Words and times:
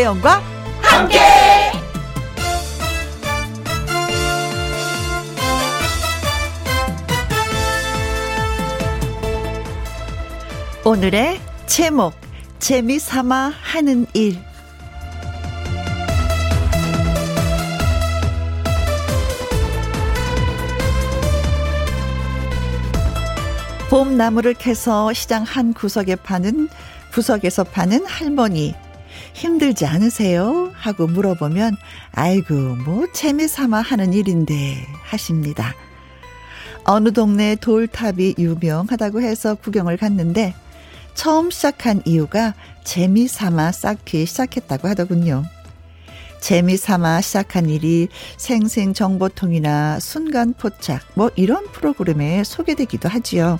김혜영과 0.00 0.42
함께. 0.80 1.18
오늘의 10.84 11.38
제목 11.66 12.14
재미삼아 12.60 13.52
하는 13.60 14.06
일 14.14 14.38
봄나무를 23.90 24.54
캐서 24.54 25.12
시장 25.12 25.42
한 25.42 25.74
구석에 25.74 26.16
파는 26.16 26.70
구석에서 27.12 27.64
파는 27.64 28.06
할머니 28.06 28.74
힘들지 29.34 29.86
않으세요? 29.86 30.70
하고 30.74 31.06
물어보면 31.06 31.76
아이고 32.12 32.54
뭐 32.54 33.06
재미삼아 33.12 33.80
하는 33.80 34.12
일인데 34.12 34.86
하십니다. 35.02 35.74
어느 36.84 37.12
동네 37.12 37.56
돌탑이 37.56 38.36
유명하다고 38.38 39.22
해서 39.22 39.54
구경을 39.54 39.96
갔는데 39.96 40.54
처음 41.14 41.50
시작한 41.50 42.02
이유가 42.04 42.54
재미삼아 42.84 43.72
쌓기 43.72 44.26
시작했다고 44.26 44.88
하더군요. 44.88 45.44
재미삼아 46.40 47.20
시작한 47.20 47.68
일이 47.68 48.08
생생정보통이나 48.38 50.00
순간포착 50.00 51.02
뭐 51.14 51.30
이런 51.36 51.70
프로그램에 51.70 52.42
소개되기도 52.44 53.08
하지요. 53.08 53.58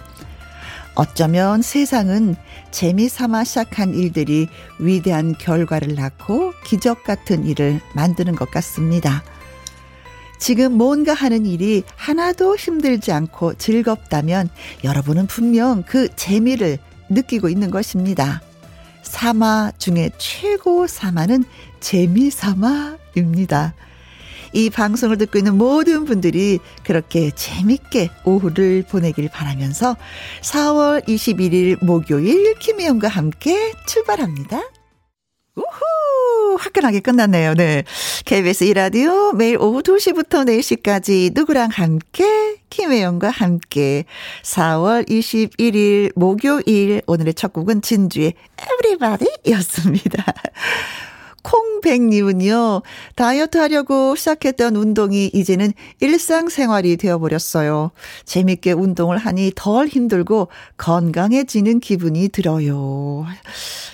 어쩌면 0.94 1.62
세상은 1.62 2.36
재미삼아 2.70 3.44
시작한 3.44 3.94
일들이 3.94 4.48
위대한 4.78 5.34
결과를 5.38 5.94
낳고 5.94 6.52
기적 6.64 7.04
같은 7.04 7.46
일을 7.46 7.80
만드는 7.94 8.34
것 8.34 8.50
같습니다. 8.50 9.22
지금 10.38 10.72
뭔가 10.72 11.12
하는 11.12 11.44
일이 11.46 11.82
하나도 11.96 12.56
힘들지 12.56 13.12
않고 13.12 13.54
즐겁다면 13.54 14.48
여러분은 14.84 15.26
분명 15.26 15.82
그 15.86 16.08
재미를 16.16 16.78
느끼고 17.10 17.48
있는 17.48 17.70
것입니다. 17.70 18.40
사마 19.02 19.72
중에 19.76 20.10
최고 20.18 20.86
사마는 20.86 21.44
재미삼아입니다. 21.80 23.74
이 24.52 24.70
방송을 24.70 25.18
듣고 25.18 25.38
있는 25.38 25.56
모든 25.56 26.04
분들이 26.04 26.58
그렇게 26.84 27.30
재밌게 27.30 28.10
오후를 28.24 28.84
보내길 28.88 29.28
바라면서 29.30 29.96
4월 30.42 31.06
21일 31.06 31.84
목요일 31.84 32.54
김혜영과 32.58 33.08
함께 33.08 33.72
출발합니다. 33.86 34.62
우후! 35.56 36.56
화끈하게 36.58 37.00
끝났네요. 37.00 37.54
네. 37.54 37.84
KBS 38.24 38.64
이라디오 38.64 39.32
매일 39.32 39.58
오후 39.58 39.82
2시부터 39.82 40.46
4시까지 40.46 41.32
누구랑 41.34 41.70
함께 41.72 42.56
김혜영과 42.70 43.30
함께 43.30 44.04
4월 44.42 45.08
21일 45.08 46.12
목요일 46.16 47.02
오늘의 47.06 47.34
첫 47.34 47.52
곡은 47.52 47.82
진주의 47.82 48.34
Everybody였습니다. 48.60 50.24
콩백님은요, 51.42 52.82
다이어트 53.14 53.58
하려고 53.58 54.14
시작했던 54.14 54.76
운동이 54.76 55.30
이제는 55.32 55.72
일상생활이 56.00 56.96
되어버렸어요. 56.96 57.90
재밌게 58.24 58.72
운동을 58.72 59.16
하니 59.18 59.52
덜 59.54 59.86
힘들고 59.86 60.48
건강해지는 60.76 61.80
기분이 61.80 62.28
들어요. 62.28 63.24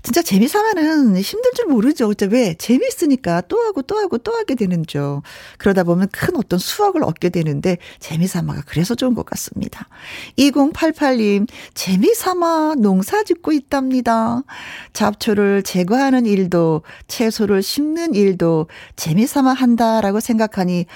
진짜 0.02 0.22
재미삼아는 0.22 1.16
힘들 1.16 1.50
줄 1.54 1.66
모르죠. 1.66 2.12
왜? 2.30 2.54
재밌으니까 2.54 3.42
또 3.42 3.58
하고 3.60 3.82
또 3.82 3.98
하고 3.98 4.18
또 4.18 4.32
하게 4.32 4.54
되는 4.54 4.86
죠. 4.86 5.22
그러다 5.58 5.84
보면 5.84 6.08
큰 6.12 6.36
어떤 6.36 6.58
수확을 6.58 7.02
얻게 7.02 7.28
되는데 7.28 7.78
재미삼아가 7.98 8.62
그래서 8.66 8.94
좋은 8.94 9.14
것 9.14 9.26
같습니다. 9.26 9.88
2088님, 10.38 11.48
재미삼아 11.74 12.76
농사 12.78 13.22
짓고 13.24 13.52
있답니다. 13.52 14.42
잡초를 14.92 15.62
제거하는 15.62 16.26
일도 16.26 16.82
채소 17.08 17.35
채소를 17.36 17.62
심는 17.62 18.14
일도 18.14 18.68
재미삼아 18.96 19.52
한다라고 19.52 20.20
생각하니, 20.20 20.86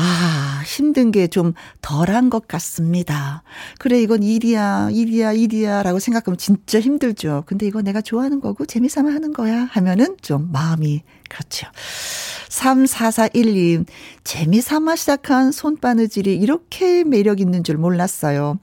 아, 0.00 0.62
힘든 0.64 1.10
게 1.10 1.26
좀 1.28 1.52
덜한 1.82 2.30
것 2.30 2.46
같습니다. 2.48 3.42
그래, 3.78 4.00
이건 4.00 4.22
일이야, 4.22 4.88
일이야, 4.92 5.32
일이야, 5.32 5.82
라고 5.82 5.98
생각하면 5.98 6.38
진짜 6.38 6.80
힘들죠. 6.80 7.42
근데 7.46 7.66
이거 7.66 7.82
내가 7.82 8.00
좋아하는 8.00 8.40
거고 8.40 8.64
재미삼아 8.64 9.10
하는 9.12 9.32
거야 9.32 9.64
하면은 9.72 10.16
좀 10.22 10.50
마음이 10.52 11.02
그렇죠. 11.28 11.66
3441님, 12.48 13.84
재미삼아 14.24 14.96
시작한 14.96 15.52
손바느질이 15.52 16.34
이렇게 16.34 17.04
매력 17.04 17.40
있는 17.40 17.62
줄 17.62 17.76
몰랐어요. 17.76 18.58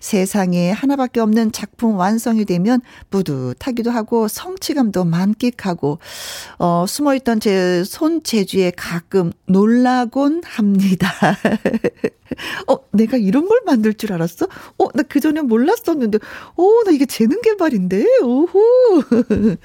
세상에 0.00 0.70
하나밖에 0.72 1.20
없는 1.20 1.50
작품 1.52 1.96
완성이 1.96 2.44
되면 2.44 2.82
뿌듯하기도 3.10 3.90
하고 3.90 4.28
성취감도 4.28 5.04
만끽하고, 5.04 5.98
어, 6.58 6.84
숨어있던 6.86 7.40
제 7.40 7.82
손재주에 7.84 8.72
가끔 8.76 9.32
놀라곤 9.46 10.42
합니다. 10.44 10.79
합니다. 10.80 11.12
어, 12.68 12.76
내가 12.92 13.16
이런 13.16 13.46
걸 13.48 13.60
만들 13.66 13.94
줄 13.94 14.12
알았어? 14.12 14.46
어, 14.78 14.88
나 14.94 15.02
그전에 15.02 15.42
몰랐었는데, 15.42 16.18
어, 16.56 16.84
나 16.84 16.90
이게 16.90 17.06
재능 17.06 17.40
개발인데? 17.42 18.04
오호. 18.22 18.60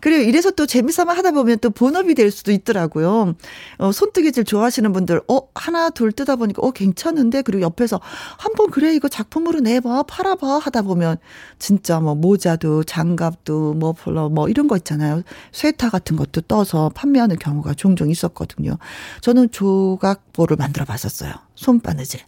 그래요. 0.00 0.22
이래서 0.22 0.50
또 0.50 0.66
재미삼아 0.66 1.12
하다 1.12 1.32
보면 1.32 1.58
또 1.60 1.70
본업이 1.70 2.14
될 2.14 2.30
수도 2.30 2.52
있더라고요. 2.52 3.34
어, 3.78 3.92
손뜨개질 3.92 4.44
좋아하시는 4.44 4.92
분들, 4.92 5.20
어, 5.28 5.40
하나, 5.54 5.90
둘 5.90 6.12
뜨다 6.12 6.36
보니까, 6.36 6.62
어, 6.62 6.70
괜찮은데? 6.70 7.42
그리고 7.42 7.62
옆에서 7.62 8.00
한번 8.38 8.70
그래, 8.70 8.94
이거 8.94 9.08
작품으로 9.08 9.60
내봐, 9.60 10.04
팔아봐 10.04 10.58
하다 10.58 10.82
보면, 10.82 11.16
진짜 11.58 12.00
뭐 12.00 12.14
모자도, 12.14 12.84
장갑도, 12.84 13.74
뭐, 13.74 13.94
뭐 14.30 14.48
이런 14.48 14.68
거 14.68 14.76
있잖아요. 14.76 15.22
쇠타 15.52 15.90
같은 15.90 16.16
것도 16.16 16.42
떠서 16.42 16.90
판매하는 16.94 17.36
경우가 17.36 17.74
종종 17.74 18.10
있었거든요. 18.10 18.78
저는 19.20 19.50
조각보를 19.50 20.56
만들어 20.56 20.84
봤었어요. 20.84 21.45
손바느질. 21.56 22.20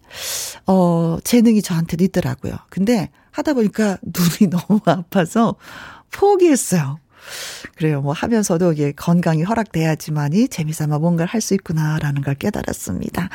어, 0.66 1.18
재능이 1.22 1.62
저한테 1.62 1.96
있더라고요. 2.00 2.52
근데 2.70 3.10
하다 3.30 3.54
보니까 3.54 3.98
눈이 4.40 4.50
너무 4.50 4.80
아파서 4.84 5.54
포기했어요. 6.10 6.98
그래요. 7.76 8.00
뭐 8.00 8.12
하면서도 8.14 8.72
이게 8.72 8.92
건강이 8.92 9.42
허락돼야지만이 9.42 10.48
재미삼아 10.48 10.98
뭔가를 10.98 11.28
할 11.28 11.42
수 11.42 11.52
있구나라는 11.54 12.22
걸 12.22 12.34
깨달았습니다. 12.34 13.28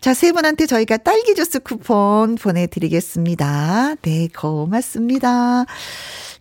자, 0.00 0.14
세 0.14 0.32
분한테 0.32 0.66
저희가 0.66 0.98
딸기 0.98 1.34
주스 1.34 1.58
쿠폰 1.58 2.34
보내드리겠습니다. 2.36 3.94
네, 4.02 4.28
고맙습니다. 4.36 5.64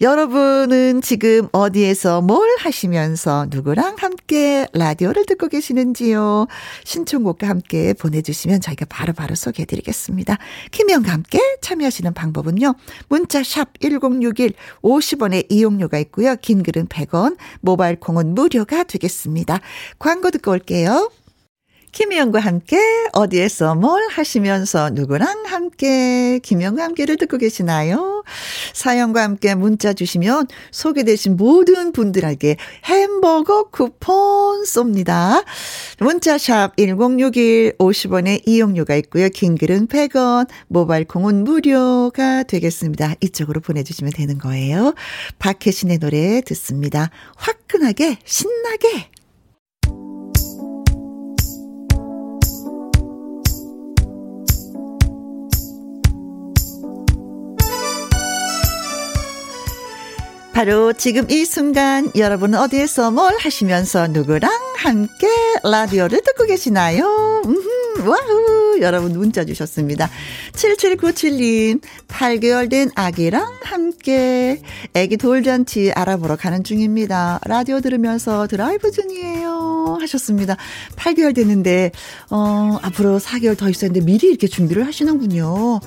여러분은 0.01 1.01
지금 1.01 1.49
어디에서 1.51 2.21
뭘 2.21 2.47
하시면서 2.59 3.47
누구랑 3.49 3.97
함께 3.99 4.65
라디오를 4.71 5.25
듣고 5.25 5.49
계시는지요? 5.49 6.47
신청곡과 6.85 7.49
함께 7.49 7.93
보내주시면 7.93 8.61
저희가 8.61 8.85
바로바로 8.85 9.13
바로 9.13 9.35
소개해드리겠습니다. 9.35 10.37
김영과 10.71 11.11
함께 11.11 11.39
참여하시는 11.61 12.13
방법은요. 12.13 12.75
문자 13.09 13.43
샵 13.43 13.77
1061, 13.81 14.53
50원의 14.81 15.47
이용료가 15.49 15.99
있고요. 15.99 16.37
긴 16.37 16.63
글은 16.63 16.87
100원, 16.87 17.35
모바일 17.59 17.99
콩은 17.99 18.33
무료가 18.35 18.85
되겠습니다. 18.85 19.59
광고 19.99 20.31
듣고 20.31 20.51
올게요. 20.51 21.11
김희영과 21.91 22.39
함께 22.39 22.77
어디에서 23.13 23.75
뭘 23.75 24.07
하시면서 24.09 24.91
누구랑 24.91 25.45
함께 25.45 26.39
김희영과 26.39 26.83
함께를 26.83 27.17
듣고 27.17 27.37
계시나요? 27.37 28.23
사연과 28.73 29.23
함께 29.23 29.55
문자 29.55 29.93
주시면 29.93 30.47
소개되신 30.71 31.37
모든 31.37 31.91
분들에게 31.91 32.57
햄버거 32.85 33.63
쿠폰 33.69 34.63
쏩니다. 34.63 35.43
문자샵 35.99 36.77
1061 36.77 37.77
50원의 37.77 38.41
이용료가 38.45 38.95
있고요. 38.95 39.29
긴 39.29 39.57
글은 39.57 39.87
100원, 39.87 40.47
모바일 40.67 41.05
콩은 41.05 41.43
무료가 41.43 42.43
되겠습니다. 42.43 43.15
이쪽으로 43.21 43.61
보내주시면 43.61 44.13
되는 44.13 44.37
거예요. 44.37 44.93
박혜신의 45.39 45.99
노래 45.99 46.41
듣습니다. 46.41 47.09
화끈하게 47.35 48.17
신나게 48.23 49.09
바로 60.59 60.91
지금 60.91 61.31
이 61.31 61.45
순간 61.45 62.11
여러분은 62.17 62.59
어디에서 62.59 63.11
뭘 63.11 63.33
하시면서 63.39 64.07
누구랑 64.09 64.51
함께 64.75 65.25
라디오를 65.63 66.19
듣고 66.21 66.43
계시나요? 66.47 67.41
음흠. 67.45 68.05
와우! 68.05 68.81
여러분 68.81 69.13
문자 69.13 69.45
주셨습니다. 69.45 70.09
7797님, 70.51 71.81
8개월 72.09 72.69
된 72.69 72.89
아기랑 72.93 73.53
함께 73.61 74.61
아기 74.93 75.15
돌잔치 75.15 75.93
알아보러 75.93 76.35
가는 76.35 76.61
중입니다. 76.61 77.39
라디오 77.45 77.79
들으면서 77.79 78.45
드라이브 78.47 78.91
중이에요. 78.91 79.97
하셨습니다. 80.01 80.57
8개월 80.97 81.33
됐는데, 81.33 81.91
어, 82.31 82.77
앞으로 82.81 83.19
4개월 83.19 83.57
더 83.57 83.69
있었는데 83.69 84.05
미리 84.05 84.27
이렇게 84.27 84.47
준비를 84.47 84.85
하시는군요. 84.85 85.79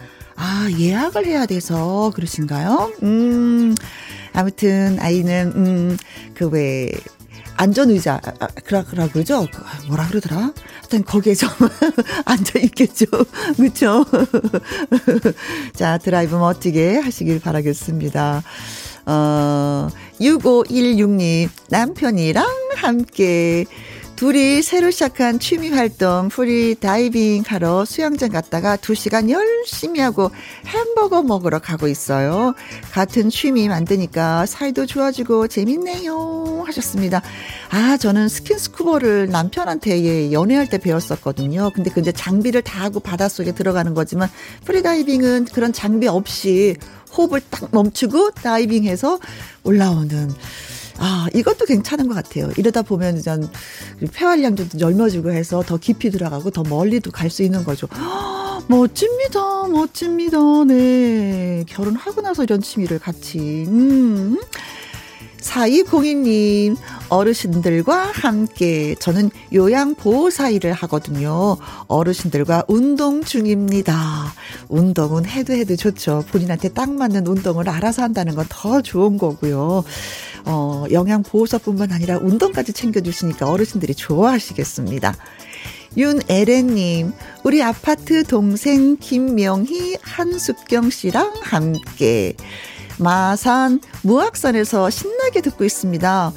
아, 0.45 0.69
예약을 0.77 1.25
해야 1.25 1.47
돼서 1.47 2.11
그러신가요? 2.17 2.95
음, 3.05 3.77
아무튼 4.33 4.99
아이는, 4.99 5.53
음, 5.55 5.97
그 6.35 6.49
왜, 6.49 6.91
안전의자, 7.57 8.21
아, 8.25 8.33
아, 8.41 8.47
그라, 8.49 8.83
그라 8.83 9.07
그러죠? 9.07 9.47
그, 9.53 9.87
뭐라 9.87 10.09
그러더라? 10.09 10.53
하여튼 10.81 11.05
거기에 11.05 11.37
좀 11.37 11.49
앉아 12.27 12.59
있겠죠. 12.59 13.07
그쵸? 13.57 14.05
자, 15.77 15.97
드라이브 15.99 16.35
멋지게 16.35 16.97
하시길 16.99 17.39
바라겠습니다. 17.39 18.43
어, 19.07 19.89
6516님, 20.21 21.51
남편이랑 21.69 22.45
함께 22.75 23.65
둘이 24.23 24.63
새로 24.63 24.93
시작한 24.93 25.41
취미 25.41 25.71
활동 25.71 26.29
프리 26.29 26.77
다이빙 26.77 27.43
하러 27.45 27.85
수영장 27.85 28.31
갔다가 28.31 28.77
2시간 28.77 29.29
열심히 29.29 29.99
하고 29.99 30.31
햄버거 30.65 31.25
먹으러 31.25 31.59
가고 31.59 31.89
있어요. 31.89 32.55
같은 32.93 33.31
취미 33.31 33.69
만드니까 33.69 34.47
사이도 34.47 34.87
좋아지고 34.87 35.49
재밌네요. 35.49 36.63
하셨습니다. 36.65 37.21
아, 37.71 37.97
저는 37.97 38.29
스킨스쿠버를 38.29 39.29
남편한테 39.29 40.05
예, 40.05 40.31
연애할 40.31 40.69
때 40.69 40.79
배웠었거든요. 40.79 41.73
근데 41.75 41.91
그 41.91 41.99
이제 41.99 42.13
장비를 42.13 42.63
다 42.63 42.85
하고 42.85 43.01
바닷속에 43.01 43.51
들어가는 43.51 43.93
거지만 43.93 44.31
프리다이빙은 44.65 45.47
그런 45.47 45.73
장비 45.73 46.07
없이 46.07 46.77
호흡을 47.17 47.41
딱 47.51 47.71
멈추고 47.73 48.31
다이빙해서 48.31 49.19
올라오는 49.65 50.33
아, 50.99 51.27
이것도 51.35 51.65
괜찮은 51.65 52.07
것 52.09 52.15
같아요. 52.15 52.51
이러다 52.57 52.83
보면 52.83 53.19
이제 53.19 53.35
폐활량도 54.13 54.67
넓어지고 54.75 55.33
해서 55.33 55.63
더 55.67 55.77
깊이 55.79 56.11
들어가고 56.11 56.51
더 56.51 56.63
멀리도 56.63 57.11
갈 57.11 57.31
수 57.31 57.43
있는 57.43 57.65
거죠. 57.65 57.89
멋집니다. 58.69 59.67
멋집니다. 59.69 60.39
네. 60.67 61.65
결혼하고 61.67 62.21
나서 62.21 62.43
이런 62.45 62.61
취미를 62.61 62.99
같이. 62.99 63.39
음. 63.69 64.39
4202님, 65.43 66.77
어르신들과 67.09 68.13
함께 68.15 68.95
저는 68.97 69.31
요양보호사 69.53 70.51
일을 70.51 70.73
하거든요. 70.73 71.57
어르신들과 71.89 72.65
운동 72.69 73.23
중입니다. 73.25 74.33
운동은 74.69 75.27
해도 75.27 75.53
해도 75.53 75.77
좋죠. 75.77 76.25
본인한테 76.31 76.69
딱 76.71 76.91
맞는 76.91 77.27
운동을 77.27 77.69
알아서 77.69 78.03
한다는 78.03 78.35
건 78.35 78.47
더 78.49 78.81
좋은 78.83 79.19
거고요. 79.19 79.83
어, 80.45 80.85
영양보호사뿐만 80.91 81.91
아니라 81.93 82.19
운동까지 82.19 82.73
챙겨주시니까 82.73 83.51
어르신들이 83.51 83.95
좋아하시겠습니다. 83.95 85.17
윤에렌님, 85.97 87.13
우리 87.45 87.63
아파트 87.63 88.25
동생 88.25 88.97
김명희, 88.97 89.97
한숙경 90.01 90.91
씨랑 90.91 91.33
함께 91.43 92.35
마산 93.03 93.81
무악산에서 94.03 94.91
신나게 94.91 95.41
듣고 95.41 95.65
있습니다. 95.65 96.33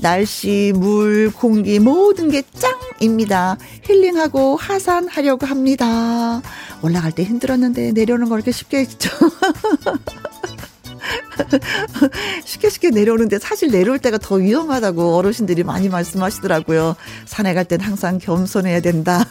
날씨, 0.00 0.72
물, 0.76 1.30
공기 1.32 1.78
모든 1.78 2.30
게 2.30 2.42
짱입니다. 2.42 3.56
힐링하고 3.84 4.56
하산하려고 4.56 5.46
합니다. 5.46 6.40
올라갈 6.82 7.12
때 7.12 7.22
힘들었는데 7.24 7.92
내려오는 7.92 8.28
걸 8.28 8.38
이렇게 8.38 8.52
쉽게 8.52 8.78
했죠. 8.78 9.10
쉽게 12.44 12.68
쉽게 12.70 12.90
내려오는데 12.90 13.38
사실 13.38 13.70
내려올 13.70 13.98
때가 13.98 14.18
더 14.18 14.36
위험하다고 14.36 15.16
어르신들이 15.16 15.62
많이 15.64 15.88
말씀하시더라고요. 15.88 16.96
산에 17.26 17.54
갈 17.54 17.64
땐 17.64 17.80
항상 17.80 18.18
겸손해야 18.18 18.80
된다. 18.80 19.24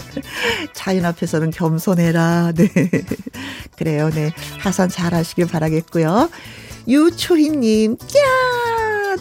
자연 0.72 1.04
앞에서는 1.04 1.50
겸손해라. 1.50 2.52
네. 2.54 2.68
그래요. 3.76 4.10
네. 4.14 4.32
하산 4.60 4.88
잘 4.88 5.12
하시길 5.14 5.46
바라겠고요. 5.46 6.30
유초희님, 6.88 7.92
야 7.92 8.55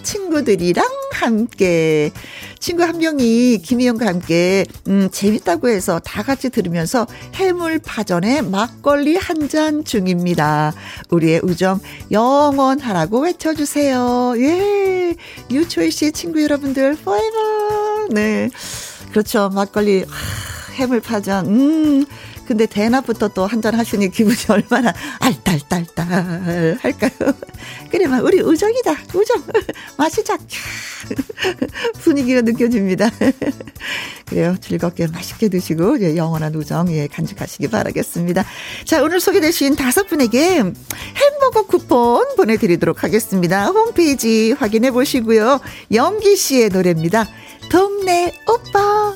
친구들이랑 0.06 0.86
함께. 1.12 2.12
친구 2.60 2.84
한 2.84 3.00
명이 3.00 3.60
김희영과 3.64 4.06
함께, 4.08 4.66
음, 4.88 5.10
재밌다고 5.12 5.68
해서 5.70 6.00
다 6.00 6.24
같이 6.24 6.50
들으면서 6.50 7.06
해물 7.36 7.80
파전에 7.80 8.42
막걸리 8.42 9.16
한 9.18 9.36
잔 9.50 9.84
중입니다. 9.84 10.74
우리의 11.12 11.42
우정 11.44 11.80
영원하라고 12.12 13.20
외쳐주세요. 13.22 14.34
예. 14.38 15.16
유초희 15.52 15.92
씨 15.92 16.12
친구 16.12 16.42
여러분들, 16.42 16.94
forever. 17.00 18.08
네. 18.12 18.50
그렇죠. 19.12 19.50
막걸리, 19.54 20.04
하, 20.08 20.74
해물파전, 20.74 21.46
음. 21.48 22.06
근데 22.46 22.66
대낮부터 22.66 23.30
또 23.30 23.46
한잔 23.46 23.76
하시니 23.76 24.12
기분이 24.12 24.38
얼마나 24.50 24.94
알딸딸딸 25.20 26.78
할까요? 26.82 27.34
그래만 27.92 28.22
우리 28.22 28.42
우정이다. 28.42 28.96
우정. 29.14 29.44
마시자. 29.98 30.38
분위기가 32.02 32.42
느껴집니다. 32.42 33.10
그래요. 34.26 34.56
즐겁게 34.60 35.08
맛있게 35.08 35.50
드시고 35.50 36.16
영원한 36.16 36.56
우정 36.56 36.92
예, 36.92 37.08
간직하시기 37.08 37.68
바라겠습니다. 37.68 38.44
자, 38.86 39.04
오늘 39.04 39.20
소개되신 39.20 39.76
다섯 39.76 40.08
분에게 40.08 40.64
햄버거 41.16 41.66
쿠폰 41.68 42.36
보내드리도록 42.36 43.04
하겠습니다. 43.04 43.68
홈페이지 43.68 44.52
확인해 44.52 44.92
보시고요. 44.92 45.60
영기 45.94 46.36
씨의 46.36 46.70
노래입니다. 46.70 47.28
동네 47.70 48.34
오빠. 48.48 49.16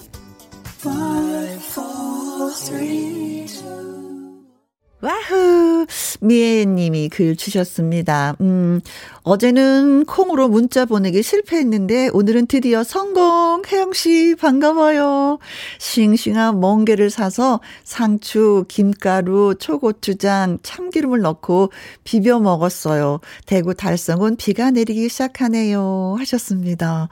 와후! 5.01 5.85
미애님이 6.19 7.09
글 7.09 7.35
주셨습니다. 7.35 8.35
음, 8.41 8.81
어제는 9.29 10.05
콩으로 10.05 10.47
문자 10.47 10.85
보내기 10.85 11.21
실패했는데 11.21 12.09
오늘은 12.13 12.47
드디어 12.47 12.83
성공! 12.83 13.61
혜영 13.71 13.93
씨, 13.93 14.33
반가워요. 14.33 15.37
싱싱한 15.77 16.59
멍게를 16.59 17.11
사서 17.11 17.59
상추, 17.83 18.65
김가루, 18.67 19.53
초고추장, 19.59 20.57
참기름을 20.63 21.21
넣고 21.21 21.71
비벼 22.03 22.39
먹었어요. 22.39 23.19
대구 23.45 23.75
달성은 23.75 24.37
비가 24.37 24.71
내리기 24.71 25.07
시작하네요. 25.09 26.15
하셨습니다. 26.17 27.09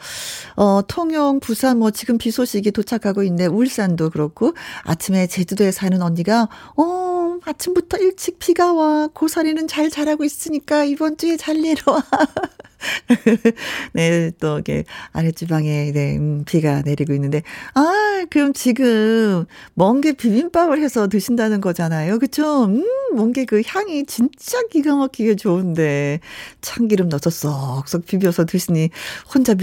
어, 0.55 0.81
통영, 0.87 1.39
부산 1.39 1.77
뭐 1.77 1.91
지금 1.91 2.17
비 2.17 2.31
소식이 2.31 2.71
도착하고 2.71 3.21
있네. 3.21 3.45
울산도 3.45 4.09
그렇고 4.09 4.55
아침에 4.85 5.27
제주도에 5.27 5.69
사는 5.69 6.01
언니가, 6.01 6.49
어, 6.77 7.37
아침 7.45 7.67
아침부터 7.67 7.97
일찍 7.97 8.39
비가 8.39 8.73
와. 8.73 9.07
고사리는 9.13 9.67
잘 9.67 9.89
자라고 9.89 10.23
있으니까 10.23 10.83
이번 10.83 11.17
주에 11.17 11.37
잘 11.37 11.61
내려와. 11.61 12.06
네, 13.93 14.31
또, 14.39 14.59
이게, 14.59 14.83
아랫지방에, 15.13 15.91
네, 15.93 16.17
음, 16.17 16.43
비가 16.45 16.81
내리고 16.81 17.13
있는데, 17.13 17.41
아, 17.73 18.25
그럼 18.29 18.53
지금, 18.53 19.45
멍게 19.75 20.13
비빔밥을 20.13 20.81
해서 20.81 21.07
드신다는 21.07 21.61
거잖아요. 21.61 22.19
그쵸? 22.19 22.65
음, 22.65 22.83
멍게 23.15 23.45
그 23.45 23.61
향이 23.65 24.05
진짜 24.05 24.59
기가 24.71 24.95
막히게 24.95 25.35
좋은데, 25.35 26.19
참기름 26.61 27.09
넣어서 27.09 27.29
쏙쏙 27.29 28.05
비벼서 28.05 28.45
드시니, 28.45 28.89
혼자, 29.33 29.55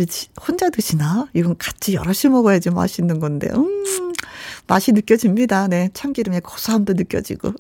혼자 0.47 0.71
드시나? 0.71 1.29
이건 1.35 1.57
같이 1.59 1.95
여럿이 1.95 2.31
먹어야지 2.33 2.71
맛있는 2.71 3.21
건데, 3.21 3.49
음, 3.55 4.13
맛이 4.67 4.93
느껴집니다. 4.93 5.69
네, 5.69 5.91
참기름의 5.95 6.41
고소함도 6.43 6.95
느껴지고. 6.95 7.53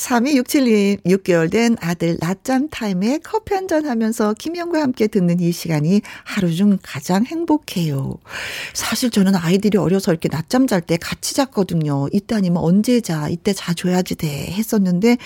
3267님, 0.00 1.04
6개월 1.04 1.50
된 1.50 1.76
아들 1.80 2.16
낮잠 2.20 2.68
타임에 2.70 3.18
커피 3.22 3.54
한 3.54 3.68
잔 3.70 3.86
하면서 3.86 4.32
김영과 4.34 4.80
함께 4.80 5.06
듣는 5.06 5.38
이 5.38 5.52
시간이 5.52 6.00
하루 6.24 6.52
중 6.52 6.76
가장 6.82 7.24
행복해요. 7.24 8.14
사실 8.74 9.10
저는 9.10 9.36
아이들이 9.36 9.78
어려서 9.78 10.10
이렇게 10.10 10.28
낮잠 10.28 10.66
잘 10.66 10.80
때 10.80 10.96
같이 10.96 11.34
잤거든요. 11.34 12.08
이때 12.12 12.34
아니면 12.34 12.62
언제 12.62 13.00
자, 13.00 13.28
이때 13.28 13.52
자줘야지 13.52 14.16
돼 14.16 14.28
했었는데, 14.50 15.18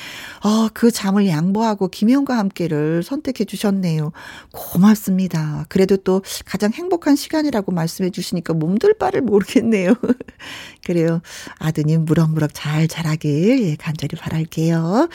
어, 0.42 0.68
그 0.74 0.90
잠을 0.90 1.28
양보하고 1.28 1.88
김영과 1.88 2.36
함께를 2.36 3.02
선택해 3.04 3.44
주셨네요. 3.44 4.10
고맙습니다. 4.52 5.64
그래도 5.68 5.96
또 5.96 6.20
가장 6.44 6.72
행복한 6.72 7.14
시간이라고 7.16 7.72
말씀해 7.72 8.10
주시니까 8.10 8.52
몸둘 8.54 8.94
바를 8.98 9.22
모르겠네요. 9.22 9.94
그래요. 10.84 11.22
아드님 11.58 12.04
무럭무럭 12.04 12.50
잘 12.52 12.88
자라길 12.88 13.62
예, 13.70 13.76
간절히 13.76 14.18
바랄 14.18 14.44
게요. 14.64 15.08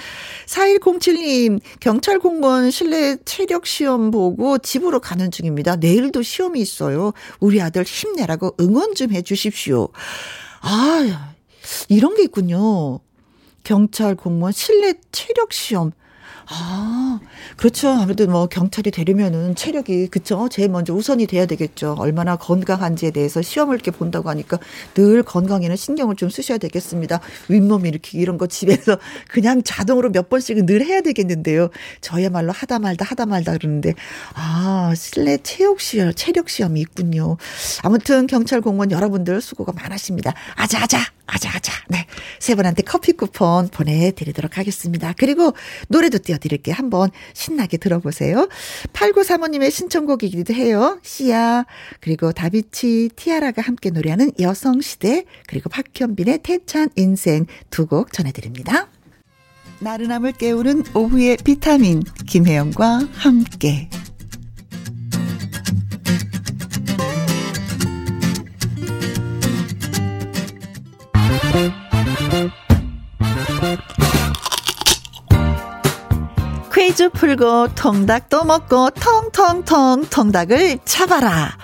4107님, 0.46 1.60
경찰 1.80 2.20
공무원 2.20 2.72
실내 2.72 3.18
체력 3.26 3.66
시험 3.66 4.12
보고 4.12 4.58
집으로 4.58 5.00
가는 5.00 5.32
중입니다. 5.32 5.76
내일도 5.78 6.22
시험이 6.22 6.62
있어요. 6.62 7.14
우리 7.40 7.62
아들 7.62 7.84
힘내라고 7.84 8.56
응원 8.60 8.94
좀 8.96 9.10
해 9.12 9.22
주십시오. 9.24 9.90
아, 10.62 11.34
이런 11.88 12.16
게 12.16 12.24
있군요. 12.24 13.00
경찰 13.64 14.16
공무원 14.16 14.54
실내 14.54 14.94
체력 15.12 15.52
시험. 15.54 15.92
아, 16.52 17.20
그렇죠. 17.58 17.90
아무래도 17.90 18.26
뭐 18.28 18.48
경찰이 18.48 18.90
되려면은 18.90 19.54
체력이 19.56 20.08
그쵸. 20.08 20.50
제일 20.50 20.70
먼저 20.70 20.94
우선이 20.94 21.28
돼야 21.28 21.46
되겠죠. 21.46 21.96
얼마나 22.00 22.36
건강한지에 22.38 23.12
대해서 23.12 23.42
시험을 23.44 23.76
이렇게 23.76 23.92
본다고 23.92 24.30
하니까 24.30 24.58
늘 24.96 25.22
건강에는 25.22 25.76
신경을 25.76 26.16
좀 26.16 26.30
쓰셔야 26.30 26.58
되겠습니다. 26.58 27.20
윗몸 27.50 27.86
일으키기 27.86 28.18
이런 28.18 28.40
거 28.40 28.48
집에서 28.48 28.98
그냥 29.30 29.62
자동으로 29.64 30.12
몇 30.12 30.30
번씩은 30.30 30.66
늘 30.66 30.84
해야 30.84 31.02
되겠는데요. 31.02 31.70
저야말로 32.02 32.52
하다 32.52 32.80
말다 32.80 33.06
하다 33.06 33.28
말다 33.28 33.54
그러는데 33.54 33.94
아 34.34 34.94
실내 34.96 35.38
체육 35.38 35.82
시험 35.82 36.12
체력 36.16 36.50
시험이 36.50 36.82
있군요. 36.82 37.38
아무튼 37.84 38.26
경찰 38.26 38.62
공무원 38.62 38.92
여러분들 38.92 39.40
수고가 39.42 39.72
많으십니다. 39.74 40.34
아자아자 40.56 41.19
아자아자. 41.30 41.74
네. 41.90 42.06
세 42.40 42.56
분한테 42.56 42.84
커피 42.84 43.12
쿠폰 43.14 43.68
보내드리도록 43.68 44.58
하겠습니다. 44.58 45.14
그리고 45.18 45.54
노래도 45.90 46.18
띄워드릴게요. 46.20 46.76
한번 46.78 47.10
신나게 47.34 47.78
들어보세요. 47.78 48.48
8935님의 48.94 49.72
신청곡이기도 49.72 50.54
해요. 50.54 51.00
시아, 51.04 51.66
그리고 52.00 52.32
다비치, 52.32 53.10
티아라가 53.16 53.62
함께 53.62 53.90
노래하는 53.90 54.32
여성시대, 54.40 55.26
그리고 55.48 55.70
박현빈의 55.70 56.40
태찬 56.44 56.90
인생 56.96 57.46
두 57.70 57.90
곡 57.90 58.14
전해드립니다. 58.14 58.88
나른함을 59.80 60.34
깨우는 60.34 60.84
오후의 60.94 61.38
비타민, 61.44 62.04
김혜영과 62.28 63.08
함께. 63.14 63.90
퀴즈 77.00 77.10
풀고 77.12 77.76
통닭도 77.76 78.44
먹고 78.44 78.90
통통통 78.90 80.08
통닭을 80.10 80.80
잡아라. 80.84 81.58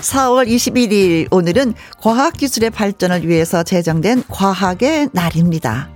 4월 0.00 0.46
21일 0.46 1.26
오늘은 1.32 1.74
과학기술의 1.98 2.70
발전을 2.70 3.26
위해서 3.26 3.64
제정된 3.64 4.22
과학의 4.28 5.08
날입니다. 5.12 5.90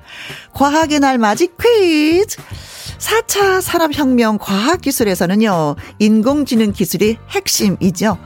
과학의 0.54 0.98
날 0.98 1.18
맞이 1.18 1.50
퀴즈. 1.56 2.38
4차 2.98 3.60
산업혁명 3.62 4.38
과학기술에서는요, 4.38 5.76
인공지능 6.00 6.72
기술이 6.72 7.16
핵심이죠. 7.30 8.18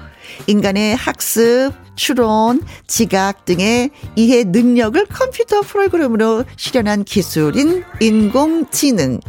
인간의 0.47 0.97
학습, 0.97 1.73
추론, 1.97 2.62
지각 2.87 3.45
등의 3.45 3.91
이해 4.17 4.45
능력을 4.45 5.07
컴퓨터 5.07 5.61
프로그램으로 5.62 6.45
실현한 6.57 7.05
기술인 7.05 7.85
인공지능. 8.00 9.21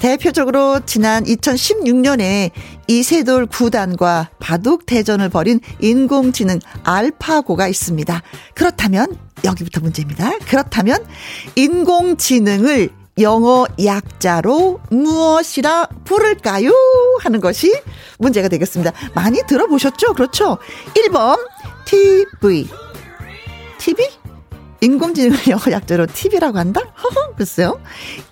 대표적으로 0.00 0.80
지난 0.84 1.24
2016년에 1.24 2.50
이세돌 2.88 3.46
구단과 3.46 4.30
바둑 4.38 4.86
대전을 4.86 5.28
벌인 5.28 5.60
인공지능 5.80 6.58
알파고가 6.82 7.68
있습니다. 7.68 8.22
그렇다면 8.54 9.16
여기부터 9.44 9.80
문제입니다. 9.80 10.38
그렇다면 10.48 11.04
인공지능을 11.56 12.90
영어 13.18 13.66
약자로 13.82 14.80
무엇이라 14.90 15.88
부를까요? 16.04 16.72
하는 17.20 17.40
것이 17.40 17.72
문제가 18.18 18.48
되겠습니다. 18.48 18.92
많이 19.14 19.40
들어보셨죠? 19.46 20.14
그렇죠? 20.14 20.58
1번 20.94 21.38
TV. 21.84 22.68
TV? 23.78 24.08
인공지능을 24.80 25.38
영어 25.48 25.62
약자로 25.70 26.06
TV라고 26.06 26.58
한다? 26.58 26.80
허허, 27.02 27.34
글쎄요. 27.36 27.80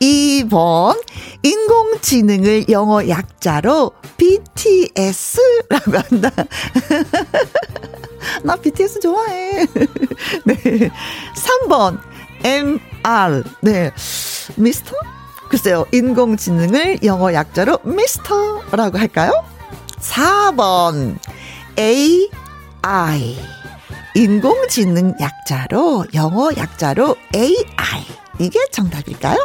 2번, 0.01 1.01
인공지능을 1.45 2.69
영어 2.71 3.07
약자로 3.09 3.93
BTS라고 4.17 5.99
한다. 6.09 6.31
나 8.43 8.57
BTS 8.57 8.99
좋아해. 9.01 9.65
네. 10.45 10.91
3번, 11.37 12.01
MR. 12.43 13.45
네. 13.61 13.91
미스터? 14.57 14.95
글쎄요. 15.49 15.85
인공지능을 15.93 17.03
영어 17.03 17.33
약자로 17.33 17.79
미스터라고 17.83 18.99
할까요? 18.99 19.33
4번, 19.99 21.19
AI. 21.79 23.37
인공지능 24.15 25.15
약자로, 25.21 26.07
영어 26.15 26.51
약자로 26.57 27.17
AI. 27.35 28.07
이게 28.39 28.59
정답일까요? 28.71 29.37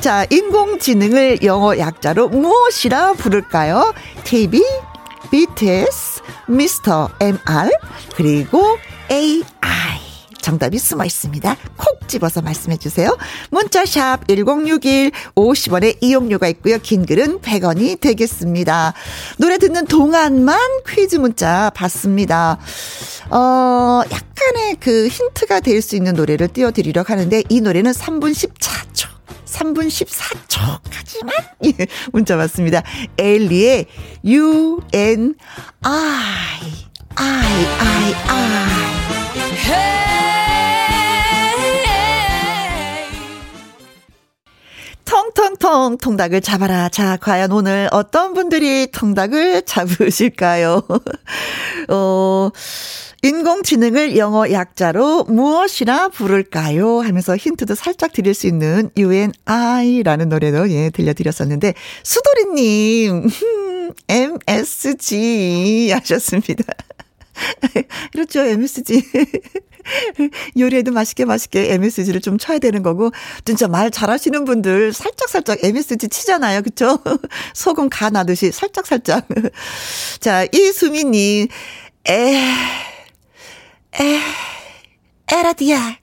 자, 0.00 0.26
인공지능을 0.30 1.42
영어 1.42 1.78
약자로 1.78 2.28
무엇이라 2.28 3.14
부를까요? 3.14 3.94
TV, 4.24 4.62
BTS, 5.30 6.22
미스터 6.48 7.08
MR, 7.20 7.70
그리고 8.14 8.78
AI. 9.10 9.91
정답이 10.42 10.78
숨어 10.78 11.04
있습니다. 11.06 11.56
콕 11.76 12.06
집어서 12.08 12.42
말씀해 12.42 12.76
주세요. 12.76 13.16
문자샵 13.50 14.28
1061 14.28 15.10
50원의 15.34 15.96
이용료가 16.02 16.46
있고요. 16.48 16.78
긴 16.78 17.06
글은 17.06 17.40
100원이 17.40 18.00
되겠습니다. 18.00 18.92
노래 19.38 19.56
듣는 19.58 19.86
동안만 19.86 20.58
퀴즈 20.88 21.16
문자 21.16 21.70
받습니다. 21.74 22.58
어, 23.30 24.02
약간의 24.10 24.76
그 24.80 25.08
힌트가 25.08 25.60
될 25.60 25.82
수 25.82 25.96
있는 25.96 26.14
노래를 26.14 26.46
띄워드리려고 26.48 27.12
하는데 27.12 27.42
이 27.48 27.60
노래는 27.60 27.90
3분 27.92 28.32
14초. 28.32 29.08
3분 29.46 29.88
14초까지만 29.88 31.30
예, 31.66 31.86
문자 32.12 32.36
받습니다. 32.36 32.82
엘리의 33.18 33.86
U 34.24 34.80
N 34.92 35.34
I 35.82 35.92
I 37.16 37.16
I 37.16 38.14
I 38.28 40.31
통통통 45.12 45.98
통닭을 45.98 46.40
잡아라. 46.40 46.88
자, 46.88 47.18
과연 47.18 47.52
오늘 47.52 47.86
어떤 47.92 48.32
분들이 48.32 48.90
통닭을 48.90 49.66
잡으실까요? 49.66 50.80
어, 51.90 52.50
인공지능을 53.22 54.16
영어 54.16 54.50
약자로 54.50 55.24
무엇이라 55.24 56.08
부를까요? 56.08 57.00
하면서 57.00 57.36
힌트도 57.36 57.74
살짝 57.74 58.14
드릴 58.14 58.32
수 58.32 58.46
있는 58.46 58.88
UNI라는 58.96 60.30
노래도 60.30 60.70
예, 60.70 60.88
들려드렸었는데, 60.88 61.74
수도리님, 62.02 63.28
MSG 64.08 65.90
하셨습니다. 65.92 66.64
그렇죠, 68.12 68.40
MSG. 68.40 69.02
요리에도 70.58 70.92
맛있게 70.92 71.24
맛있게 71.24 71.72
MSG를 71.74 72.20
좀 72.20 72.38
쳐야 72.38 72.58
되는 72.58 72.82
거고 72.82 73.10
진짜 73.44 73.68
말 73.68 73.90
잘하시는 73.90 74.44
분들 74.44 74.92
살짝 74.92 75.28
살짝 75.28 75.58
MSG 75.62 76.08
치잖아요. 76.08 76.62
그쵸 76.62 76.98
소금 77.54 77.88
간 77.90 78.16
하듯이 78.16 78.52
살짝 78.52 78.86
살짝. 78.86 79.26
자, 80.20 80.46
이수민 80.52 81.10
님 81.12 81.48
에 82.08 82.34
에, 84.00 84.20
에라디아. 85.30 85.96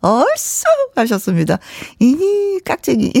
얼쑤 0.00 0.64
하셨습니다. 0.94 1.58
이 1.98 2.60
깍쟁이. 2.64 3.12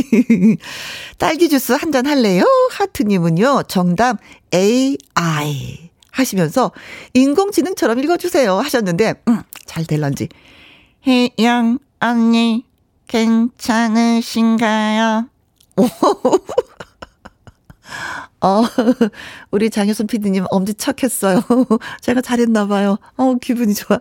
딸기 1.18 1.48
주스 1.48 1.72
한 1.72 1.90
잔 1.92 2.06
할래요? 2.06 2.44
하트님은요, 2.70 3.64
정답 3.68 4.18
AI. 4.54 5.87
하시면서 6.18 6.72
인공지능처럼 7.14 7.98
읽어주세요 8.00 8.58
하셨는데, 8.58 9.22
음, 9.28 9.42
잘 9.66 9.84
될런지. 9.86 10.28
혜영 11.06 11.78
언니, 12.00 12.64
괜찮으신가요? 14.18 15.28
어, 18.40 18.62
우리 19.50 19.68
장효순 19.70 20.06
PD님 20.06 20.44
엄지척했어요. 20.50 21.42
제가 22.02 22.20
잘했나봐요. 22.20 22.98
어, 23.16 23.34
기분이 23.36 23.74
좋아. 23.74 23.98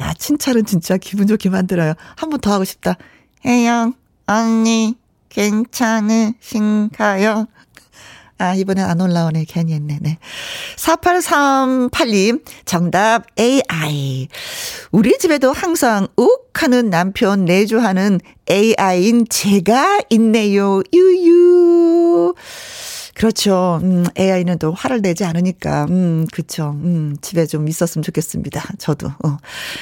야, 0.00 0.12
칭찬은 0.14 0.64
진짜 0.66 0.96
기분 0.96 1.26
좋게 1.28 1.50
만들어요. 1.50 1.94
한 2.16 2.30
번 2.30 2.40
더 2.40 2.52
하고 2.52 2.64
싶다. 2.64 2.96
혜영, 3.44 3.94
언니, 4.26 4.96
괜찮으신가요? 6.40 7.46
아, 8.38 8.54
이번엔 8.54 8.84
안 8.84 9.00
올라오네. 9.00 9.44
괜히 9.48 9.72
했네. 9.74 9.98
네. 10.02 10.18
4838님, 10.86 12.42
정답 12.64 13.24
AI. 13.38 14.28
우리 14.92 15.18
집에도 15.18 15.52
항상 15.52 16.06
욱 16.16 16.50
하는 16.54 16.90
남편 16.90 17.44
내조하는 17.44 18.20
AI인 18.48 19.26
제가 19.28 20.02
있네요. 20.10 20.82
유유. 20.94 22.34
그렇죠. 23.16 23.80
음, 23.82 24.04
AI는 24.18 24.58
또 24.58 24.72
화를 24.72 25.00
내지 25.00 25.24
않으니까. 25.24 25.86
음, 25.88 26.26
그쵸. 26.32 26.76
음, 26.82 27.16
집에 27.22 27.46
좀 27.46 27.66
있었으면 27.66 28.02
좋겠습니다. 28.02 28.62
저도. 28.78 29.08
어. 29.08 29.38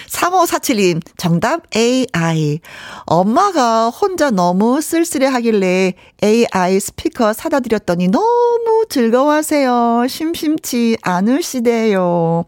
3547님, 0.09 1.03
정답 1.17 1.63
AI. 1.75 2.61
엄마가 3.07 3.89
혼자 3.91 4.31
너무 4.31 4.81
쓸쓸해 4.81 5.27
하길래 5.27 5.95
AI 6.23 6.79
스피커 6.79 7.33
사다 7.33 7.59
드렸더니 7.59 8.07
너무 8.07 8.87
즐거워하세요. 8.89 10.07
심심치 10.09 10.97
않으시대요. 11.03 12.45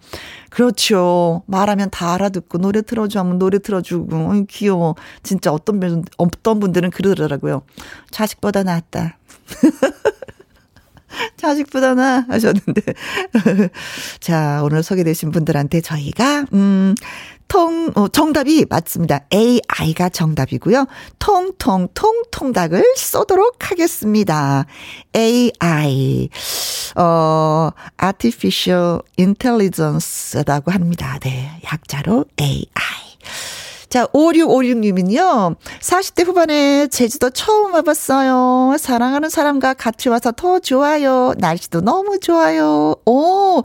그렇죠. 0.51 1.43
말하면 1.47 1.91
다 1.91 2.15
알아듣고 2.15 2.59
노래 2.59 2.81
틀어줘 2.81 3.19
하면 3.21 3.41
노래 3.41 3.59
틀어주고 3.59 4.31
어이, 4.31 4.47
귀여워. 4.47 4.95
진짜 5.25 5.51
어떤 5.53 5.81
분 5.81 6.05
어떤 6.17 6.61
분들은 6.61 6.91
그러더라고요. 6.91 7.63
자식보다 8.13 8.63
낫다. 8.63 9.19
자식보다 11.37 11.95
나 11.95 12.25
하셨는데. 12.29 12.83
자, 14.21 14.61
오늘 14.63 14.83
소개되신 14.83 15.31
분들한테 15.31 15.81
저희가, 15.81 16.47
음, 16.53 16.95
통, 17.49 17.93
어, 17.95 18.09
정답이 18.09 18.67
맞습니다. 18.69 19.21
AI가 19.33 20.09
정답이고요. 20.09 20.87
통통, 21.19 21.89
통통닭을 21.95 22.83
쏘도록 22.97 23.71
하겠습니다. 23.71 24.67
AI, 25.15 26.29
어, 26.97 27.71
Artificial 28.03 29.01
Intelligence라고 29.19 30.73
합니다. 30.73 31.19
네, 31.23 31.61
약자로 31.65 32.25
AI. 32.41 32.67
자, 33.97 34.05
5656님은요, 34.09 35.57
40대 35.81 36.27
후반에 36.27 36.87
제주도 36.89 37.31
처음 37.31 37.73
와봤어요. 37.73 38.77
사랑하는 38.79 39.31
사람과 39.31 39.73
같이 39.73 40.11
와서 40.11 40.33
더 40.33 40.59
좋아요. 40.59 41.33
날씨도 41.39 41.81
너무 41.81 42.21
좋아요. 42.21 42.95
오! 43.07 43.63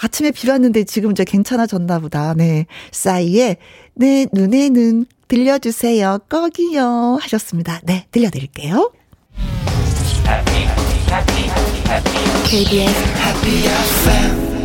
아침에 0.00 0.30
비 0.30 0.48
왔는데 0.48 0.84
지금 0.84 1.10
이제 1.10 1.24
괜찮아졌나 1.24 1.98
보다. 1.98 2.32
네. 2.34 2.66
싸이의 2.92 3.56
내 3.94 4.28
눈에는 4.32 5.06
들려주세요. 5.26 6.20
꺼기요. 6.28 7.18
하셨습니다. 7.20 7.80
네. 7.82 8.06
들려드릴게요. 8.12 8.92
KBS 12.44 13.02
Happy 13.18 13.66
FM 13.66 14.59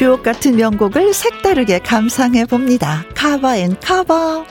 주옥 0.00 0.22
같은 0.22 0.56
명곡을 0.56 1.12
색다르게 1.12 1.80
감상해 1.80 2.46
봅니다. 2.46 3.04
Cover 3.14 3.58
and 3.58 3.78
cover. 3.80 4.46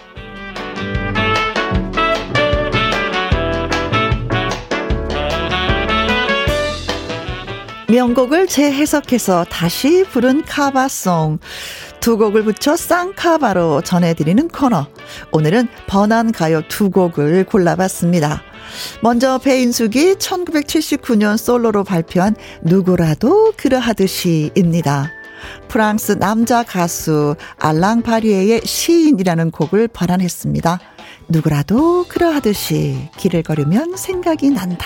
명곡을 7.87 8.45
재해석해서 8.45 9.45
다시 9.49 10.03
부른 10.03 10.43
cover 10.43 10.91
song. 10.91 11.39
두 11.99 12.19
곡을 12.19 12.43
붙여 12.43 12.75
쌍cover로 12.75 13.81
전해드리는 13.81 14.49
코너. 14.49 14.85
오늘은 15.31 15.67
번안 15.87 16.31
가요 16.31 16.61
두 16.67 16.91
곡을 16.91 17.45
골라봤습니다. 17.45 18.43
먼저 19.01 19.39
배인숙이 19.39 20.13
1979년 20.13 21.37
솔로로 21.37 21.83
발표한 21.83 22.35
누구라도 22.61 23.53
그러하듯이입니다. 23.57 25.18
프랑스 25.67 26.13
남자 26.13 26.63
가수 26.63 27.35
알랑 27.57 28.01
파리에의 28.01 28.61
시인이라는 28.63 29.51
곡을 29.51 29.87
발안했습니다. 29.87 30.79
누구라도 31.27 32.05
그러하듯이 32.07 33.09
길을 33.17 33.43
걸으면 33.43 33.95
생각이 33.95 34.49
난다. 34.49 34.85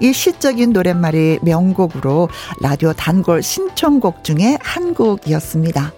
이 0.00 0.12
시적인 0.12 0.72
노랫말이 0.72 1.40
명곡으로 1.42 2.28
라디오 2.60 2.92
단골 2.92 3.42
신청곡 3.42 4.24
중에 4.24 4.58
한 4.60 4.94
곡이었습니다. 4.94 5.92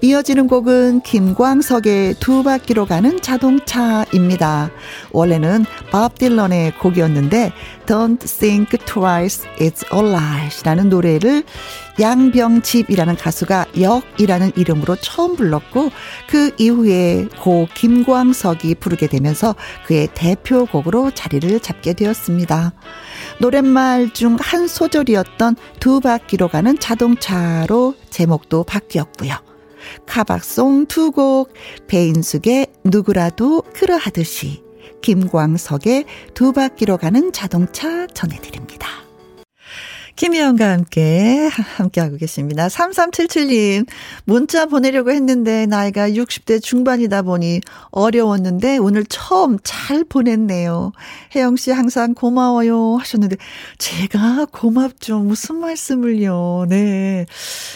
이어지는 0.00 0.48
곡은 0.48 1.02
김광석의 1.02 2.14
두 2.20 2.42
바퀴로 2.42 2.86
가는 2.86 3.20
자동차입니다. 3.20 4.70
원래는 5.12 5.64
밥 5.90 6.18
딜런의 6.18 6.72
곡이었는데 6.78 7.52
Don't 7.86 8.20
Think 8.20 8.78
Twice, 8.86 9.48
It's 9.58 9.92
Alright 9.92 10.62
라는 10.64 10.88
노래를 10.88 11.44
양병집이라는 12.00 13.16
가수가 13.16 13.66
역이라는 13.80 14.52
이름으로 14.54 14.96
처음 14.96 15.34
불렀고 15.34 15.90
그 16.28 16.52
이후에 16.56 17.26
고 17.40 17.66
김광석이 17.74 18.76
부르게 18.76 19.08
되면서 19.08 19.56
그의 19.86 20.08
대표곡으로 20.14 21.10
자리를 21.10 21.58
잡게 21.60 21.94
되었습니다. 21.94 22.72
노랫말 23.40 24.10
중 24.14 24.38
한 24.40 24.66
소절이었던 24.66 25.56
두 25.80 26.00
바퀴로 26.00 26.48
가는 26.48 26.78
자동차로 26.78 27.94
제목도 28.10 28.64
바뀌었고요. 28.64 29.47
카박송 30.06 30.86
두 30.86 31.10
곡, 31.10 31.52
배인숙의 31.86 32.66
누구라도 32.84 33.62
그러하듯이, 33.72 34.62
김광석의 35.02 36.04
두 36.34 36.52
바퀴로 36.52 36.96
가는 36.96 37.32
자동차 37.32 38.06
전해드립니다. 38.08 39.07
김희영과 40.18 40.72
함께, 40.72 41.48
함께하고 41.76 42.16
계십니다. 42.16 42.66
3377님, 42.66 43.86
문자 44.24 44.66
보내려고 44.66 45.12
했는데, 45.12 45.66
나이가 45.66 46.10
60대 46.10 46.60
중반이다 46.60 47.22
보니 47.22 47.60
어려웠는데, 47.92 48.78
오늘 48.78 49.04
처음 49.08 49.58
잘 49.62 50.02
보냈네요. 50.02 50.90
혜영씨 51.36 51.70
항상 51.70 52.14
고마워요. 52.14 52.96
하셨는데, 52.96 53.36
제가 53.78 54.48
고맙죠. 54.50 55.20
무슨 55.20 55.60
말씀을요. 55.60 56.66
네. 56.68 57.24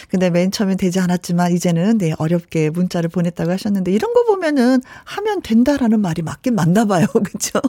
근데 0.09 0.29
맨 0.29 0.51
처음엔 0.51 0.75
되지 0.75 0.99
않았지만, 0.99 1.53
이제는, 1.53 1.97
네, 1.97 2.11
어렵게 2.17 2.71
문자를 2.71 3.09
보냈다고 3.09 3.51
하셨는데, 3.51 3.93
이런 3.93 4.11
거 4.13 4.25
보면은 4.25 4.81
하면 5.05 5.41
된다라는 5.41 6.01
말이 6.01 6.21
맞긴 6.21 6.55
맞나 6.55 6.83
봐요. 6.83 7.05
그쵸? 7.23 7.61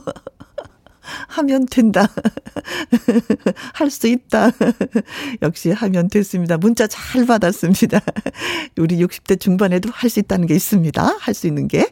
하면 1.29 1.67
된다. 1.67 2.09
할 3.75 3.91
수 3.91 4.07
있다. 4.07 4.51
역시 5.43 5.71
하면 5.71 6.09
됐습니다. 6.09 6.57
문자 6.57 6.87
잘 6.87 7.27
받았습니다. 7.27 8.01
우리 8.79 8.97
60대 9.05 9.39
중반에도 9.41 9.91
할 9.93 10.11
수 10.11 10.21
있다는 10.21 10.47
게 10.47 10.55
있습니다. 10.55 11.17
할 11.21 11.35
수 11.35 11.47
있는 11.47 11.69
게. 11.69 11.89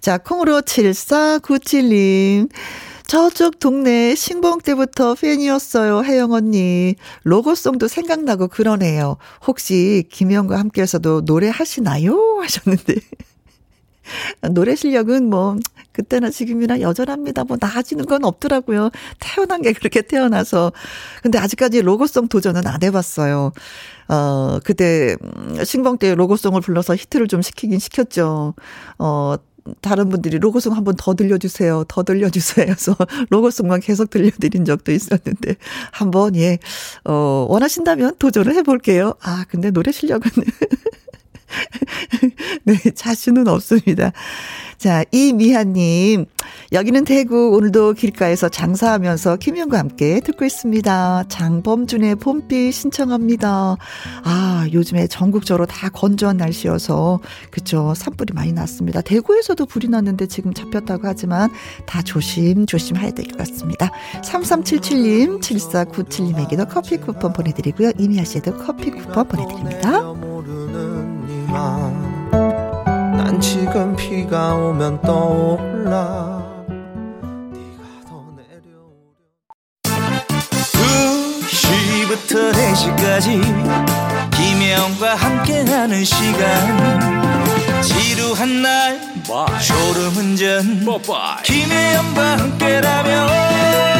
자, 0.00 0.18
콩으로 0.18 0.60
7497님. 0.62 2.48
저쪽 3.06 3.58
동네 3.58 4.14
신봉 4.14 4.60
때부터 4.62 5.14
팬이었어요, 5.14 6.02
혜영 6.04 6.32
언니. 6.32 6.94
로고송도 7.24 7.86
생각나고 7.88 8.48
그러네요. 8.48 9.18
혹시 9.46 10.04
김영과 10.10 10.58
함께해서도 10.58 11.24
노래 11.24 11.48
하시나요? 11.50 12.40
하셨는데. 12.42 12.94
노래 14.52 14.74
실력은 14.76 15.28
뭐 15.30 15.56
그때나 15.92 16.30
지금이나 16.30 16.80
여전합니다. 16.80 17.44
뭐 17.44 17.56
나아지는 17.60 18.06
건 18.06 18.24
없더라고요. 18.24 18.90
태어난 19.20 19.62
게 19.62 19.72
그렇게 19.72 20.02
태어나서. 20.02 20.72
근데 21.22 21.38
아직까지 21.38 21.82
로고송 21.82 22.28
도전은 22.28 22.66
안 22.66 22.82
해봤어요. 22.82 23.52
어, 24.08 24.58
그때 24.64 25.16
신봉 25.64 25.98
때 25.98 26.14
로고송을 26.14 26.60
불러서 26.60 26.94
히트를 26.96 27.28
좀 27.28 27.42
시키긴 27.42 27.78
시켰죠. 27.78 28.54
어, 28.98 29.36
다른 29.80 30.10
분들이 30.10 30.38
로고송 30.38 30.74
한 30.76 30.84
번 30.84 30.94
더 30.98 31.14
들려주세요. 31.14 31.84
더 31.88 32.02
들려주세요. 32.02 32.66
해서 32.68 32.94
로고송만 33.30 33.80
계속 33.80 34.10
들려드린 34.10 34.64
적도 34.66 34.92
있었는데, 34.92 35.56
한번, 35.90 36.36
예, 36.36 36.58
어, 37.04 37.46
원하신다면 37.48 38.16
도전을 38.18 38.54
해볼게요. 38.56 39.14
아, 39.22 39.44
근데 39.48 39.70
노래 39.70 39.90
실력은 39.90 40.30
네, 42.64 42.74
자신은 42.94 43.48
없습니다. 43.48 44.12
자, 44.78 45.04
이미하님. 45.12 46.26
여기는 46.72 47.04
대구. 47.04 47.50
오늘도 47.50 47.94
길가에서 47.94 48.48
장사하면서 48.48 49.36
김현과 49.36 49.78
함께 49.78 50.20
듣고 50.20 50.44
있습니다. 50.44 51.24
장범준의 51.28 52.16
봄비 52.16 52.70
신청합니다. 52.72 53.76
아, 54.24 54.66
요즘에 54.72 55.06
전국적으로 55.06 55.66
다 55.66 55.88
건조한 55.88 56.36
날씨여서, 56.36 57.20
그쵸. 57.50 57.94
산불이 57.96 58.34
많이 58.34 58.52
났습니다. 58.52 59.00
대구에서도 59.00 59.64
불이 59.66 59.88
났는데 59.88 60.26
지금 60.26 60.52
잡혔다고 60.52 61.06
하지만 61.06 61.50
다 61.86 62.02
조심조심 62.02 62.96
해야 62.96 63.10
될 63.10 63.24
것 63.24 63.38
같습니다. 63.38 63.90
3377님, 64.22 65.40
7497님에게도 65.40 66.68
커피 66.68 66.98
쿠폰 66.98 67.32
보내드리고요. 67.32 67.92
이미하 67.98 68.24
씨에도 68.24 68.54
커피 68.58 68.90
쿠폰 68.90 69.26
보내드립니다. 69.26 70.02
봐. 71.54 71.90
난 73.16 73.40
지금 73.40 73.94
비가 73.94 74.54
오면 74.56 75.00
떠올라 75.02 76.42
네가 77.52 77.82
더 78.08 78.24
내려오면. 78.36 79.14
2시부터 81.46 82.28
그 82.28 82.52
4시까지 82.52 83.40
김혜영과 84.32 85.14
함께하는 85.14 86.04
시간 86.04 87.82
지루한 87.82 88.62
날 88.62 89.00
Bye. 89.24 89.60
졸음운전 89.62 90.84
Bye. 90.84 91.42
김혜영과 91.44 92.38
함께라면 92.38 93.93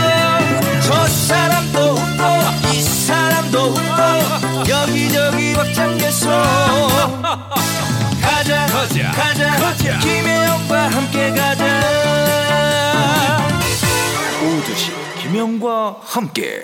함께 16.14 16.62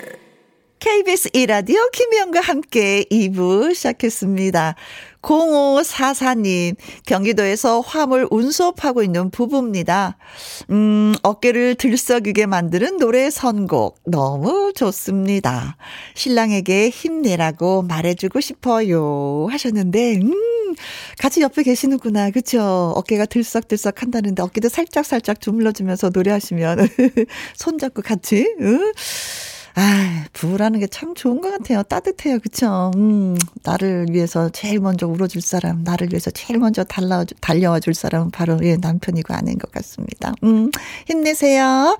KBS 0.79 1.31
이라디오 1.33 1.77
김혜영과 1.91 2.39
함께 2.39 3.03
2부 3.11 3.75
시작했습니다. 3.75 4.75
0544님, 5.21 6.75
경기도에서 7.05 7.81
화물 7.81 8.27
운송하고 8.31 9.03
있는 9.03 9.29
부부입니다. 9.29 10.17
음, 10.69 11.13
어깨를 11.21 11.75
들썩이게 11.75 12.45
만드는 12.45 12.97
노래 12.97 13.29
선곡. 13.29 13.99
너무 14.05 14.71
좋습니다. 14.73 15.75
신랑에게 16.15 16.89
힘내라고 16.89 17.81
말해주고 17.83 18.39
싶어요. 18.39 19.47
하셨는데, 19.51 20.15
음, 20.15 20.33
같이 21.17 21.41
옆에 21.41 21.63
계시는구나. 21.63 22.31
그쵸? 22.31 22.93
어깨가 22.95 23.25
들썩들썩 23.25 24.01
한다는데 24.01 24.41
어깨도 24.43 24.69
살짝살짝 24.69 25.41
주물러주면서 25.41 26.09
노래하시면 26.13 26.87
손잡고 27.55 28.01
같이, 28.01 28.53
응? 28.61 28.91
아, 29.73 30.25
부부라는 30.33 30.81
게 30.81 30.87
참 30.91 31.15
좋은 31.15 31.39
것 31.39 31.49
같아요. 31.51 31.81
따뜻해요. 31.83 32.39
그쵸? 32.39 32.91
음, 32.97 33.37
나를 33.63 34.07
위해서 34.09 34.49
제일 34.49 34.79
먼저 34.81 35.07
울어줄 35.07 35.41
사람, 35.41 35.83
나를 35.85 36.09
위해서 36.11 36.29
제일 36.31 36.59
먼저 36.59 36.83
달라, 36.83 37.23
달려와 37.39 37.79
줄 37.79 37.93
사람은 37.93 38.31
바로 38.31 38.59
예, 38.63 38.75
남편이고 38.75 39.33
아내인 39.33 39.57
것 39.57 39.71
같습니다. 39.71 40.33
음, 40.43 40.71
힘내세요. 41.07 41.97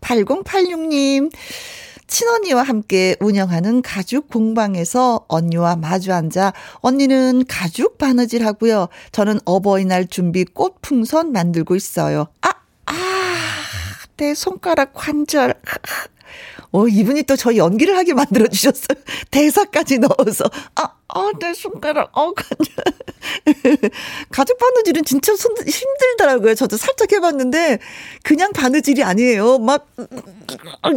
8086님. 0.00 1.30
친언니와 2.06 2.62
함께 2.62 3.16
운영하는 3.20 3.82
가죽 3.82 4.28
공방에서 4.28 5.24
언니와 5.28 5.76
마주 5.76 6.12
앉아 6.12 6.52
언니는 6.76 7.44
가죽 7.48 7.98
바느질 7.98 8.46
하고요. 8.46 8.88
저는 9.12 9.40
어버이날 9.44 10.06
준비 10.06 10.44
꽃풍선 10.44 11.32
만들고 11.32 11.76
있어요. 11.76 12.28
아, 12.42 12.50
아, 12.86 12.94
내 14.16 14.34
손가락 14.34 14.92
관절. 14.94 15.54
어, 16.72 16.88
이분이 16.88 17.22
또 17.24 17.36
저 17.36 17.56
연기를 17.56 17.96
하게 17.96 18.14
만들어주셨어요. 18.14 18.96
대사까지 19.30 19.98
넣어서. 19.98 20.44
아, 20.76 20.88
아, 21.08 21.30
내 21.38 21.52
손가락, 21.52 22.10
어, 22.16 22.32
가죽 24.30 24.58
바느질은 24.58 25.04
진짜 25.04 25.34
손, 25.36 25.54
힘들더라고요. 25.56 26.54
저도 26.54 26.76
살짝 26.76 27.12
해봤는데, 27.12 27.78
그냥 28.22 28.52
바느질이 28.52 29.02
아니에요. 29.02 29.58
막, 29.58 29.86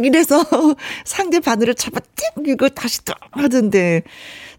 이래서 0.02 0.42
상대 1.04 1.40
바늘을 1.40 1.74
잡아 1.74 2.00
띵! 2.16 2.46
이거 2.46 2.68
다시 2.68 3.04
또 3.04 3.12
하던데. 3.32 4.02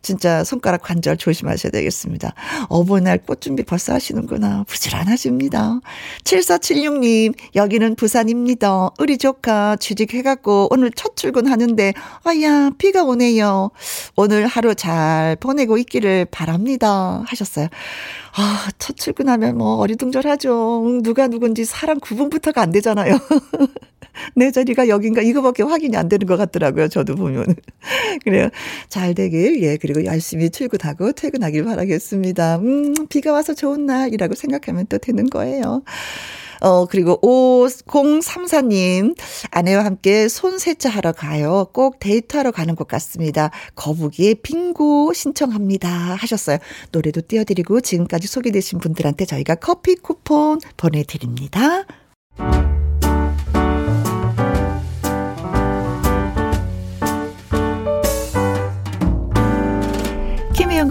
진짜 0.01 0.43
손가락 0.43 0.81
관절 0.81 1.17
조심하셔야 1.17 1.71
되겠습니다. 1.71 2.33
어버이날 2.69 3.19
꽃 3.19 3.41
준비 3.41 3.63
벌써 3.63 3.93
하시는구나. 3.93 4.63
부지런하십니다. 4.67 5.79
7476님, 6.23 7.33
여기는 7.55 7.95
부산입니다. 7.95 8.89
우리 8.99 9.17
조카 9.17 9.75
취직해갖고 9.75 10.67
오늘 10.71 10.91
첫 10.91 11.15
출근하는데, 11.15 11.93
아야, 12.23 12.69
비가 12.77 13.03
오네요. 13.03 13.71
오늘 14.15 14.47
하루 14.47 14.75
잘 14.75 15.35
보내고 15.39 15.77
있기를 15.77 16.25
바랍니다. 16.25 17.23
하셨어요. 17.27 17.67
아, 18.35 18.67
첫 18.77 18.95
출근하면 18.95 19.57
뭐 19.57 19.75
어리둥절하죠. 19.75 21.01
누가 21.03 21.27
누군지 21.27 21.65
사람 21.65 21.99
구분부터가 21.99 22.61
안 22.61 22.71
되잖아요. 22.71 23.17
내 24.35 24.51
자리가 24.51 24.87
여긴가 24.87 25.21
이거밖에 25.21 25.63
확인이 25.63 25.95
안 25.97 26.09
되는 26.09 26.25
것 26.27 26.37
같더라고요. 26.37 26.87
저도 26.87 27.15
보면. 27.15 27.55
그래요. 28.23 28.49
잘 28.89 29.13
되길, 29.13 29.61
예, 29.63 29.77
그리고 29.77 30.05
열심히 30.05 30.49
출근하고 30.49 31.11
퇴근하길 31.11 31.65
바라겠습니다. 31.65 32.57
음, 32.57 32.93
비가 33.07 33.31
와서 33.31 33.53
좋은 33.53 33.85
날이라고 33.85 34.35
생각하면 34.35 34.87
또 34.87 34.97
되는 34.97 35.29
거예요. 35.29 35.83
어, 36.61 36.85
그리고 36.85 37.19
5034님, 37.21 39.15
아내와 39.51 39.85
함께 39.85 40.27
손 40.27 40.57
세차하러 40.57 41.13
가요. 41.13 41.67
꼭 41.73 41.99
데이트하러 41.99 42.51
가는 42.51 42.75
것 42.75 42.87
같습니다. 42.87 43.49
거북이의 43.75 44.35
빙고 44.35 45.13
신청합니다. 45.13 45.89
하셨어요. 45.89 46.57
노래도 46.91 47.21
띄워드리고 47.21 47.81
지금까지 47.81 48.27
소개되신 48.27 48.79
분들한테 48.79 49.25
저희가 49.25 49.55
커피 49.55 49.95
쿠폰 49.95 50.59
보내드립니다. 50.77 51.85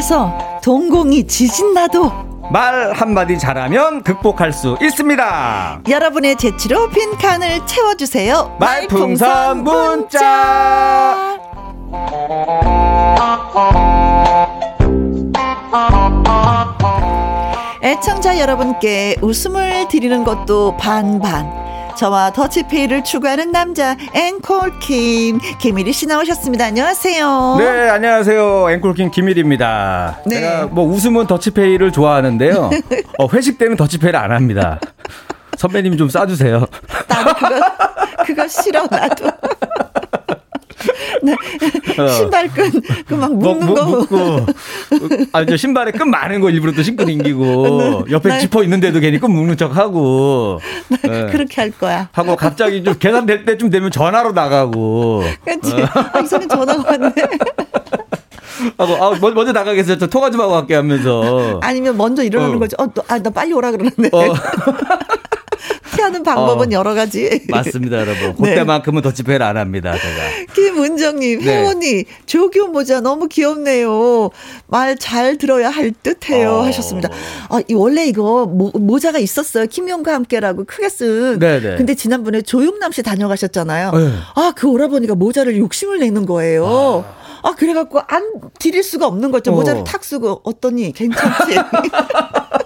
해서 0.00 0.32
동공이 0.62 1.26
지진나도 1.26 2.10
말 2.50 2.94
한마디 2.94 3.38
잘하면 3.38 4.02
극복할 4.02 4.50
수 4.50 4.78
있습니다. 4.80 5.82
여러분의 5.86 6.36
재치로 6.36 6.88
빈칸을 6.88 7.66
채워주세요. 7.66 8.56
말풍선 8.58 9.62
문자. 9.62 11.38
애청자 17.82 18.38
여러분께 18.38 19.16
웃음을 19.20 19.86
드리는 19.88 20.24
것도 20.24 20.78
반반. 20.78 21.69
저와 22.00 22.32
더치페이를 22.32 23.04
추구하는 23.04 23.52
남자 23.52 23.94
앵콜킴 24.14 25.38
김일희 25.60 25.92
씨 25.92 26.06
나오셨습니다. 26.06 26.64
안녕하세요. 26.64 27.56
네, 27.58 27.90
안녕하세요. 27.90 28.70
앵콜킹 28.70 29.10
김일입니다. 29.10 30.18
네. 30.24 30.36
제가 30.36 30.66
뭐 30.68 30.86
웃으면 30.86 31.26
더치페이를 31.26 31.92
좋아하는데요. 31.92 32.70
어, 33.20 33.28
회식 33.34 33.58
때는 33.58 33.76
더치페이를 33.76 34.18
안 34.18 34.32
합니다. 34.32 34.80
선배님 35.58 35.98
좀 35.98 36.08
싸주세요. 36.08 36.64
나도 37.06 37.34
그거 37.34 37.60
그거 38.24 38.48
싫어 38.48 38.86
나도. 38.90 39.30
네. 41.22 41.34
어. 41.98 42.08
신발끈 42.08 42.82
그막 43.06 43.34
뭐, 43.34 43.54
묶는 43.54 43.66
뭐, 43.66 43.74
거. 43.74 43.84
묶고. 43.86 44.46
아, 45.32 45.44
저 45.44 45.56
신발에 45.56 45.92
끈 45.92 46.10
많은 46.10 46.40
거 46.40 46.50
일부러 46.50 46.72
또 46.72 46.82
신고 46.82 47.04
댕기고. 47.04 48.06
옆에 48.10 48.28
네. 48.28 48.38
지퍼 48.40 48.62
있는데도 48.64 49.00
괜히 49.00 49.18
끈 49.18 49.32
묶는 49.32 49.56
척 49.56 49.76
하고. 49.76 50.60
예. 51.04 51.26
그렇게 51.30 51.60
할 51.60 51.70
거야. 51.70 52.08
하고 52.12 52.36
갑자기 52.36 52.82
좀 52.82 52.94
계산될 52.98 53.44
때쯤 53.44 53.70
되면 53.70 53.90
전화로 53.90 54.32
나가고. 54.32 55.22
그렇지. 55.44 55.74
아, 55.92 56.20
이 56.20 56.26
사람 56.26 56.48
전화가 56.48 56.90
왔네. 56.90 57.12
하고, 58.78 58.94
아, 59.04 59.18
먼- 59.20 59.34
먼저 59.34 59.52
나가겠어요. 59.52 59.98
저 59.98 60.06
통화 60.06 60.30
좀 60.30 60.40
하고 60.40 60.52
갈게 60.52 60.74
하면서. 60.74 61.58
아니면 61.62 61.96
먼저 61.96 62.22
일어나는 62.22 62.56
어. 62.56 62.58
거죠. 62.58 62.76
어, 62.78 62.86
너, 62.92 63.02
아, 63.08 63.18
나 63.18 63.30
빨리 63.30 63.52
오라 63.52 63.70
그러는데. 63.70 64.08
어. 64.12 64.20
피하는 65.94 66.22
방법은 66.22 66.68
어. 66.68 66.70
여러 66.72 66.94
가지. 66.94 67.42
맞습니다, 67.50 67.98
여러분. 68.00 68.34
네. 68.38 68.50
그때만큼은 68.50 69.02
더치페이를 69.02 69.44
안 69.44 69.56
합니다, 69.56 69.92
제가. 69.92 70.54
김은정님, 70.54 71.40
네. 71.40 71.58
혜원이, 71.58 72.04
조교 72.26 72.68
모자 72.68 73.00
너무 73.00 73.28
귀엽네요. 73.28 74.30
말 74.68 74.96
잘 74.96 75.36
들어야 75.36 75.68
할 75.68 75.92
듯해요. 76.02 76.50
어. 76.50 76.62
하셨습니다. 76.64 77.08
아, 77.48 77.60
이 77.68 77.74
원래 77.74 78.06
이거 78.06 78.46
모, 78.46 78.70
모자가 78.74 79.18
있었어요. 79.18 79.66
김용과 79.66 80.14
함께라고 80.14 80.64
크게 80.64 80.88
쓴. 80.88 81.38
네네. 81.38 81.76
근데 81.76 81.94
지난번에 81.94 82.42
조용남 82.42 82.92
씨 82.92 83.02
다녀가셨잖아요. 83.02 83.90
네. 83.92 84.12
아, 84.36 84.52
그 84.56 84.68
오라버니가 84.68 85.14
모자를 85.16 85.56
욕심을 85.58 85.98
내는 86.00 86.24
거예요. 86.26 87.04
아, 87.06 87.19
그래갖고 87.56 88.00
안 88.06 88.22
드릴 88.58 88.82
수가 88.82 89.06
없는 89.06 89.30
거죠. 89.30 89.52
어. 89.52 89.54
모자를 89.54 89.84
탁 89.84 90.04
쓰고 90.04 90.40
어떠니 90.44 90.92
괜찮지? 90.92 91.56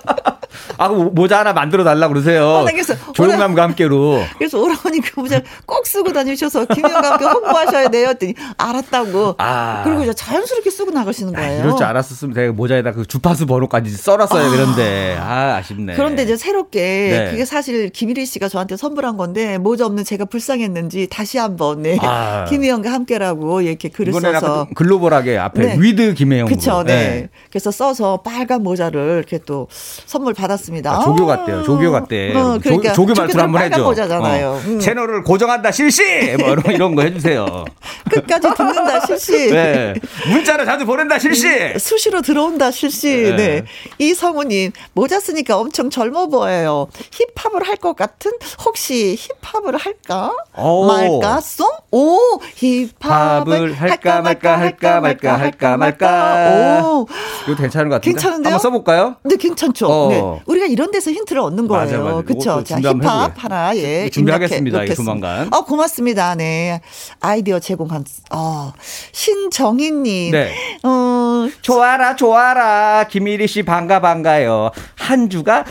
아, 0.79 0.89
그 0.89 0.95
모자 0.95 1.41
하나 1.41 1.53
만들어 1.53 1.85
달라 1.85 2.09
그러세요. 2.09 2.47
어, 2.47 2.65
나 2.65 2.71
그래서 2.71 2.95
조용남과 3.13 3.63
함께로. 3.63 4.23
그래서 4.39 4.61
오라버니 4.61 5.01
그 5.01 5.21
모자 5.21 5.41
꼭 5.67 5.87
쓰고 5.87 6.13
다니셔서 6.13 6.67
김영과 6.67 7.13
함께 7.13 7.25
홍보하셔야 7.25 7.89
돼요. 7.89 8.09
했더니 8.09 8.35
알았다고. 8.57 9.37
아. 9.39 9.83
그리고 9.85 10.03
이제 10.03 10.13
자연스럽게 10.13 10.71
쓰고 10.71 10.91
나가시는 10.91 11.35
아, 11.37 11.39
거예요. 11.39 11.61
이럴 11.61 11.77
줄 11.77 11.87
알았었으면 11.87 12.35
제가 12.35 12.53
모자에다 12.53 12.93
그 12.93 13.07
주파수 13.07 13.47
번호까지 13.47 13.91
써놨어야 13.91 14.51
되는데. 14.51 15.17
아, 15.21 15.57
아쉽네. 15.57 15.95
그런데 15.95 16.23
이제 16.25 16.37
새롭게 16.37 16.81
네. 16.81 17.31
그게 17.31 17.45
사실 17.45 17.91
김일희 17.91 18.27
씨가 18.27 18.49
저한테 18.49 18.77
선물한 18.77 19.17
건데 19.17 19.59
모자 19.59 19.87
없는 19.87 20.05
제가 20.05 20.25
불쌍했는지 20.27 21.09
다시 21.11 21.39
한번 21.39 21.83
네. 21.83 21.99
아. 22.01 22.45
김희영과 22.51 22.93
함께라고 22.93 23.61
이렇게 23.63 23.89
글을 23.89 24.13
써서 24.13 24.67
좀 24.67 24.75
글로벌하게 24.75 25.39
앞에 25.39 25.63
네. 25.63 25.77
with 25.79 26.15
김혜영. 26.15 26.47
그쵸, 26.47 26.83
네. 26.85 27.29
그래서 27.51 27.71
써서 27.71 28.19
빨간 28.19 28.63
모자를 28.63 29.19
이렇게 29.19 29.39
또 29.39 29.69
선물 29.71 30.35
받았습니다. 30.35 30.93
아, 30.93 31.01
조교 31.05 31.27
같대요. 31.27 31.63
조교 31.63 31.91
같대. 31.93 32.35
어, 32.37 32.59
그러니까 32.63 32.93
조, 32.93 33.07
교 33.07 33.15
조교들은 33.15 33.45
한번 33.45 33.63
해줘. 33.63 33.85
어. 33.87 34.61
음. 34.67 34.79
채널을 34.81 35.23
고정한다 35.23 35.71
실시. 35.73 36.03
뭐 36.39 36.51
이런, 36.53 36.75
이런 36.75 36.95
거 36.95 37.03
해주세요. 37.03 37.65
끝까지 38.11 38.49
듣는다 38.57 39.07
실시. 39.07 39.51
네. 39.51 39.95
문자를 40.31 40.65
자주 40.65 40.85
보낸다 40.87 41.19
실시. 41.19 41.49
수시로 41.79 42.23
들어온다 42.23 42.71
실시. 42.71 43.09
네. 43.15 43.37
네. 43.37 43.65
이성우님 43.99 44.73
모자 44.95 45.21
쓰니까 45.21 45.59
엄청 45.59 45.91
젊어 45.91 46.27
보여요. 46.27 46.89
힙합을 47.37 47.67
할 47.69 47.75
것 47.85 47.97
같은 47.97 48.31
혹시 48.65 49.19
힙합을 49.43 49.77
할까 49.77 50.33
오. 50.57 50.87
말까 50.87 51.41
송? 51.41 51.69
오 51.91 52.17
힙합을 52.57 53.75
할까 53.75 54.23
말까 54.23 54.59
할까 54.59 55.01
말까 55.01 55.39
할까 55.39 55.77
말까. 55.77 56.83
오. 56.85 57.07
이거 57.47 57.57
괜찮은 57.57 57.89
것 57.89 57.97
같은데. 57.97 58.11
괜찮은데요? 58.13 58.53
한번 58.55 58.59
써볼까요? 58.63 59.17
네 59.25 59.37
괜찮죠. 59.37 59.87
어. 59.89 60.09
네. 60.09 60.34
우리가 60.47 60.67
이런 60.67 60.91
데서 60.91 61.11
힌트를 61.11 61.41
얻는 61.43 61.69
거예요. 61.69 61.85
맞아, 61.85 61.99
맞아. 61.99 62.23
그렇죠. 62.23 62.65
자 62.65 62.79
힙합. 62.81 63.33
하나 63.37 63.77
예 63.77 64.09
준비하겠습니다, 64.11 64.85
이거 64.85 64.95
조만간. 64.95 65.53
어 65.53 65.65
고맙습니다. 65.65 66.35
네 66.35 66.81
아이디어 67.21 67.59
제공한 67.59 68.05
어 68.33 68.73
신정희님. 69.13 70.33
네. 70.33 70.53
어 70.83 71.49
좋아라 71.63 72.17
좋아라 72.17 73.07
김일희 73.09 73.47
씨 73.49 73.63
반가 73.63 74.01
반가요 74.01 74.71
한 74.97 75.29
주가 75.31 75.65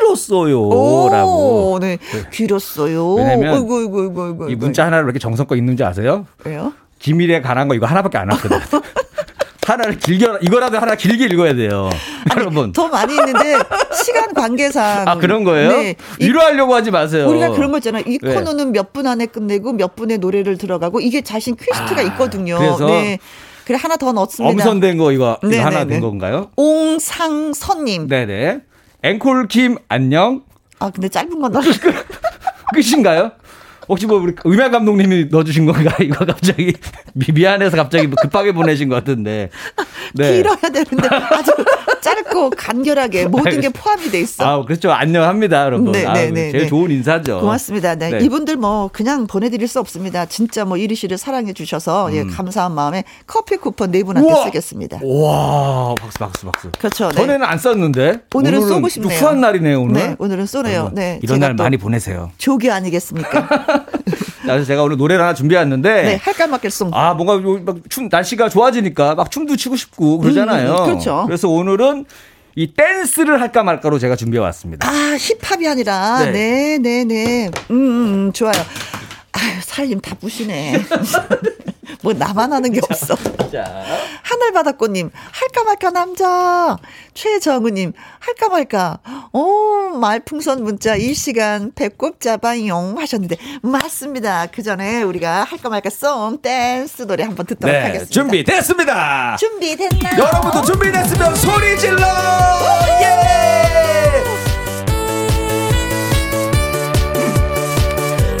길었어요 0.00 1.08
라고 1.10 1.72
오, 1.74 1.78
네. 1.78 1.98
길었어요. 2.32 3.14
왜냐면 3.14 3.54
어이구, 3.54 3.76
어이구, 3.78 4.22
어이구, 4.24 4.50
이 4.50 4.54
문자 4.56 4.84
하나로 4.86 5.04
이렇게 5.04 5.18
정성껏 5.18 5.56
읽는 5.58 5.76
줄 5.76 5.86
아세요? 5.86 6.26
왜요? 6.44 6.72
김일에 6.98 7.40
관한 7.42 7.68
거 7.68 7.74
이거 7.74 7.86
하나밖에 7.86 8.16
안 8.18 8.30
왔거든 8.30 8.58
하나를 9.66 9.98
길게 9.98 10.26
이거라도 10.42 10.78
하나 10.78 10.94
길게 10.94 11.24
읽어야 11.26 11.54
돼요 11.54 11.88
여러분 12.36 12.72
더 12.72 12.88
많이 12.88 13.14
있는데 13.14 13.58
시간 14.04 14.32
관계상 14.34 15.04
아 15.08 15.16
그런 15.16 15.44
거예요? 15.44 15.70
네. 15.70 15.94
이- 16.20 16.24
위로하려고 16.26 16.74
하지 16.74 16.90
마세요 16.90 17.28
우리가 17.28 17.50
그런 17.50 17.70
거 17.72 17.78
있잖아요. 17.78 18.02
이 18.06 18.18
네. 18.20 18.34
코너는 18.34 18.72
몇 18.72 18.92
분 18.94 19.06
안에 19.08 19.26
끝내고 19.26 19.72
몇 19.72 19.96
분의 19.96 20.18
노래를 20.18 20.56
들어가고 20.58 21.00
이게 21.00 21.20
자신 21.22 21.56
퀘스트가 21.56 22.00
아, 22.00 22.04
있거든요. 22.04 22.58
그래서 22.58 22.86
네. 22.86 23.18
그래 23.64 23.76
하나 23.80 23.96
더 23.96 24.12
넣습니다. 24.12 24.52
엄선된 24.52 24.98
거 24.98 25.10
이거, 25.10 25.38
이거 25.42 25.48
네, 25.50 25.58
하나 25.58 25.80
네, 25.80 25.86
된 25.86 25.88
네. 25.88 26.00
건가요? 26.00 26.50
옹상선님. 26.56 28.06
네네 28.08 28.60
앵콜 29.02 29.48
김 29.48 29.78
안녕 29.88 30.42
아 30.78 30.90
근데 30.90 31.08
짧은 31.08 31.40
건 31.40 31.50
넣어. 31.52 31.62
끝인가요? 32.72 33.32
혹시 33.88 34.06
뭐 34.06 34.18
우리 34.18 34.34
음향 34.46 34.70
감독님이 34.70 35.26
넣어주신 35.30 35.66
건가? 35.66 35.94
이거 36.00 36.24
갑자기 36.24 36.72
미- 37.12 37.26
미안해서 37.32 37.76
갑자기 37.76 38.06
뭐 38.06 38.16
급하게 38.20 38.52
보내신 38.52 38.88
것 38.88 38.94
같은데. 38.96 39.50
네. 40.14 40.32
길어야 40.36 40.56
되는데 40.56 41.08
아주 41.08 41.52
짧고 42.00 42.50
간결하게 42.50 43.26
모든 43.28 43.60
게 43.60 43.68
포함이 43.68 44.10
돼 44.10 44.20
있어. 44.20 44.44
아, 44.44 44.64
그렇죠. 44.64 44.92
안녕합니다, 44.92 45.64
여러분. 45.64 45.92
네, 45.92 46.04
아, 46.06 46.12
네, 46.12 46.30
네, 46.30 46.50
제일 46.50 46.62
네. 46.64 46.66
좋은 46.68 46.90
인사죠. 46.90 47.40
고맙습니다. 47.40 47.94
네. 47.94 48.10
네. 48.10 48.24
이분들 48.24 48.56
뭐 48.56 48.88
그냥 48.92 49.26
보내드릴 49.26 49.68
수 49.68 49.80
없습니다. 49.80 50.26
진짜 50.26 50.64
뭐 50.64 50.76
이리 50.76 50.94
씨를 50.94 51.16
사랑해 51.18 51.52
주셔서 51.52 52.14
예, 52.14 52.24
감사한 52.24 52.72
마음에 52.72 53.04
커피 53.26 53.56
쿠폰 53.56 53.90
네 53.90 54.02
분한테 54.02 54.28
음. 54.28 54.34
우와! 54.34 54.44
쓰겠습니다. 54.44 55.00
와, 55.02 55.94
박수, 55.98 56.18
박수, 56.18 56.46
박수. 56.46 56.70
그렇죠. 56.78 57.08
네. 57.08 57.14
전에는 57.14 57.44
안 57.46 57.58
썼는데. 57.58 58.20
오늘은 58.34 58.60
쏘고 58.60 58.80
좀 58.80 58.88
싶네요. 58.88 59.18
후한 59.18 59.40
날이네요, 59.40 59.80
오늘. 59.82 59.94
네, 59.94 60.16
오늘은 60.18 60.46
쏘네요. 60.46 60.90
네, 60.94 61.20
이런 61.22 61.40
날또 61.40 61.62
많이 61.62 61.76
보내세요. 61.76 62.30
조교 62.38 62.70
아니겠습니까? 62.72 63.73
자, 63.74 64.46
그래서 64.46 64.64
제가 64.64 64.82
오늘 64.82 64.96
노래를 64.96 65.22
하나 65.24 65.34
준비했는데. 65.34 66.02
네, 66.02 66.16
할까 66.16 66.46
말겠송. 66.46 66.90
아, 66.92 67.14
뭔가 67.14 67.34
요- 67.34 67.60
막 67.64 67.76
춤, 67.88 68.08
날씨가 68.10 68.48
좋아지니까 68.48 69.14
막 69.14 69.30
춤도 69.30 69.56
추고 69.56 69.76
싶고 69.76 70.18
그러잖아요. 70.18 70.74
음, 70.74 70.84
그렇죠. 70.84 71.24
그래서 71.26 71.48
오늘은 71.48 72.04
이 72.56 72.72
댄스를 72.74 73.40
할까 73.40 73.62
말까로 73.64 73.98
제가 73.98 74.14
준비해 74.16 74.40
왔습니다. 74.42 74.88
아, 74.88 75.16
힙합이 75.18 75.66
아니라, 75.66 76.20
네, 76.26 76.30
네. 76.30 76.78
네, 76.78 77.04
네. 77.04 77.50
음, 77.70 77.74
음, 77.76 78.14
음, 78.28 78.32
좋아요. 78.32 78.52
아유, 79.32 79.52
살림 79.62 80.00
다 80.00 80.14
부시네. 80.20 80.80
뭐 82.02 82.12
나만 82.12 82.52
하는 82.52 82.72
게 82.72 82.80
없어. 82.82 83.14
자. 83.50 83.84
하늘바다꽃님, 84.22 85.10
할까 85.14 85.64
말까 85.64 85.90
남자. 85.90 86.76
최정우님, 87.14 87.92
할까 88.18 88.48
말까. 88.48 88.98
오, 89.32 89.90
말풍선 89.98 90.62
문자 90.64 90.96
이 90.96 91.14
시간 91.14 91.72
배꼽 91.74 92.20
잡아용 92.20 92.98
하셨는데, 92.98 93.36
맞습니다. 93.62 94.46
그 94.46 94.62
전에 94.62 95.02
우리가 95.02 95.44
할까 95.44 95.68
말까 95.68 95.90
송 95.90 96.38
댄스 96.42 97.06
노래 97.06 97.24
한번 97.24 97.46
듣도록 97.46 97.72
네, 97.72 97.82
하겠습니다. 97.82 98.10
준비됐습니다. 98.12 99.36
준비됐나? 99.36 100.18
여러분도 100.18 100.62
준비됐으면 100.62 101.34
소리 101.36 101.78
질러! 101.78 102.06
예! 103.02 103.14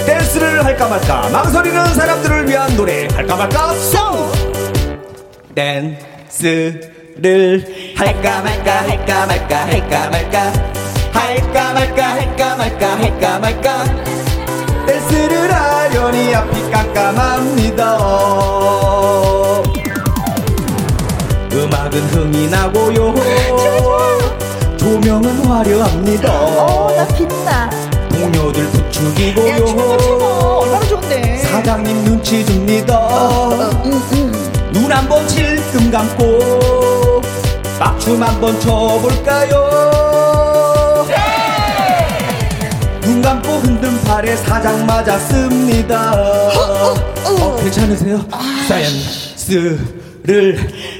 댄스를 0.06 0.64
할까 0.64 0.88
말까 0.88 1.28
망설이는 1.30 1.94
사람들을 1.94 2.48
위한 2.48 2.76
노래 2.76 3.08
할까 3.14 3.36
말까. 3.36 3.74
송! 3.74 4.32
댄스를 5.54 6.84
할까 7.96 8.42
말까 8.42 8.82
할까 8.82 9.26
말까 9.26 9.66
할까 9.66 10.10
말까 10.10 10.52
할까 11.12 11.72
말까 11.72 12.04
할까 12.14 12.56
말까 12.56 12.96
할까 12.98 13.38
말까. 13.38 13.84
댄스를 14.86 15.52
하려니 15.52 16.34
앞이 16.34 16.70
깜깜합니다. 16.70 17.98
음악은 21.52 21.92
흥이 22.10 22.48
나고요. 22.48 23.14
조명은 24.76 25.46
화려합니다. 25.46 26.30
어, 26.30 26.92
나 26.94 27.06
빛나. 27.16 27.70
동료들 28.24 28.64
야, 28.64 28.70
춤을 28.90 29.14
부추기고요 29.14 29.66
추고. 29.66 29.82
얼마나 30.62 30.86
좋은데. 30.86 31.38
사장님 31.38 32.04
눈치 32.04 32.44
줍니다 32.44 33.08
눈한번 34.72 35.26
질끔 35.28 35.90
감고 35.90 37.20
막춤 37.78 38.22
한번 38.22 38.58
춰볼까요 38.60 39.54
눈 43.02 43.20
감고 43.20 43.48
흔든 43.58 44.00
팔에 44.04 44.34
사장 44.36 44.86
맞았습니다. 44.86 46.12
어, 46.14 47.56
괜찮으세요? 47.62 48.24
사이언스를 48.66 49.78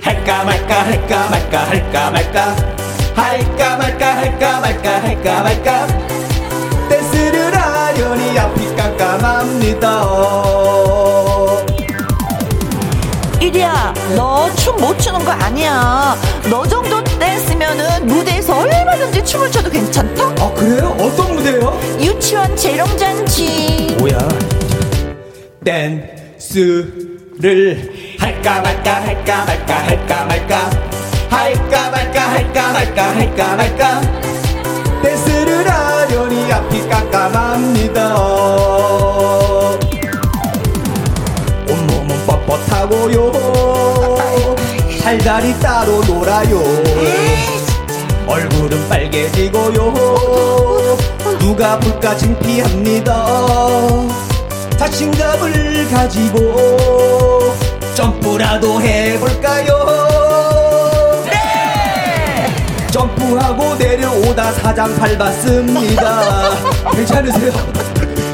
할까 0.02 0.44
말까 0.44 0.84
할까 0.84 1.28
말까 1.30 1.68
할까 1.70 2.10
말까 2.10 2.56
할까 3.14 3.76
말까 3.76 4.16
할까 4.16 4.60
말까 4.60 5.02
할까 5.02 5.42
말까 5.42 6.13
하려니 7.94 8.36
앞이 8.38 8.74
깜깜합니다. 8.76 10.04
이리야, 13.40 13.94
너 14.16 14.48
춤 14.56 14.74
못 14.78 14.98
추는 14.98 15.24
거 15.24 15.30
아니야. 15.30 16.16
너 16.50 16.66
정도 16.66 17.02
댄스면은 17.04 18.06
무대에서 18.06 18.58
얼마든지 18.58 19.24
춤을 19.24 19.50
춰도 19.52 19.70
괜찮다? 19.70 20.24
아 20.42 20.52
그래요? 20.54 20.96
어떤 20.98 21.34
무대요? 21.36 21.78
유치원 22.00 22.56
재롱잔치. 22.56 23.96
뭐야? 24.00 24.18
댄스를 25.64 27.12
할까 28.18 28.60
말까 28.60 28.94
할까 29.02 29.44
말까 29.46 29.74
할까 29.86 30.24
말까 30.24 30.70
할까 31.30 31.90
말까 31.90 32.20
할까 32.30 32.72
말까 32.72 33.02
할까 33.16 33.56
말까 33.56 34.00
댄스 35.02 35.33
를 36.04 36.18
하려니 36.18 36.52
앞이 36.52 36.88
깜깜합니다. 36.88 38.16
온몸은 41.68 42.26
뻣뻣하고요 42.26 43.32
팔다리 45.02 45.58
따로 45.60 46.02
놀아요. 46.04 46.60
얼굴은 48.26 48.88
빨개지고요 48.88 49.94
누가 51.38 51.78
볼까 51.78 52.16
창피합니다. 52.16 53.26
자신감을 54.78 55.88
가지고 55.90 57.54
점프라도 57.94 58.80
해볼까요? 58.80 60.08
네 60.08 60.13
점프하고 62.94 63.74
내려오다 63.74 64.52
사장 64.52 64.94
밟았습니다. 64.96 66.50
괜찮으세요? 66.94 67.52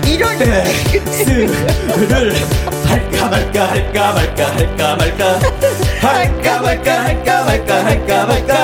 이럴 0.06 0.36
때 0.36 0.64
스를 0.66 1.48
할까 2.84 3.28
말까 3.30 3.70
할까 3.70 4.12
말까 4.12 4.46
할까 4.54 4.96
말까. 4.96 5.38
할까 6.02 6.60
말까 6.60 7.04
할까 7.04 7.44
말까 7.44 7.84
할까 7.86 8.26
말까. 8.26 8.54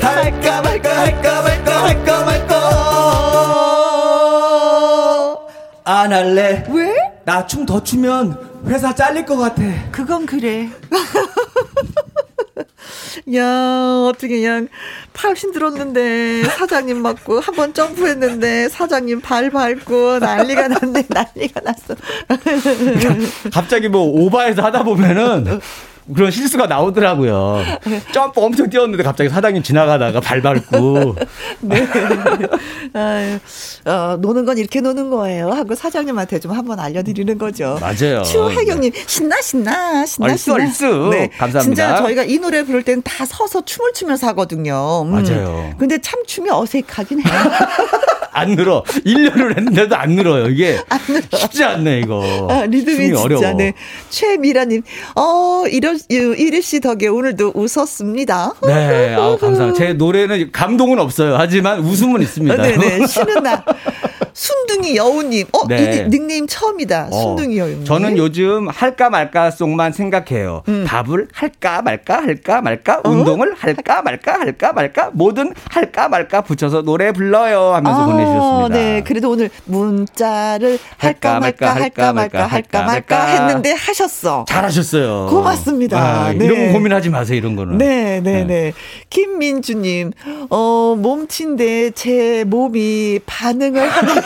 할까 0.00 0.62
말까 0.62 0.98
할까 0.98 1.42
말까 1.42 1.82
할까 1.88 2.24
말까. 2.24 2.58
안 5.84 6.12
할래? 6.12 6.64
왜? 6.70 6.94
나 7.26 7.46
춤 7.46 7.66
더 7.66 7.82
추면 7.84 8.38
회사 8.66 8.94
잘릴 8.94 9.26
것 9.26 9.36
같아. 9.36 9.60
그건 9.92 10.24
그래. 10.24 10.70
야, 13.34 14.04
어떻게 14.08 14.40
그냥 14.40 14.68
팔 15.12 15.34
힘 15.34 15.52
들었는데 15.52 16.44
사장님 16.44 17.02
맞고 17.02 17.40
한 17.40 17.54
번 17.54 17.74
점프했는데 17.74 18.68
사장님 18.68 19.20
발 19.20 19.50
밟고 19.50 20.18
난리가 20.20 20.68
났네. 20.68 21.04
난리가 21.08 21.60
났어. 21.64 21.94
갑자기 23.52 23.88
뭐 23.88 24.02
오바해서 24.02 24.62
하다 24.62 24.84
보면은 24.84 25.60
그런 26.14 26.30
실수가 26.30 26.66
나오더라고요. 26.66 27.62
점프 28.12 28.40
엄청 28.40 28.68
뛰었는데 28.70 29.02
갑자기 29.02 29.28
사장님 29.30 29.62
지나가다가 29.62 30.20
발 30.20 30.40
밟고. 30.42 31.14
네. 31.60 31.86
아유, 32.94 33.38
어, 33.84 34.16
노는 34.20 34.44
건 34.44 34.58
이렇게 34.58 34.80
노는 34.80 35.10
거예요. 35.10 35.50
하고 35.50 35.74
사장님한테 35.74 36.40
좀 36.40 36.52
한번 36.52 36.80
알려드리는 36.80 37.36
거죠. 37.38 37.78
맞아요. 37.80 38.22
추혜경님 38.22 38.92
신나 39.06 39.40
신나 39.40 40.06
신나 40.06 40.26
얼쑤, 40.32 40.38
신나. 40.38 40.58
네. 40.58 40.64
얼쑤. 40.64 41.28
감사합니다. 41.38 41.60
진짜 41.62 41.96
저희가 41.96 42.24
이 42.24 42.38
노래 42.38 42.62
부를 42.62 42.82
때는 42.82 43.02
다 43.02 43.24
서서 43.26 43.64
춤을 43.64 43.92
추면서 43.92 44.26
하거든요. 44.28 45.02
음. 45.02 45.10
맞아요. 45.10 45.74
근데 45.78 45.98
참 45.98 46.22
춤이 46.26 46.48
어색하긴 46.50 47.20
해요. 47.20 47.34
안 48.32 48.50
늘어. 48.54 48.84
1년을 48.84 49.56
했는데도 49.56 49.96
안 49.96 50.10
늘어요. 50.10 50.48
이게 50.48 50.78
쉽지 51.34 51.64
않네, 51.64 52.00
이거. 52.00 52.46
아, 52.48 52.64
리듬이 52.66 52.96
춤이 52.96 53.06
진짜 53.08 53.20
어려워. 53.22 53.52
네. 53.54 53.74
최미라님, 54.10 54.82
어 55.16 55.64
이런 55.68 55.97
이리 56.08 56.62
씨 56.62 56.80
덕에 56.80 57.08
오늘도 57.08 57.52
웃었습니다. 57.54 58.54
네, 58.66 59.14
아우, 59.14 59.38
감사합니다. 59.38 59.78
제 59.78 59.92
노래는 59.92 60.50
감동은 60.52 60.98
없어요. 60.98 61.36
하지만 61.36 61.80
웃음은 61.80 62.22
있습니다. 62.22 62.54
어, 62.54 62.56
네네 62.58 63.06
쉬는 63.06 63.42
날. 63.42 63.62
순둥이 64.32 64.96
여우님, 64.96 65.46
어 65.52 65.66
네. 65.66 66.04
이 66.06 66.08
닉네임 66.10 66.46
처음이다. 66.46 67.08
어, 67.10 67.20
순둥이 67.20 67.58
여우님. 67.58 67.84
저는 67.84 68.16
요즘 68.16 68.68
할까 68.68 69.10
말까 69.10 69.50
송만 69.50 69.92
생각해요. 69.92 70.62
음. 70.68 70.84
밥을 70.86 71.28
할까 71.32 71.82
말까 71.82 72.22
할까 72.22 72.60
말까 72.62 73.00
어? 73.04 73.08
운동을 73.08 73.54
할까 73.56 74.02
말까 74.02 74.40
할까 74.40 74.72
말까 74.72 75.10
뭐든 75.12 75.54
할까 75.70 76.08
말까 76.08 76.40
붙여서 76.42 76.82
노래 76.82 77.12
불러요 77.12 77.74
하면서 77.74 78.02
아, 78.02 78.06
보내주셨습니다. 78.06 78.68
네, 78.74 79.02
그래도 79.04 79.30
오늘 79.30 79.50
문자를 79.64 80.78
할까 80.96 81.40
말까 81.40 81.74
할까 81.74 82.12
말까 82.12 82.46
할까 82.46 82.82
말까 82.82 83.26
했는데 83.26 83.72
하셨어. 83.72 84.44
잘하셨어요. 84.48 85.26
고맙습니다. 85.30 85.98
아, 85.98 86.32
네. 86.32 86.44
이런 86.44 86.66
거 86.66 86.72
고민하지 86.72 87.10
마세요. 87.10 87.38
이런 87.38 87.56
거는. 87.56 87.78
네, 87.78 88.20
네, 88.20 88.44
네. 88.44 88.72
김민주님, 89.10 90.12
어, 90.50 90.94
몸친데 90.98 91.90
제 91.92 92.44
몸이 92.46 93.20
반응을 93.26 93.88
하네 93.88 94.20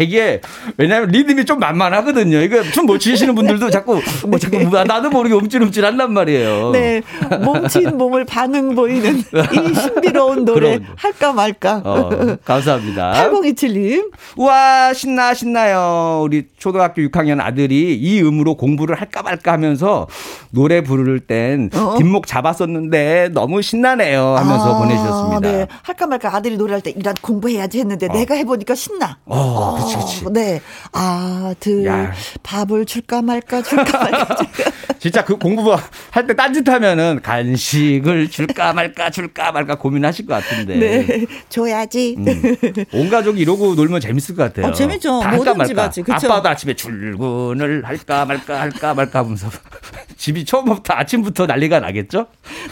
이게 0.00 0.40
왜냐하면 0.76 1.10
리듬이 1.10 1.44
좀 1.44 1.58
만만하거든요. 1.58 2.38
이거 2.38 2.62
춤 2.62 2.84
못 2.84 2.98
추시는 2.98 3.34
분들도 3.34 3.70
자꾸 3.70 4.00
뭐 4.26 4.38
자꾸 4.38 4.58
뭐 4.60 4.84
나도 4.84 5.08
모르게 5.08 5.34
움찔움찔한단 5.34 6.12
말이에요. 6.12 6.70
네, 6.72 7.00
몸친 7.42 7.96
몸을 7.96 8.26
반응 8.26 8.74
보이는 8.74 9.18
이 9.24 9.74
신비로운 9.74 10.44
노래. 10.44 10.80
할까 10.96 11.32
말까. 11.32 11.80
어, 11.84 12.36
감사합니다. 12.44 13.12
8027님, 13.30 14.10
우와 14.36 14.92
신나 14.92 15.32
신나요. 15.32 16.20
우리 16.22 16.46
초등학교 16.58 17.00
6학년 17.02 17.40
아들이 17.40 17.94
이 17.96 18.20
음으로 18.22 18.56
공부를 18.56 19.00
할까 19.00 19.22
말까 19.22 19.52
하면서 19.52 20.06
노래 20.50 20.82
부를 20.82 21.20
땐 21.20 21.70
어? 21.74 21.96
뒷목 21.96 22.26
잡았었는데 22.26 23.30
너무 23.32 23.62
신나네요 23.62 24.36
하면서 24.36 24.74
아, 24.74 24.78
보내주셨습니다. 24.78 25.40
네. 25.40 25.66
할까 25.82 26.06
말까 26.06 26.34
아들이 26.36 26.56
노래할 26.56 26.80
때 26.82 26.90
이란 26.96 27.14
공부해야지 27.20 27.78
했는데 27.80 28.08
내가 28.08 28.34
해보니까 28.34 28.74
신나. 28.74 29.18
어, 29.24 29.83
그치, 29.84 29.96
그치. 29.96 30.24
네. 30.32 30.60
아 30.92 31.54
들 31.60 31.84
야. 31.86 32.12
밥을 32.42 32.84
줄까 32.86 33.22
말까 33.22 33.62
줄까 33.62 33.98
말까. 33.98 34.36
진짜 34.98 35.24
그 35.24 35.36
공부 35.36 35.76
할 36.10 36.26
때 36.26 36.34
딴짓하면은 36.34 37.20
간식을 37.22 38.30
줄까 38.30 38.72
말까 38.72 39.10
줄까 39.10 39.52
말까 39.52 39.76
고민하실 39.76 40.26
것 40.26 40.34
같은데. 40.34 40.76
네. 40.78 41.26
줘야지. 41.48 42.16
음. 42.18 42.84
온 42.92 43.10
가족이 43.10 43.40
이러고 43.40 43.74
놀면 43.74 44.00
재밌을 44.00 44.34
것 44.34 44.44
같아요. 44.44 44.66
어, 44.66 44.72
재밌죠. 44.72 45.20
말까. 45.20 45.64
집안지, 45.66 46.02
그쵸? 46.02 46.26
아빠도 46.28 46.48
아침에 46.48 46.74
출근을 46.74 47.84
할까 47.84 48.24
말까 48.24 48.60
할까 48.60 48.94
말까 48.94 49.18
하면서 49.20 49.48
집이 50.16 50.44
처음부터 50.46 50.94
아침부터 50.94 51.46
난리가 51.46 51.80
나겠죠? 51.80 52.26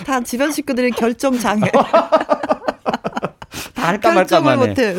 다 0.06 0.20
집안 0.22 0.50
식구들의 0.50 0.92
결정 0.92 1.38
장애. 1.38 1.70
다 3.74 3.88
할까 3.88 4.10
해. 4.12 4.56
못해. 4.56 4.94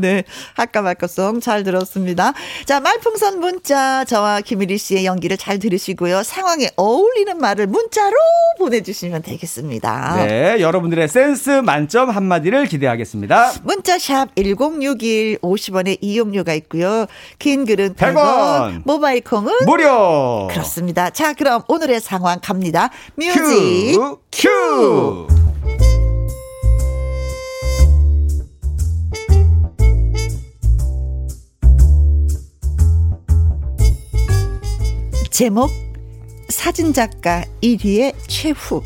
네. 0.00 0.24
할까 0.54 0.82
말까송 0.82 1.40
잘 1.40 1.62
들었습니다. 1.62 2.32
자, 2.64 2.80
말풍선 2.80 3.40
문자 3.40 4.04
저와 4.04 4.40
김일희 4.40 4.78
씨의 4.78 5.04
연기를 5.04 5.36
잘 5.36 5.58
들으시고요. 5.58 6.22
상황에 6.22 6.68
어울리는 6.76 7.36
말을 7.38 7.66
문자로 7.66 8.16
보내주시면 8.58 9.22
되겠습니다. 9.22 10.24
네, 10.26 10.60
여러분들의 10.60 11.08
센스 11.08 11.50
만점 11.50 12.10
한마디를 12.10 12.66
기대하겠습니다. 12.66 13.52
문자샵 13.62 14.34
1061 14.36 15.38
50원의 15.38 15.98
이용료가 16.00 16.54
있고요. 16.54 17.06
긴 17.38 17.64
글은 17.64 17.94
100원. 17.94 18.14
100원. 18.14 18.82
모바일 18.84 19.22
콩은 19.22 19.52
무료. 19.66 20.48
그렇습니다. 20.50 21.10
자, 21.10 21.32
그럼 21.32 21.62
오늘의 21.68 22.00
상황 22.00 22.38
갑니다. 22.40 22.90
music 23.16 23.98
cue. 23.98 24.18
cue. 24.32 25.53
제목 35.34 35.68
사진작가 36.48 37.42
1위의 37.60 38.14
최후 38.28 38.80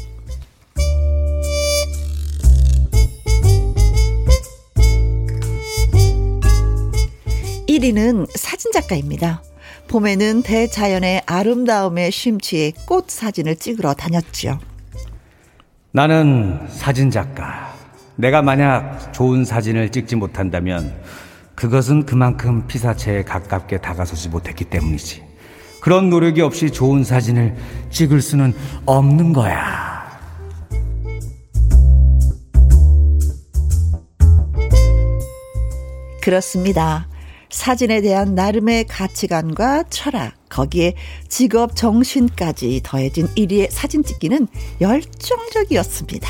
1위는 7.69 8.27
사진작가입니다. 8.35 9.43
봄에는 9.89 10.43
대자연의 10.43 11.25
아름다움에 11.27 12.09
심취해 12.09 12.73
꽃 12.87 13.11
사진을 13.11 13.57
찍으러 13.57 13.93
다녔죠. 13.93 14.59
나는 15.93 16.67
사진 16.71 17.11
작가. 17.11 17.75
내가 18.17 18.41
만약 18.41 19.13
좋은 19.13 19.45
사진을 19.45 19.93
찍지 19.93 20.17
못한다면 20.17 20.99
그것은 21.55 22.07
그만큼 22.07 22.67
피사체에 22.67 23.25
가깝게 23.25 23.83
다가서지 23.83 24.31
못했기 24.31 24.65
때문이지. 24.65 25.28
그런 25.81 26.11
노력이 26.11 26.41
없이 26.41 26.71
좋은 26.71 27.05
사진을 27.05 27.57
찍을 27.91 28.21
수는 28.21 28.55
없는 28.87 29.33
거야. 29.33 29.89
그렇습니다. 36.21 37.09
사진에 37.51 38.03
대한 38.03 38.35
나름의 38.35 38.87
가치관과 38.87 39.85
철학, 39.89 40.35
거기에 40.51 40.95
직업 41.29 41.75
정신까지 41.75 42.83
더해진 42.85 43.27
1위의 43.29 43.71
사진 43.71 44.03
찍기는 44.03 44.47
열정적이었습니다. 44.81 46.29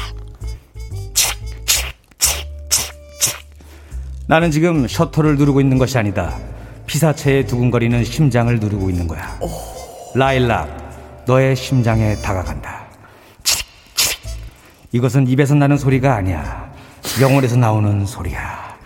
나는 4.28 4.51
지금 4.51 4.86
셔터를 4.86 5.36
누르고 5.36 5.61
있는 5.61 5.78
것이 5.78 5.99
아니다. 5.99 6.38
피사체의 6.89 7.47
두근거리는 7.47 8.03
심장을 8.03 8.59
누르고 8.59 8.91
있는 8.91 9.07
거야. 9.07 9.39
라일락, 10.14 11.24
너의 11.26 11.55
심장에 11.55 12.16
다가간다. 12.16 12.89
이것은 14.91 15.28
입에서 15.28 15.55
나는 15.55 15.76
소리가 15.76 16.14
아니야. 16.14 16.72
영혼에서 17.20 17.57
나오는 17.57 18.07
소리야. 18.07 18.76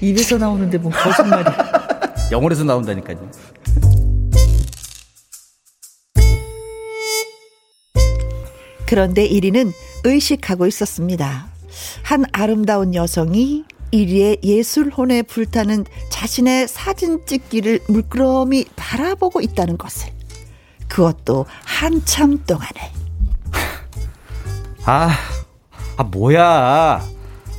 입에서 0.00 0.38
나오는데 0.38 0.78
뭐 0.78 0.90
거짓말이야. 0.90 1.72
영혼에서 2.32 2.64
나온다니까요. 2.64 3.30
그런데 8.86 9.28
1위는 9.28 9.72
의식하고 10.04 10.66
있었습니다. 10.66 11.48
한 12.02 12.24
아름다운 12.32 12.94
여성이 12.94 13.64
1위의 13.92 14.42
예술혼에 14.44 15.22
불타는 15.22 15.84
자신의 16.10 16.68
사진 16.68 17.24
찍기를 17.26 17.80
물끄러미 17.88 18.66
바라보고 18.76 19.40
있다는 19.40 19.78
것을. 19.78 20.10
그것도 20.88 21.46
한참 21.64 22.42
동안을. 22.44 22.70
아, 24.84 25.10
아, 25.96 26.02
뭐야. 26.04 27.02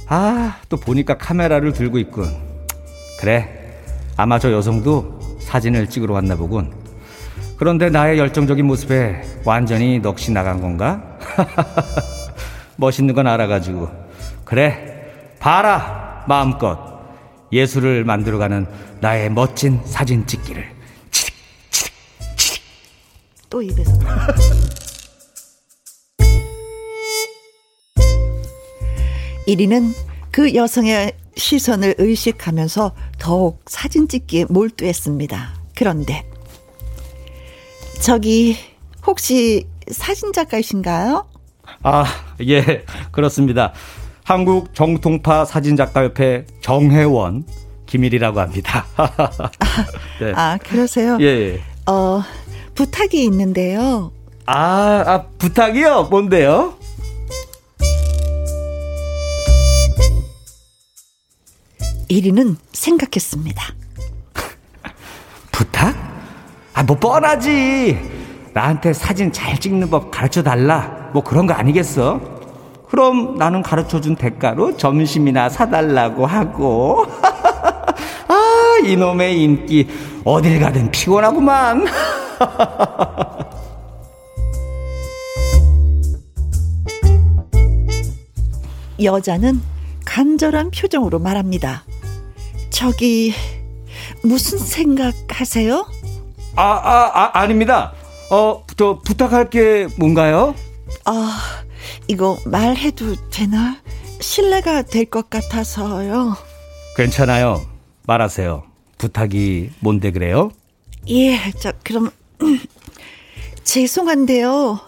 아, 0.08 0.58
또 0.68 0.78
보니까 0.78 1.18
카메라를 1.18 1.74
들고 1.74 1.98
있군. 2.00 2.36
그래. 3.20 3.78
아마 4.18 4.40
저 4.40 4.52
여성도 4.52 5.20
사진을 5.40 5.90
찍으러 5.90 6.14
왔나 6.14 6.36
보군. 6.36 6.74
그런데 7.58 7.90
나의 7.90 8.18
열정적인 8.18 8.66
모습에 8.66 9.22
완전히 9.46 10.00
넋이 10.00 10.32
나간 10.32 10.62
건가? 10.62 11.18
멋있는 12.76 13.14
건 13.14 13.28
알아가지고. 13.28 13.90
그래. 14.44 15.36
봐라. 15.40 16.11
마음껏. 16.28 17.00
예술을 17.52 18.06
만들어가는 18.06 18.66
나의 19.02 19.30
멋진 19.30 19.82
사진 19.86 20.26
찍기를. 20.26 20.66
또 23.50 23.62
입에서. 23.62 23.92
1위는 29.48 29.94
그 30.32 30.54
여성의 30.56 31.14
시선을 31.36 31.96
의식하면서 31.98 32.94
더욱 33.20 33.62
사진 33.68 34.08
찍기에 34.08 34.46
몰두했습니다. 34.50 35.56
그런데 35.76 36.26
저기 38.02 38.58
혹시 39.06 39.68
사진 39.90 40.32
작가이신가요? 40.32 41.28
아, 41.84 42.06
예, 42.48 42.86
그렇습니다. 43.12 43.74
한국 44.24 44.74
정통파 44.74 45.46
사진작가협회 45.46 46.46
정혜원 46.62 47.46
김일이라고 47.86 48.40
합니다. 48.40 48.86
네. 50.22 50.32
아, 50.36 50.58
그러세요? 50.64 51.18
예, 51.20 51.26
예. 51.26 51.62
어, 51.92 52.22
부탁이 52.76 53.24
있는데요. 53.26 54.12
아, 54.46 55.04
아, 55.06 55.26
부탁이요? 55.38 56.04
뭔데요? 56.10 56.76
이리는 62.08 62.58
생각했습니다. 62.74 63.64
부탁? 65.52 65.96
아, 66.74 66.84
뭐 66.84 66.98
뻔하지. 66.98 67.98
나한테 68.54 68.94
사진 68.94 69.32
잘 69.32 69.58
찍는 69.58 69.90
법 69.90 70.12
가르쳐 70.12 70.44
달라. 70.44 71.10
뭐 71.14 71.24
그런 71.24 71.48
거 71.48 71.54
아니겠어? 71.54 72.41
그럼 72.92 73.38
나는 73.38 73.64
가르쳐 73.64 74.02
준 74.02 74.18
대가로 74.18 74.76
점심이나 74.76 75.48
사달라고 75.48 76.26
하고. 76.26 77.06
아, 78.28 78.82
이놈의 78.84 79.42
인기 79.42 79.88
어딜 80.26 80.60
가든 80.60 80.92
피곤하구만. 80.92 81.86
여자는 89.02 89.62
간절한 90.04 90.72
표정으로 90.72 91.20
말합니다. 91.20 91.86
저기 92.72 93.34
무슨 94.22 94.58
생각하세요? 94.58 95.88
아, 96.58 96.62
아, 96.64 97.12
아 97.14 97.40
아닙니다. 97.40 97.94
어, 98.30 98.66
저 98.76 99.00
부탁할 99.00 99.50
게 99.50 99.88
뭔가요? 99.98 100.54
아, 101.06 101.61
이거 102.12 102.38
말해도 102.46 103.16
되나? 103.30 103.78
신뢰가 104.20 104.82
될 104.84 105.06
것 105.06 105.30
같아서요. 105.30 106.36
괜찮아요. 106.98 107.66
말하세요. 108.06 108.64
부탁이 108.98 109.70
뭔데 109.80 110.12
그래요? 110.12 110.52
예, 111.08 111.38
자, 111.60 111.72
그럼 111.84 112.12
죄송한데요. 113.64 114.80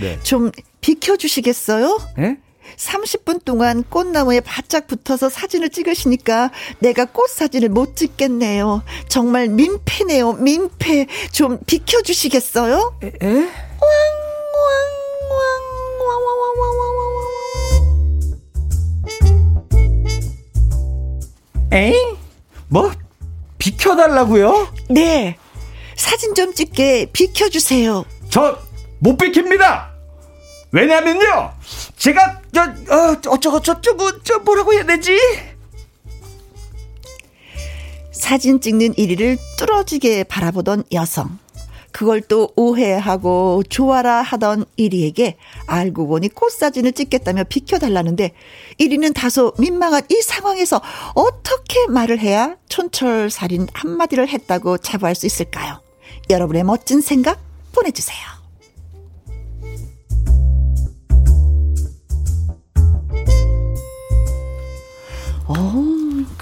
네. 0.00 0.18
좀 0.22 0.50
비켜주시겠어요? 0.80 1.98
예? 2.20 2.38
30분 2.76 3.44
동안 3.44 3.84
꽃나무에 3.88 4.40
바짝 4.40 4.86
붙어서 4.86 5.28
사진을 5.28 5.68
찍으시니까 5.68 6.50
내가 6.78 7.04
꽃 7.04 7.28
사진을 7.28 7.68
못 7.68 7.96
찍겠네요. 7.96 8.82
정말 9.08 9.48
민폐네요, 9.48 10.32
민폐. 10.34 11.06
좀 11.32 11.58
비켜주시겠어요? 11.66 12.98
에? 13.04 13.06
에? 13.22 13.48
에잉? 21.72 22.16
뭐? 22.68 22.90
비켜달라고요? 23.58 24.68
네. 24.90 25.36
사진 25.96 26.34
좀 26.34 26.52
찍게 26.54 27.06
비켜주세요. 27.12 28.04
저 28.30 28.72
못 29.02 29.16
비킵니다. 29.16 29.88
왜냐면요, 30.70 31.52
제가 31.96 32.40
저 32.54 32.62
어, 32.62 33.16
어쩌고 33.26 33.60
저쩌고 33.60 34.22
저 34.22 34.38
뭐라고 34.38 34.72
해야 34.72 34.84
되지? 34.86 35.18
사진 38.12 38.60
찍는 38.60 38.94
1위를 38.94 39.38
뚫어지게 39.58 40.24
바라보던 40.24 40.84
여성. 40.92 41.38
그걸 41.92 42.20
또 42.22 42.50
오해하고 42.56 43.62
좋아라 43.68 44.22
하던 44.22 44.64
1위에게 44.78 45.34
알고 45.66 46.06
보니 46.08 46.28
꽃사진을 46.30 46.92
찍겠다며 46.92 47.44
비켜달라는데 47.44 48.32
1위는 48.80 49.14
다소 49.14 49.52
민망한 49.58 50.02
이 50.08 50.20
상황에서 50.22 50.80
어떻게 51.14 51.86
말을 51.88 52.18
해야 52.18 52.56
촌철살인 52.68 53.68
한마디를 53.72 54.28
했다고 54.28 54.78
자부할 54.78 55.14
수 55.14 55.26
있을까요? 55.26 55.80
여러분의 56.30 56.64
멋진 56.64 57.00
생각 57.00 57.38
보내주세요. 57.72 58.42
어, 65.48 65.91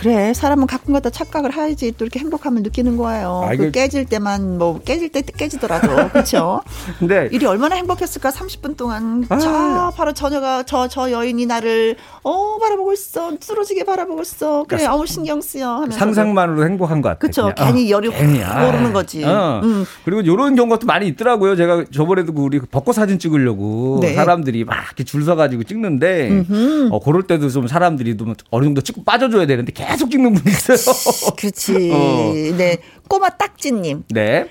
그래. 0.00 0.34
사람은 0.34 0.66
가끔가다 0.66 1.10
착각을 1.10 1.54
해야지 1.54 1.92
또 1.96 2.04
이렇게 2.04 2.18
행복함을 2.20 2.62
느끼는 2.62 2.96
거예요. 2.96 3.46
아, 3.48 3.56
그 3.56 3.70
깨질 3.70 4.04
때만 4.04 4.58
뭐 4.58 4.80
깨질 4.80 5.08
때 5.10 5.22
깨지더라도 5.22 5.88
그렇죠. 6.10 6.62
근데 6.98 7.28
일이 7.32 7.46
얼마나 7.46 7.76
행복했을까 7.76 8.30
30분 8.30 8.76
동안 8.76 9.24
아. 9.28 9.38
저 9.38 9.92
바로 9.96 10.12
저녀가 10.12 10.62
저 10.64 10.90
저 10.90 11.10
여인이 11.10 11.46
나를 11.46 11.96
어 12.24 12.58
바라보고 12.58 12.92
있어 12.92 13.36
뚫어지게 13.38 13.84
바라보고 13.84 14.22
있어 14.22 14.64
그래 14.66 14.78
그러니까 14.78 14.94
어우 14.96 15.06
신경 15.06 15.40
쓰여 15.40 15.68
하면서 15.68 15.98
상상만으로 15.98 16.64
행복한 16.64 17.00
것. 17.00 17.18
그쵸. 17.18 17.52
그냥. 17.54 17.72
괜히 17.74 17.90
열이 17.90 18.10
괜히, 18.10 18.40
확 18.40 18.68
오르는 18.68 18.92
거지. 18.92 19.24
어. 19.24 19.60
음. 19.62 19.84
그리고 20.04 20.20
이런 20.20 20.56
경우가 20.56 20.78
또 20.78 20.86
많이 20.86 21.06
있더라고요. 21.08 21.54
제가 21.56 21.84
저번에도 21.92 22.32
그 22.32 22.42
우리 22.42 22.58
벚꽃 22.60 22.94
사진 22.94 23.18
찍으려고 23.18 23.98
네. 24.02 24.14
사람들이 24.14 24.64
막 24.64 24.76
이렇게 24.86 25.04
줄 25.04 25.22
서가지고 25.24 25.64
찍는데 25.64 26.44
어, 26.90 26.98
그럴 27.00 27.22
때도 27.22 27.48
좀 27.48 27.66
사람들이 27.68 28.16
좀 28.16 28.34
어느 28.50 28.64
정도 28.64 28.80
찍고 28.80 29.04
빠져줘야 29.04 29.46
되는데 29.46 29.72
계속 29.72 29.89
찍는 29.96 30.34
분이 30.34 30.54
있어요. 30.54 30.78
그렇지. 31.36 31.90
어. 31.92 32.32
네 32.56 32.78
꼬마 33.08 33.30
딱지님 33.30 34.04
네. 34.10 34.46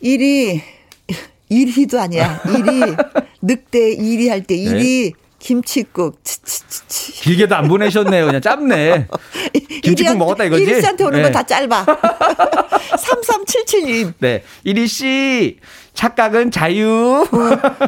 일이 0.00 0.62
일이도 1.48 2.00
아니야 2.00 2.40
일이 2.48 2.94
늑대 3.42 3.92
일이 3.92 4.28
할 4.28 4.42
때 4.44 4.54
일이 4.54 5.12
김치국. 5.38 6.22
치치치치. 6.22 7.12
길게도 7.22 7.56
안 7.56 7.66
보내셨네요. 7.66 8.26
그냥 8.26 8.42
짧네. 8.42 9.08
김치국 9.82 10.18
먹었다 10.18 10.44
이거지? 10.44 10.64
이리 10.64 10.80
씨한테 10.82 11.04
오는 11.04 11.22
네. 11.22 11.30
거다 11.30 11.42
짧아. 11.44 11.86
3377님, 11.86 14.12
네. 14.18 14.42
이리 14.64 14.86
씨, 14.86 15.56
착각은 15.94 16.50
자유. 16.50 17.26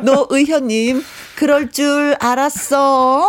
노의현님, 0.02 1.02
그럴 1.36 1.70
줄 1.70 2.14
알았어. 2.20 3.28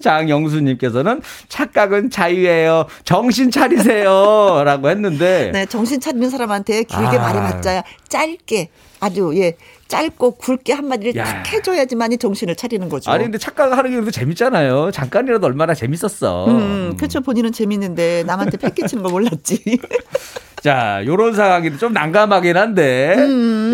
장영수님께서는 0.00 1.22
착각은 1.48 2.10
자유예요. 2.10 2.86
정신 3.04 3.50
차리세요. 3.50 4.62
라고 4.64 4.88
했는데. 4.90 5.50
네, 5.52 5.66
정신 5.66 6.00
차리는 6.00 6.28
사람한테 6.30 6.84
길게 6.84 7.18
아. 7.18 7.20
말해봤자야 7.20 7.82
짧게 8.08 8.70
아주 9.00 9.32
예 9.36 9.56
짧고 9.88 10.36
굵게 10.36 10.72
한마디를 10.72 11.16
야. 11.16 11.24
딱 11.24 11.52
해줘야지만이 11.52 12.18
정신을 12.18 12.56
차리는 12.56 12.88
거죠. 12.88 13.10
아니, 13.10 13.24
근데 13.24 13.38
착각하는 13.38 13.90
게 13.90 13.96
그래도 13.96 14.10
재밌잖아요. 14.10 14.90
잠깐이라도 14.92 15.46
얼마나 15.46 15.74
재밌었어. 15.74 16.46
음, 16.48 16.96
그렇죠. 16.96 17.20
본인은 17.20 17.52
재밌는데 17.52 18.24
남한테 18.26 18.56
패끼치는 18.56 19.02
걸 19.02 19.12
몰랐지. 19.12 19.62
자, 20.62 21.02
요런 21.04 21.34
상황이 21.34 21.76
좀 21.76 21.92
난감하긴 21.92 22.56
한데. 22.56 23.14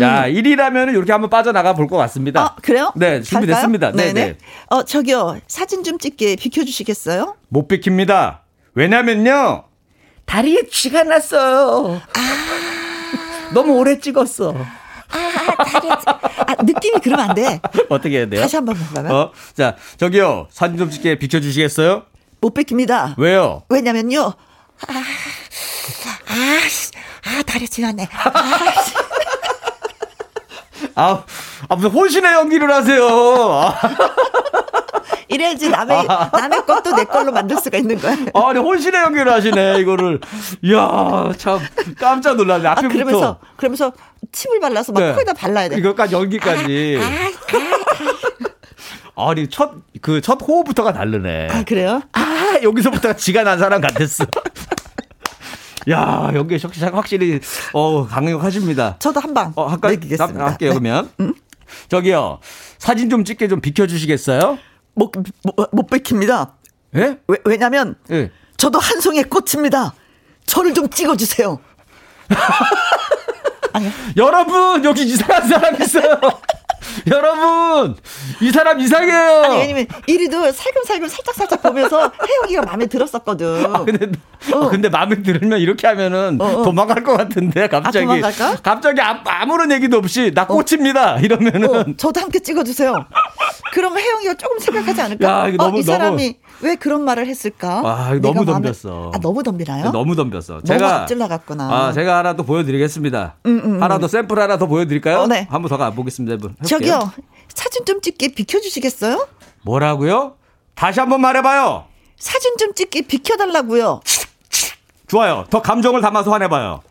야, 0.01 0.25
1위라면 0.27 0.89
이렇게 0.93 1.13
한번 1.13 1.29
빠져나가 1.29 1.73
볼 1.73 1.87
것 1.87 1.95
같습니다. 1.97 2.41
음. 2.41 2.45
아, 2.45 2.55
그래요? 2.61 2.91
네, 2.97 3.21
준비됐습니다. 3.21 3.91
갈까요? 3.91 4.13
네네. 4.13 4.37
어, 4.67 4.83
저기요. 4.83 5.37
사진 5.47 5.83
좀 5.85 5.97
찍게 5.97 6.35
비켜주시겠어요? 6.35 7.35
못 7.47 7.67
비킵니다. 7.69 8.39
왜냐면요. 8.75 9.63
다리에 10.25 10.63
쥐가 10.69 11.03
났어요. 11.03 12.01
너무 13.53 13.73
오래 13.77 13.99
찍었어. 13.99 14.55
아, 15.57 15.63
다리, 15.63 15.89
아, 15.89 16.55
느낌이 16.63 16.99
그러면 17.03 17.29
안 17.29 17.35
돼. 17.35 17.59
어떻게 17.89 18.17
해야 18.19 18.25
돼요? 18.27 18.41
다시 18.41 18.55
한 18.55 18.65
번 18.65 18.75
해봐요. 18.77 19.13
어? 19.13 19.31
자, 19.55 19.75
저기요. 19.97 20.47
사진 20.51 20.77
좀 20.77 20.89
찍게 20.89 21.19
비켜주시겠어요? 21.19 22.03
못 22.41 22.53
뺏깁니다. 22.53 23.15
왜요? 23.17 23.63
왜냐면요. 23.69 24.33
아, 24.87 24.93
아, 24.93 26.67
씨, 26.69 26.91
아, 27.25 27.43
다리 27.43 27.67
지났네. 27.67 28.07
아, 28.11 28.81
씨. 28.81 28.93
아, 30.95 31.23
아 31.69 31.75
무슨 31.75 31.89
혼신의 31.91 32.33
연기를 32.33 32.71
하세요. 32.73 33.05
아, 33.07 33.79
이래야지 35.31 35.69
남의, 35.69 36.05
남의 36.33 36.65
것도 36.65 36.95
내 36.95 37.05
걸로 37.05 37.31
만들 37.31 37.57
수가 37.57 37.77
있는 37.77 37.97
거야. 37.97 38.15
아니, 38.33 38.59
혼신의 38.59 39.01
연기를 39.01 39.31
하시네, 39.31 39.79
이거를. 39.79 40.19
이야, 40.61 41.31
참, 41.37 41.59
깜짝 41.97 42.35
놀랐네. 42.35 42.67
아, 42.67 42.71
앞에부터. 42.73 42.93
그러면서, 42.93 43.39
그러면서 43.55 43.93
침을 44.31 44.59
발라서 44.59 44.91
막 44.91 44.99
네. 44.99 45.13
코에다 45.13 45.33
발라야 45.33 45.69
돼. 45.69 45.77
이것까지 45.77 46.15
연기까지. 46.15 46.99
아니, 49.15 49.49
첫, 49.49 49.71
그, 50.01 50.19
첫 50.19 50.39
호흡부터가 50.41 50.91
다르네. 50.91 51.47
아, 51.49 51.63
그래요? 51.63 52.01
아, 52.11 52.59
여기서부터가 52.61 53.15
지가 53.15 53.43
난 53.43 53.57
사람 53.57 53.79
같았어. 53.79 54.25
야, 55.89 56.29
연기 56.35 56.59
확실히, 56.61 56.89
확실히, 56.91 57.39
어, 57.73 58.05
강력하십니다. 58.05 58.97
저도 58.99 59.19
한 59.19 59.33
방. 59.33 59.53
어, 59.55 59.67
할까요? 59.67 59.93
내기겠습니다. 59.93 60.45
할게요, 60.45 60.73
네. 60.73 60.79
그러면. 60.79 61.09
저기요, 61.87 62.39
사진 62.77 63.09
좀 63.09 63.23
찍게 63.23 63.47
좀 63.47 63.61
비켜주시겠어요? 63.61 64.57
못, 64.93 65.11
못, 65.43 65.69
못 65.71 65.87
뺏깁니다. 65.87 66.55
예? 66.95 67.19
왜, 67.27 67.37
왜냐면, 67.45 67.95
예. 68.11 68.31
저도 68.57 68.79
한 68.79 68.99
송이의 69.01 69.25
꽃입니다. 69.25 69.93
저를 70.45 70.73
좀 70.73 70.89
찍어주세요. 70.89 71.59
여러분, 74.17 74.83
여기 74.83 75.03
이상한 75.03 75.47
사람 75.47 75.81
있어요. 75.81 76.19
여러분, 77.11 77.95
이 78.41 78.51
사람 78.51 78.79
이상해요. 78.79 79.43
아니, 79.43 79.57
왜냐면, 79.57 79.87
이리도 80.07 80.51
살금살금 80.51 81.07
살짝살짝 81.07 81.61
보면서 81.61 82.11
혜영이가 82.43 82.63
마음에 82.63 82.85
들었었거든. 82.87 83.65
아, 83.73 83.83
근데, 83.85 84.11
아, 84.53 84.67
근데 84.69 84.89
마음에 84.89 85.21
들으면 85.21 85.59
이렇게 85.59 85.87
하면은 85.87 86.39
어, 86.39 86.45
어. 86.45 86.63
도망갈 86.63 87.03
것 87.03 87.17
같은데, 87.17 87.67
갑자기. 87.67 88.07
아? 88.23 88.55
갑자기 88.61 89.01
아, 89.01 89.21
아무런 89.25 89.71
얘기도 89.71 89.97
없이 89.97 90.31
나 90.33 90.47
꽃입니다. 90.47 91.17
이러면은. 91.19 91.69
어, 91.75 91.85
저도 91.97 92.21
함께 92.21 92.39
찍어주세요. 92.39 93.05
그럼 93.73 93.97
혜영이가 93.97 94.33
조금 94.35 94.59
생각하지 94.59 95.01
않을까? 95.01 95.27
야, 95.27 95.43
어, 95.45 95.51
너무, 95.57 95.79
이 95.79 95.83
사람이 95.83 96.35
왜 96.61 96.75
그런 96.75 97.03
말을 97.03 97.25
했을까? 97.27 97.81
아, 97.85 98.09
너무 98.21 98.39
내가 98.41 98.59
마음에- 98.59 98.71
덤볐어. 98.73 99.11
아, 99.15 99.19
너무 99.19 99.43
덤비나요? 99.43 99.91
너무 99.91 100.15
덤볐어. 100.15 100.61
제가 100.65 101.01
앞질 101.01 101.17
나갔구나. 101.17 101.63
아, 101.87 101.91
제가 101.93 102.17
하나 102.17 102.35
또 102.35 102.43
보여드리겠습니다. 102.43 103.35
하나 103.79 103.97
더 103.97 104.07
샘플 104.07 104.37
하나 104.39 104.57
더 104.57 104.67
보여드릴까요? 104.67 105.19
어, 105.21 105.27
네. 105.27 105.47
한번 105.49 105.69
더 105.69 105.77
가보겠습니다. 105.77 106.33
해볼게요. 106.33 106.57
저기요, 106.81 107.11
사진 107.53 107.85
좀 107.85 108.01
찍게 108.01 108.29
비켜주시겠어요? 108.29 109.27
뭐라고요? 109.63 110.35
다시 110.75 110.99
한번 110.99 111.21
말해봐요. 111.21 111.85
사진 112.17 112.57
좀 112.57 112.73
찍게 112.73 113.01
비켜달라고요. 113.03 114.01
좋아요. 115.07 115.45
더 115.49 115.61
감정을 115.61 116.01
담아서 116.01 116.31
화내봐요. 116.31 116.81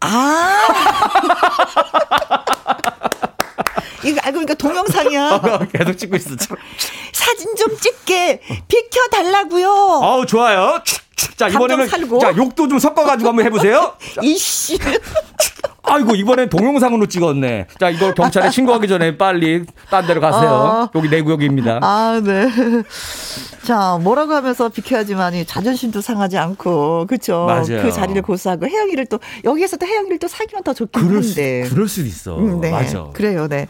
아. 0.00 0.66
이거 4.02 4.18
알고 4.22 4.38
보니까 4.38 4.54
동영상이야. 4.54 5.40
계속 5.72 5.98
찍고 5.98 6.16
있어. 6.16 6.36
참. 6.36 6.56
사진 7.12 7.54
좀 7.56 7.76
찍게 7.76 8.40
비켜달라고요. 8.66 9.68
어우, 9.70 10.26
좋아요. 10.26 10.82
자, 11.36 11.48
이번에는 11.48 11.86
살고. 11.88 12.18
자, 12.18 12.34
욕도 12.36 12.66
좀 12.66 12.78
섞어가지고 12.78 13.28
한번 13.28 13.44
해보세요. 13.44 13.94
이씨. 14.22 14.78
아이고, 15.92 16.14
이번엔 16.14 16.48
동영상으로 16.48 17.06
찍었네. 17.06 17.66
자, 17.78 17.90
이거 17.90 18.14
경찰에 18.14 18.50
신고하기 18.50 18.88
전에 18.88 19.16
빨리 19.18 19.64
딴 19.90 20.06
데로 20.06 20.20
가세요. 20.20 20.50
어. 20.50 20.90
여기 20.94 21.08
내 21.08 21.20
구역입니다. 21.22 21.80
아, 21.82 22.20
네. 22.24 22.48
자, 23.66 23.98
뭐라고 24.00 24.32
하면서 24.32 24.68
비켜야지만이 24.68 25.44
자존심도 25.44 26.00
상하지 26.00 26.38
않고, 26.38 27.06
그쵸. 27.06 27.44
맞아요. 27.46 27.82
그 27.82 27.92
자리를 27.92 28.22
고수하고, 28.22 28.66
혜영이를 28.66 29.06
또, 29.06 29.18
여기에서 29.44 29.76
또 29.76 29.86
혜영이를 29.86 30.18
또 30.18 30.28
사귀면 30.28 30.62
더 30.62 30.72
좋긴 30.72 31.08
그럴 31.08 31.22
수, 31.22 31.30
한데. 31.30 31.68
그럴 31.68 31.88
수도 31.88 32.06
있어. 32.06 32.38
음, 32.38 32.60
네. 32.60 32.70
맞아. 32.70 33.06
그래요, 33.12 33.48
네. 33.48 33.66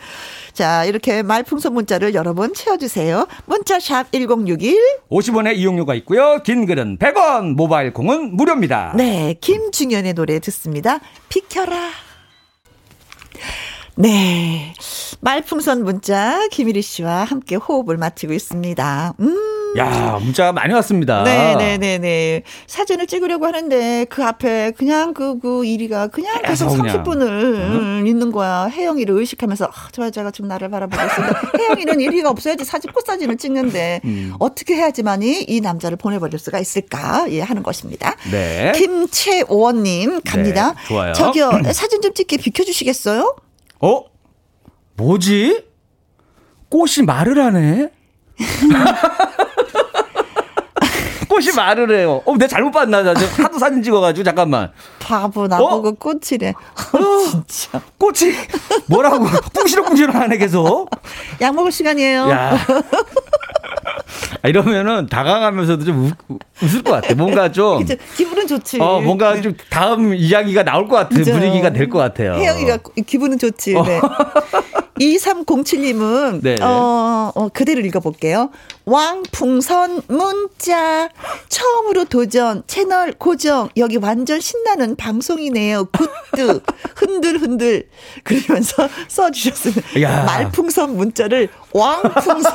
자, 0.53 0.85
이렇게 0.85 1.23
말풍선 1.23 1.73
문자를 1.73 2.15
여러분 2.15 2.53
채워주세요. 2.55 3.27
문자샵 3.47 4.13
1061. 4.13 4.79
50원의 5.11 5.57
이용료가 5.57 5.95
있고요. 5.95 6.41
긴 6.45 6.67
글은 6.67 6.99
100원, 6.99 7.55
모바일 7.55 7.93
콩은 7.93 8.37
무료입니다. 8.37 8.93
네, 8.97 9.35
김중현의 9.41 10.15
노래 10.15 10.39
듣습니다. 10.41 11.01
비켜라. 11.29 11.77
네. 13.97 14.75
말풍선 15.21 15.85
문자 15.85 16.49
김일희 16.49 16.83
씨와 16.83 17.25
함께 17.25 17.57
호흡을 17.57 17.97
맞추고 17.97 18.33
있습니다. 18.33 19.15
음. 19.21 19.60
야, 19.77 20.19
문자가 20.21 20.53
많이 20.53 20.73
왔습니다. 20.75 21.23
네네네네. 21.23 22.43
사진을 22.67 23.07
찍으려고 23.07 23.47
하는데 23.47 24.05
그 24.09 24.25
앞에 24.25 24.73
그냥 24.73 25.15
그, 25.15 25.39
그 25.39 25.65
이리가 25.65 26.09
그냥 26.09 26.43
계속 26.43 26.69
그냥. 26.77 27.05
30분을 27.05 27.23
음, 27.23 28.05
있는 28.07 28.33
거야. 28.33 28.67
혜영이를 28.67 29.17
의식하면서 29.17 29.67
아, 29.67 29.89
저 29.93 30.05
여자가 30.07 30.31
지금 30.31 30.49
나를 30.49 30.71
바라보고 30.71 31.01
있는데 31.03 31.39
혜영이는 31.63 32.01
이리가 32.01 32.31
없어야지 32.31 32.65
사진 32.65 32.93
꽃사진을 32.93 33.37
찍는데 33.37 34.01
음. 34.05 34.35
어떻게 34.39 34.75
해야지만이 34.75 35.45
이 35.45 35.61
남자를 35.61 35.97
보내버릴 35.97 36.39
수가 36.39 36.59
있을까 36.59 37.27
예 37.31 37.41
하는 37.41 37.63
것입니다. 37.63 38.17
네. 38.31 38.73
김채원님 38.77 40.21
갑니다. 40.23 40.75
네, 40.75 40.89
좋아요. 40.89 41.13
저기요 41.13 41.51
사진 41.73 42.01
좀 42.03 42.13
찍게 42.13 42.39
비켜주시겠어요? 42.39 43.37
어? 43.81 44.05
뭐지? 44.97 45.65
꽃이 46.69 47.05
말을 47.07 47.43
하네? 47.43 47.91
꽃이 51.31 51.53
말을 51.57 51.97
해요. 51.97 52.21
어, 52.27 52.33
내가 52.37 52.49
잘못 52.49 52.73
봤나? 52.73 53.03
나 53.05 53.15
지금 53.15 53.45
하도 53.45 53.59
사진 53.59 53.83
찍어가지고, 53.83 54.25
잠깐만. 54.25 54.73
바보 54.99 55.47
나보고 55.47 55.95
꽃이래. 55.95 56.53
진짜. 57.31 57.81
꽃이 57.99 58.33
뭐라고? 58.89 59.27
꿍시렁꿍시렁 59.55 60.15
하네, 60.15 60.37
계속. 60.39 60.91
약 61.41 61.55
먹을 61.55 61.71
시간이에요. 61.71 62.29
야. 62.31 62.59
아, 64.43 64.49
이러면은 64.49 65.07
다가가면서도 65.07 65.85
좀 65.85 66.05
웃, 66.29 66.39
웃을 66.63 66.83
것 66.83 66.93
같아. 66.93 67.15
뭔가 67.15 67.53
좀. 67.53 67.85
그쵸? 67.85 67.95
기분은 68.17 68.47
좋지. 68.47 68.81
어, 68.81 69.01
뭔가 69.01 69.41
좀 69.41 69.55
다음 69.71 70.13
이야기가 70.15 70.63
나올 70.65 70.89
것 70.89 70.97
같은. 70.97 71.23
분위기가 71.25 71.71
될 71.71 71.89
것 71.91 71.99
같아요. 71.99 72.35
혜영이가 72.35 72.79
기분은 73.07 73.39
좋지. 73.39 73.75
네. 73.75 74.01
2307님은 75.01 76.43
네. 76.43 76.57
어, 76.61 77.33
어, 77.35 77.49
그대로 77.49 77.81
읽어볼게요. 77.81 78.51
왕풍선 78.85 80.03
문자 80.09 81.09
처음으로 81.49 82.05
도전 82.05 82.63
채널 82.67 83.13
고정 83.13 83.71
여기 83.77 83.97
완전 83.97 84.41
신나는 84.41 84.97
방송이네요. 84.97 85.87
굿드 85.87 86.61
흔들흔들 86.97 87.89
그러면서 88.25 88.89
써주셨습니다. 89.09 90.03
야. 90.03 90.25
말풍선 90.25 90.97
문자를 90.97 91.49
왕풍선 91.73 92.53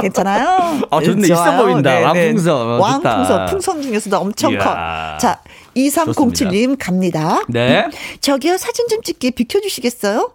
괜찮아요? 0.00 0.80
아, 0.90 1.02
좋네. 1.02 1.26
있어 1.26 1.34
좋아요. 1.34 1.62
보인다. 1.62 1.90
네, 1.92 1.98
네. 2.00 2.04
왕풍선. 2.04 2.54
어, 2.56 2.78
좋다. 2.78 3.10
왕풍선 3.10 3.46
풍선 3.46 3.82
중에서도 3.82 4.16
엄청 4.16 4.52
이야. 4.52 4.58
커. 4.58 5.18
자 5.18 5.40
2307님 5.76 6.76
갑니다. 6.78 7.42
네. 7.48 7.86
저기요 8.20 8.56
사진 8.56 8.88
좀 8.88 9.02
찍게 9.02 9.32
비켜주시겠어요? 9.32 10.32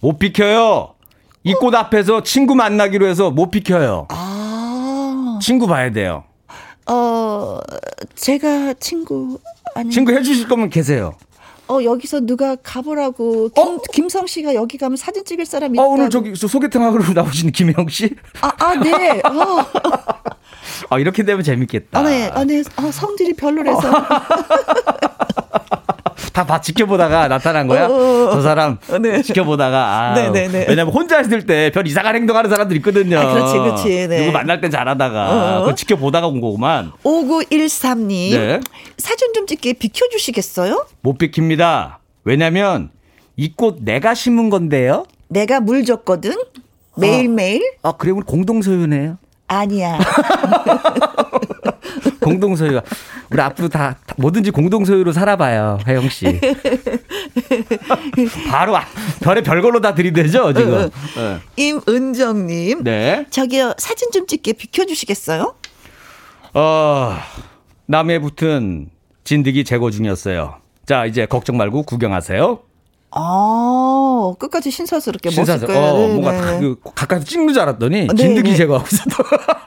못 0.00 0.18
비켜요. 0.18 0.94
이 1.44 1.52
꽃 1.54 1.74
앞에서 1.74 2.22
친구 2.24 2.54
만나기로 2.56 3.06
해서 3.06 3.30
못 3.30 3.50
비켜요. 3.52 4.06
아, 4.10 5.38
친구 5.40 5.66
봐야 5.68 5.90
돼요. 5.92 6.24
어, 6.88 7.60
제가 8.16 8.74
친구, 8.80 9.38
아니, 9.74 9.90
친구 9.90 10.12
해주실 10.12 10.48
거면 10.48 10.70
계세요. 10.70 11.14
어, 11.68 11.82
여기서 11.82 12.20
누가 12.20 12.56
가보라고, 12.56 13.48
김, 13.50 13.78
김성 13.92 14.26
씨가 14.26 14.54
여기 14.54 14.76
가면 14.78 14.96
사진 14.96 15.24
찍을 15.24 15.46
사람이 15.46 15.78
어, 15.78 15.82
있다고. 15.82 15.92
오늘 15.94 16.10
저기 16.10 16.34
저 16.34 16.46
소개팅 16.48 16.82
하러 16.82 16.98
나오신 17.14 17.52
김영 17.52 17.88
씨? 17.88 18.14
아, 18.40 18.52
아, 18.58 18.74
네. 18.74 19.20
어, 19.20 19.64
아, 20.90 20.98
이렇게 20.98 21.24
되면 21.24 21.42
재밌겠다. 21.44 21.98
아, 22.00 22.02
네. 22.02 22.28
아, 22.34 22.44
네. 22.44 22.62
아, 22.76 22.90
성질이 22.90 23.34
별로라서. 23.34 23.88
다, 26.32 26.44
다 26.44 26.60
지켜보다가 26.60 27.28
나타난 27.28 27.66
거야? 27.66 27.86
어, 27.86 27.92
어, 27.92 28.26
어. 28.28 28.30
저 28.32 28.40
사람 28.42 28.78
어, 28.88 28.98
네. 28.98 29.22
지켜보다가 29.22 29.76
아. 30.16 30.30
왜냐면 30.32 30.88
혼자 30.88 31.20
있을 31.20 31.46
때 31.46 31.70
별 31.70 31.86
이상한 31.86 32.14
행동하는 32.16 32.48
사람들 32.50 32.76
있거든요. 32.78 33.18
아, 33.18 33.32
그렇지, 33.32 33.58
그렇지, 33.58 34.08
네. 34.08 34.18
누구 34.20 34.32
만날 34.32 34.60
땐 34.60 34.70
잘하다가 34.70 35.62
어. 35.62 35.74
지켜보다가 35.74 36.26
온 36.26 36.40
거구만. 36.40 36.92
5913님. 37.04 38.30
네. 38.36 38.60
사진 38.98 39.32
좀 39.34 39.46
찍게 39.46 39.74
비켜주시겠어요? 39.74 40.86
못 41.02 41.18
비킵니다. 41.18 41.96
왜냐면 42.24 42.90
이 43.36 43.52
꽃 43.54 43.78
내가 43.82 44.14
심은 44.14 44.50
건데요. 44.50 45.04
내가 45.28 45.60
물 45.60 45.84
줬거든? 45.84 46.34
매일매일? 46.96 47.60
아 47.82 47.92
그래 47.92 48.10
우리 48.12 48.22
공동 48.24 48.62
소유네요. 48.62 49.18
아니야. 49.48 49.98
공동 52.20 52.56
소유. 52.56 52.80
우리 53.30 53.40
앞으로 53.40 53.68
다, 53.68 53.96
다 54.06 54.14
뭐든지 54.18 54.50
공동 54.50 54.84
소유로 54.84 55.12
살아봐요, 55.12 55.78
혜영 55.86 56.08
씨. 56.08 56.26
바로 58.50 58.76
아, 58.76 58.84
별의 59.20 59.42
별걸로 59.42 59.80
다 59.80 59.94
들이대죠 59.94 60.52
지금. 60.52 60.90
네. 61.16 61.38
임은정님. 61.56 62.84
네. 62.84 63.26
저기요, 63.30 63.74
사진 63.78 64.10
좀 64.10 64.26
찍게 64.26 64.54
비켜주시겠어요? 64.54 65.54
어, 66.54 67.16
남해 67.86 68.20
붙은 68.20 68.90
진드기 69.24 69.64
제거 69.64 69.90
중이었어요. 69.90 70.56
자, 70.86 71.04
이제 71.04 71.26
걱정 71.26 71.56
말고 71.56 71.82
구경하세요. 71.82 72.60
아, 73.10 73.20
끝까지 74.38 74.70
신사스럽게 74.70 75.30
신사서, 75.30 75.66
멋있게. 75.66 75.80
네, 75.80 75.88
어, 75.88 76.08
뭔가 76.08 76.32
다 76.32 76.58
그, 76.58 76.76
가까이 76.94 77.24
찍는 77.24 77.52
줄 77.54 77.62
알았더니 77.62 78.06
네, 78.08 78.14
진드기 78.16 78.50
네. 78.50 78.56
제거하고 78.56 78.86
있었다. 78.90 79.22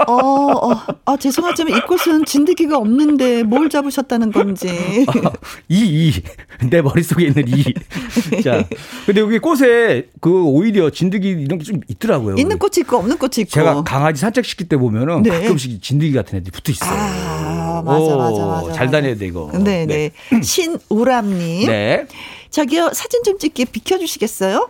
어, 0.08 0.72
어, 0.72 0.76
아, 1.06 1.18
죄송하지만 1.18 1.78
이 1.78 1.82
꽃은 1.82 2.26
진드기가 2.26 2.78
없는데 2.78 3.44
뭘 3.44 3.70
잡으셨다는 3.70 4.32
건지. 4.32 4.68
이, 5.70 6.10
이. 6.10 6.68
내 6.70 6.82
머릿속에 6.82 7.26
있는 7.28 7.46
이. 7.48 7.64
자. 8.44 8.66
근데 9.06 9.22
여기 9.22 9.40
꽃에 9.40 10.08
그 10.20 10.44
오히려 10.44 10.90
진드기 10.90 11.30
이런 11.30 11.58
게 11.58 11.70
좀 11.70 11.80
있더라고요. 11.88 12.36
있는 12.38 12.58
꽃이 12.58 12.72
있고 12.80 12.98
없는 12.98 13.18
꽃이 13.18 13.32
있고. 13.40 13.52
제가 13.52 13.84
강아지 13.84 14.20
산책시킬 14.22 14.68
때 14.70 14.76
보면은 14.78 15.22
네. 15.22 15.30
가끔씩 15.42 15.82
진드기 15.84 16.14
같은 16.14 16.40
애들이 16.40 16.50
붙어 16.52 16.72
있어요. 16.72 16.90
아, 16.92 17.82
맞아, 17.86 18.00
오, 18.00 18.18
맞아, 18.18 18.46
맞아. 18.46 18.74
잘 18.74 18.86
맞아. 18.88 18.98
다녀야 18.98 19.16
돼, 19.16 19.28
이거. 19.28 19.52
네, 19.64 19.86
네. 19.86 20.12
신우람님. 20.42 21.68
네. 21.68 22.08
저기요, 22.50 22.92
사진 22.94 23.24
좀 23.24 23.38
찍게 23.38 23.66
비켜주시겠어요? 23.66 24.70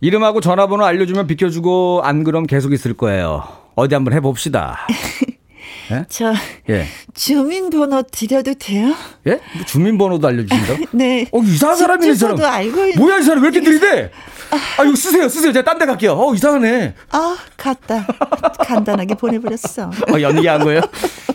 이름하고 0.00 0.40
전화번호 0.40 0.84
알려주면 0.84 1.26
비켜주고 1.26 2.00
안 2.04 2.24
그럼 2.24 2.46
계속 2.46 2.72
있을 2.72 2.94
거예요. 2.94 3.44
어디 3.74 3.94
한번 3.94 4.14
해봅시다. 4.14 4.86
저, 6.08 6.32
예. 6.68 6.86
주민번호 7.14 8.02
드려도 8.10 8.54
돼요? 8.54 8.94
예? 9.26 9.40
뭐 9.54 9.64
주민번호도 9.66 10.26
알려주신다? 10.26 10.90
네. 10.92 11.26
어, 11.32 11.40
이상한 11.42 11.76
사람이네, 11.76 12.12
이 12.12 12.14
사람. 12.14 12.40
알고 12.42 12.86
있는. 12.86 12.98
뭐야, 12.98 13.18
이 13.18 13.22
사람 13.22 13.42
왜 13.42 13.48
이렇게 13.50 13.60
들이대? 13.64 14.10
아, 14.78 14.82
이거 14.84 14.96
쓰세요, 14.96 15.28
쓰세요. 15.28 15.52
제가 15.52 15.64
딴 15.64 15.78
데 15.78 15.86
갈게요. 15.86 16.12
어, 16.14 16.34
이상하네. 16.34 16.94
아, 17.12 17.36
갔다. 17.56 18.06
간단하게 18.66 19.14
보내버렸어. 19.14 19.90
어, 20.12 20.20
연기한 20.20 20.64
거예요? 20.64 20.80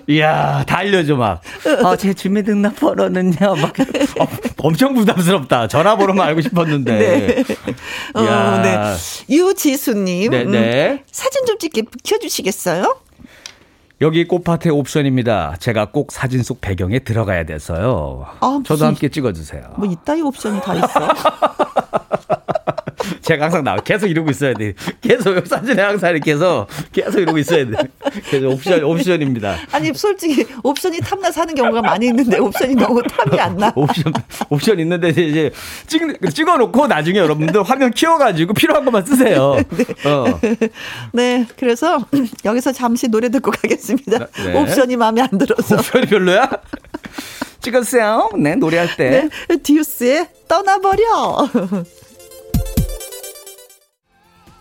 이야, 0.07 0.63
다 0.67 0.79
알려줘, 0.79 1.15
막. 1.15 1.41
어, 1.83 1.95
제 1.95 2.13
주민등록번호는요, 2.13 3.37
막. 3.39 3.73
어, 4.19 4.27
엄청 4.57 4.93
부담스럽다. 4.93 5.67
전화번호만 5.67 6.27
알고 6.27 6.41
싶었는데. 6.41 6.91
네. 6.97 7.43
어. 8.13 8.61
네. 8.61 8.77
유지수님. 9.33 10.31
네, 10.31 10.43
음, 10.43 10.51
네. 10.51 11.03
사진 11.11 11.45
좀 11.45 11.57
찍게 11.57 11.83
비켜주시겠어요? 11.83 12.97
여기 14.01 14.27
꽃밭의 14.27 14.71
옵션입니다. 14.71 15.55
제가 15.59 15.91
꼭 15.91 16.11
사진 16.11 16.43
속 16.43 16.59
배경에 16.59 16.99
들어가야 16.99 17.45
돼서요. 17.45 18.25
아, 18.41 18.61
저도 18.65 18.85
함께 18.85 19.09
찍어주세요. 19.09 19.73
뭐 19.77 19.87
이따위 19.89 20.21
옵션이 20.21 20.59
다 20.61 20.75
있어. 20.75 20.89
제가 23.21 23.45
항상 23.45 23.63
나와 23.63 23.77
계속 23.77 24.07
이러고 24.07 24.29
있어야 24.31 24.53
돼. 24.53 24.73
계속 25.01 25.35
사진에 25.47 25.81
항상 25.81 26.11
이렇게 26.11 26.31
해서 26.33 26.67
계속 26.91 27.19
이러고 27.19 27.37
있어야 27.37 27.65
돼. 27.65 27.71
그래서 28.29 28.47
옵션 28.49 28.83
옵션입니다. 28.83 29.57
아니 29.71 29.93
솔직히 29.93 30.45
옵션이 30.63 30.99
탐나서 30.99 31.41
하는 31.41 31.55
경우가 31.55 31.81
많이 31.81 32.07
있는데 32.07 32.37
옵션이 32.39 32.75
너무 32.75 33.01
탐이 33.03 33.39
안 33.39 33.57
나. 33.57 33.71
옵션 33.75 34.13
옵션 34.49 34.79
있는데 34.79 35.09
이제 35.09 35.51
찍 35.87 36.01
찍어놓고 36.33 36.87
나중에 36.87 37.19
여러분들 37.19 37.63
화면 37.63 37.91
키워가지고 37.91 38.53
필요한 38.53 38.85
것만 38.85 39.05
쓰세요. 39.05 39.57
어. 40.05 40.39
네, 41.13 41.45
그래서 41.57 41.99
여기서 42.45 42.71
잠시 42.71 43.07
노래 43.07 43.29
듣고 43.29 43.51
가겠습니다. 43.51 44.27
네. 44.27 44.59
옵션이 44.59 44.95
마음에 44.97 45.21
안 45.21 45.29
들어서. 45.37 45.75
옵션이 45.75 46.05
별로야? 46.07 46.49
찍었어요. 47.61 48.29
네 48.37 48.55
노래할 48.55 48.95
때. 48.95 49.29
네, 49.49 49.57
듀스의 49.57 50.27
떠나버려. 50.47 51.49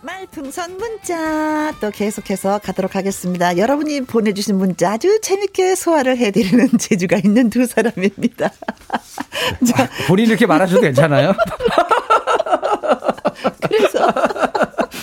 말풍선 0.05 0.77
문자 0.77 1.73
또 1.81 1.89
계속해서 1.89 2.59
가도록 2.59 2.95
하겠습니다. 2.95 3.57
여러분이 3.57 4.01
보내주신 4.01 4.55
문자 4.55 4.91
아주 4.91 5.19
재밌게 5.19 5.73
소화를 5.73 6.17
해드리는 6.17 6.69
재주가 6.77 7.17
있는 7.17 7.49
두 7.49 7.65
사람입니다. 7.65 8.49
자, 9.65 9.89
본인 10.07 10.27
이렇게 10.27 10.45
말하셔도 10.45 10.81
괜찮아요? 10.81 11.33
그래서 13.67 14.13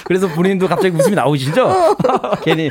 그래서 0.05 0.28
본인도 0.28 0.68
갑자기 0.68 0.94
웃음이 0.96 1.16
나오시죠? 1.16 1.96
괜히 2.42 2.70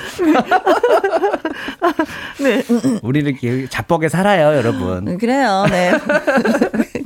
네, 2.39 2.63
우리 3.01 3.19
이렇게 3.19 3.67
자뻑에 3.67 4.07
살아요, 4.09 4.55
여러분. 4.55 5.07
음, 5.07 5.17
그래요. 5.17 5.65
네. 5.69 5.91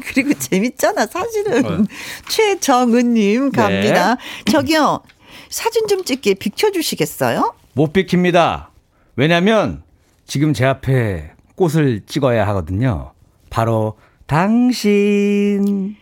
그리고 0.07 0.34
재밌잖아, 0.34 1.07
사실은. 1.07 1.65
어. 1.65 1.84
최정은님 2.30 3.51
갑니다. 3.51 4.15
네. 4.45 4.51
저기요, 4.51 5.01
사진 5.50 5.88
좀 5.88 6.04
찍게 6.04 6.36
비켜주시겠어요? 6.36 7.54
못 7.74 7.91
비킵니다. 7.93 8.68
왜냐면 9.16 9.84
지금 10.26 10.54
제 10.54 10.66
앞에 10.66 11.32
꽃을 11.56 12.02
찍어야 12.06 12.46
하거든요. 12.48 13.14
바로 13.50 13.98
당신. 14.28 15.96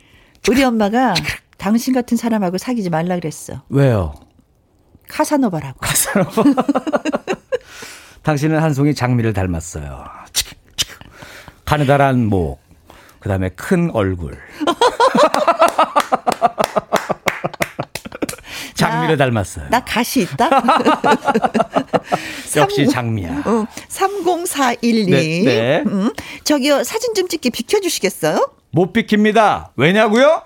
우리 0.50 0.64
엄마가 0.64 1.14
당신 1.58 1.94
같은 1.94 2.18
사람하고 2.18 2.58
사귀지 2.58 2.90
말라 2.90 3.16
그랬어. 3.16 3.62
왜요? 3.70 4.14
카사노바라고. 5.08 5.80
당신은 8.24 8.60
한 8.60 8.74
송이 8.74 8.96
장미를 8.96 9.34
닮았어요. 9.34 10.06
가느다란 11.66 12.26
목, 12.26 12.60
그 13.20 13.30
다음에 13.30 13.50
큰 13.50 13.92
얼굴. 13.92 14.38
장미를 18.94 19.18
닮았어요. 19.18 19.66
나 19.70 19.80
가시 19.84 20.22
있다? 20.22 20.50
역시 22.58 22.86
삼- 22.86 22.94
장미야. 22.94 23.44
어, 23.46 23.66
3041님. 23.90 25.10
네, 25.10 25.44
네. 25.44 25.84
음, 25.86 26.12
저기요, 26.44 26.84
사진 26.84 27.14
좀 27.14 27.28
찍게 27.28 27.50
비켜주시겠어요? 27.50 28.50
못 28.72 28.94
비킵니다. 28.94 29.70
왜냐고요? 29.76 30.42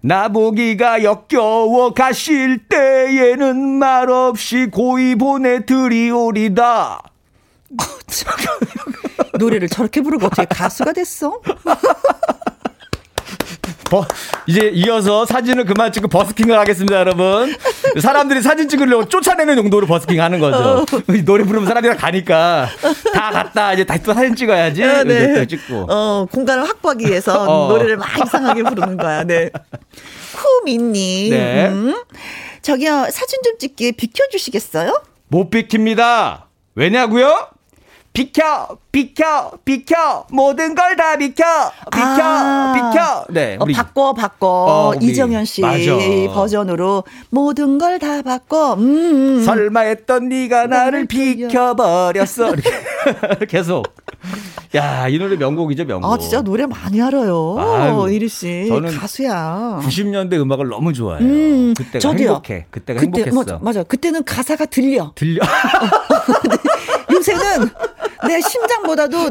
나보기가 0.00 1.02
역겨워 1.02 1.92
가실 1.92 2.58
때에는 2.68 3.56
말없이 3.78 4.66
고이 4.70 5.16
보내드리오리다. 5.16 7.02
노래를 9.38 9.68
저렇게 9.68 10.00
부르고 10.00 10.26
어떻게 10.26 10.44
가수가 10.46 10.92
됐어? 10.92 11.40
버, 13.88 14.06
이제 14.46 14.70
이어서 14.74 15.24
사진을 15.26 15.64
그만 15.64 15.92
찍고 15.92 16.08
버스킹을 16.08 16.58
하겠습니다, 16.58 16.98
여러분. 16.98 17.54
사람들이 18.00 18.42
사진 18.42 18.68
찍으려고 18.68 19.08
쫓아내는 19.08 19.56
용도로 19.58 19.86
버스킹 19.86 20.20
하는 20.20 20.38
거죠. 20.40 20.84
이 21.14 21.24
노래 21.24 21.44
부르면 21.44 21.66
사람들이 21.66 21.96
다 21.96 22.00
가니까 22.00 22.68
다 23.12 23.30
갔다 23.30 23.72
이제 23.72 23.84
다시 23.84 24.02
또 24.02 24.12
사진 24.14 24.34
찍어야지. 24.36 24.84
아, 24.84 25.04
또 25.04 25.44
찍고. 25.46 25.86
어, 25.90 26.26
공간을 26.30 26.68
확보하기 26.68 27.06
위해서 27.06 27.44
어. 27.44 27.68
노래를 27.68 27.96
막 27.96 28.08
이상하게 28.18 28.62
부르는 28.62 28.96
거야. 28.96 29.24
네. 29.24 29.50
쿠미님. 30.34 31.30
네. 31.30 31.68
음, 31.68 31.94
저기요, 32.62 33.08
사진 33.10 33.40
좀 33.42 33.58
찍게 33.58 33.92
비켜주시겠어요? 33.92 35.02
못 35.28 35.50
비킵니다. 35.50 36.42
왜냐고요? 36.74 37.48
비켜, 38.12 38.78
비켜, 38.90 39.52
비켜, 39.64 40.26
모든 40.32 40.74
걸 40.74 40.96
다 40.96 41.16
비켜, 41.16 41.44
비켜, 41.92 42.04
아. 42.20 42.72
비켜. 42.74 43.24
네, 43.32 43.56
어, 43.60 43.64
바꿔 43.72 44.12
바꿔 44.12 44.46
어, 44.48 44.92
우리- 44.96 45.06
이정현 45.06 45.44
씨 45.44 45.60
맞아. 45.60 45.78
버전으로 46.34 47.04
모든 47.30 47.78
걸 47.78 47.98
다 48.00 48.22
바꿔. 48.22 48.74
음. 48.74 49.42
설마 49.44 49.80
했던 49.82 50.28
네가 50.28 50.66
나를 50.66 51.06
비켜 51.06 51.74
버렸어. 51.76 52.50
이렇게 52.54 52.70
계속. 53.46 53.84
야, 54.74 55.06
이 55.08 55.16
노래 55.18 55.36
명곡이죠, 55.36 55.84
명곡. 55.84 56.12
아 56.12 56.18
진짜 56.18 56.42
노래 56.42 56.66
많이 56.66 57.00
알아요. 57.00 57.56
아유, 57.58 58.08
이리 58.12 58.28
씨 58.28 58.66
저는 58.68 58.98
가수야. 58.98 59.80
90년대 59.84 60.34
음악을 60.40 60.68
너무 60.68 60.92
좋아해요. 60.92 61.24
음, 61.24 61.74
그때가 61.76 62.00
저도요. 62.00 62.26
행복해. 62.28 62.66
그때가 62.70 63.00
그때, 63.00 63.22
행복했어. 63.22 63.36
맞아, 63.36 63.58
맞아. 63.62 63.82
그때는 63.84 64.24
가사가 64.24 64.66
들려. 64.66 65.12
들려. 65.14 65.40
요새는 67.12 67.70
내 68.28 68.40
심장보다도 68.42 69.30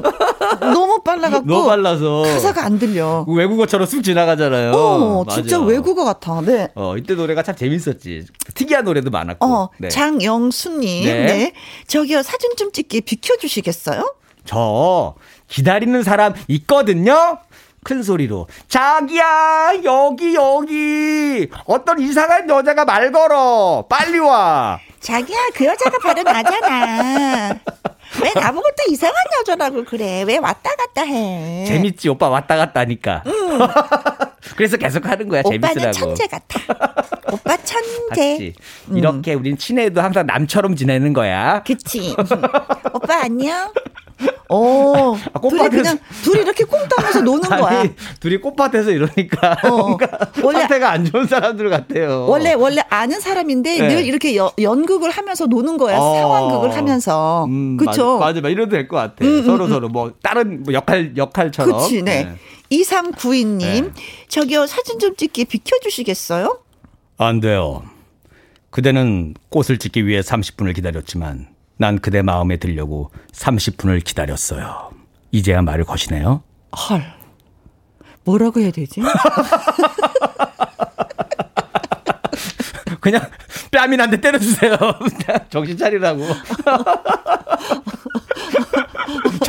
너무 0.60 1.02
빨라갖고 1.04 1.46
너무 1.46 1.68
빨라서. 1.68 2.24
가사가 2.24 2.66
안 2.66 2.80
들려. 2.80 3.24
외국어처럼 3.28 3.86
쑥 3.88 4.02
지나가잖아요. 4.02 4.72
어, 4.72 5.24
맞아. 5.24 5.40
진짜 5.42 5.60
외국어 5.62 6.04
같아. 6.04 6.42
네. 6.42 6.70
어, 6.74 6.98
이때 6.98 7.14
노래가 7.14 7.44
참 7.44 7.56
재밌었지. 7.56 8.26
특이한 8.56 8.84
노래도 8.86 9.12
많았고. 9.12 9.46
어, 9.46 9.70
네. 9.78 9.90
장영수님, 9.90 11.06
네. 11.06 11.26
네. 11.26 11.54
저기요, 11.86 12.24
사진 12.24 12.56
좀 12.58 12.72
찍게 12.72 13.02
비켜주시겠어요? 13.02 14.16
저 14.46 15.14
기다리는 15.48 16.02
사람 16.04 16.34
있거든요. 16.48 17.38
큰 17.84 18.04
소리로 18.04 18.48
자기야 18.68 19.74
여기 19.86 20.36
여기 20.36 21.48
어떤 21.66 22.00
이상한 22.02 22.50
여자가 22.50 22.84
말 22.84 23.14
걸어 23.14 23.86
빨리 23.88 24.20
와 24.20 24.78
자기야, 25.00 25.38
그 25.54 25.64
여자가 25.66 25.98
바로 26.00 26.22
나잖아. 26.24 27.60
왜 28.24 28.32
나보고 28.34 28.64
또 28.64 28.92
이상한 28.92 29.16
여자라고 29.40 29.84
그래? 29.86 30.24
왜 30.28 30.38
왔다 30.38 30.72
갔다 30.76 31.04
해? 31.04 31.66
재밌지 31.68 32.10
오빠 32.10 32.30
왔다 32.30 32.56
갔다 32.58 32.82
하니까 32.82 33.24
그래서 34.56 34.78
계속 34.78 35.06
하는 35.06 35.28
거야 35.28 35.42
오빠는 35.44 35.62
재밌으라고 35.62 35.92
천재 35.94 36.28
같아. 36.28 36.60
오빠 37.32 37.58
천재. 37.58 38.10
봤지 38.10 38.54
이렇게 38.94 39.34
우린 39.34 39.58
친해도 39.58 40.02
항상 40.02 40.26
남처럼 40.26 40.76
지내는 40.76 41.14
거야 41.14 41.62
그치. 41.64 42.16
오빠 42.94 43.22
안녕. 43.24 43.72
오, 44.50 45.16
아, 45.34 45.40
둘이 45.42 45.60
꽃밭에서- 45.62 45.70
그냥 45.72 46.00
둘이 46.24 46.42
이렇게 46.42 46.64
꽁따면서 46.64 47.22
노는 47.22 47.50
거야. 47.50 47.80
아니 47.82 47.92
둘이 48.20 48.38
꽃밭에서 48.38 48.92
이러니까 48.92 49.58
어. 49.64 49.70
뭔가 49.78 50.08
원래- 50.42 50.60
상태가 50.60 50.90
안 50.92 51.04
좋은 51.06 51.28
사람들 51.28 51.70
같아요 51.70 52.26
원래 52.28 52.54
원래 52.54 52.82
아는 52.90 53.20
사람인데 53.20 53.78
네. 53.78 53.88
늘 53.88 54.06
이렇게 54.06 54.36
여- 54.38 54.54
연극을 54.60 55.10
하면서 55.12 55.46
노는 55.48 55.78
거야. 55.78 55.98
어. 56.00 56.16
상황극을 56.16 56.76
하면서. 56.76 57.46
음, 57.46 57.76
그쵸? 57.78 58.18
맞아, 58.20 58.40
맞아. 58.40 58.50
이래도 58.50 58.70
될 58.72 58.88
것 58.88 58.96
같아. 58.96 59.16
음, 59.26 59.28
음, 59.40 59.46
서로 59.46 59.68
서로 59.68 59.90
뭐 59.90 60.14
다른 60.24 60.64
뭐 60.64 60.74
역할 60.74 61.14
역할처럼. 61.18 61.78
그치, 61.78 62.02
네. 62.02 62.36
2392님, 62.72 63.60
네. 63.60 63.92
저기요, 64.30 64.66
사진 64.68 64.98
좀 65.00 65.16
찍게 65.16 65.44
비켜주시겠어요? 65.46 66.60
안 67.18 67.40
돼요. 67.40 67.84
그대는 68.70 69.34
꽃을 69.50 69.78
찍기 69.80 70.06
위해 70.06 70.22
30분을 70.22 70.76
기다렸지만 70.76 71.48
난 71.78 72.00
그대 72.00 72.22
마음에 72.22 72.58
들려고 72.58 73.12
30분을 73.34 74.04
기다렸어요. 74.04 74.92
이제야 75.32 75.62
말을 75.62 75.86
거시네요. 75.86 76.44
헐. 76.90 77.04
뭐라고 78.24 78.60
해야 78.60 78.72
되지? 78.72 79.02
그냥 83.00 83.22
한대 84.02 84.20
때려주세요. 84.20 84.76
정신 85.50 85.78
차리라고. 85.78 86.24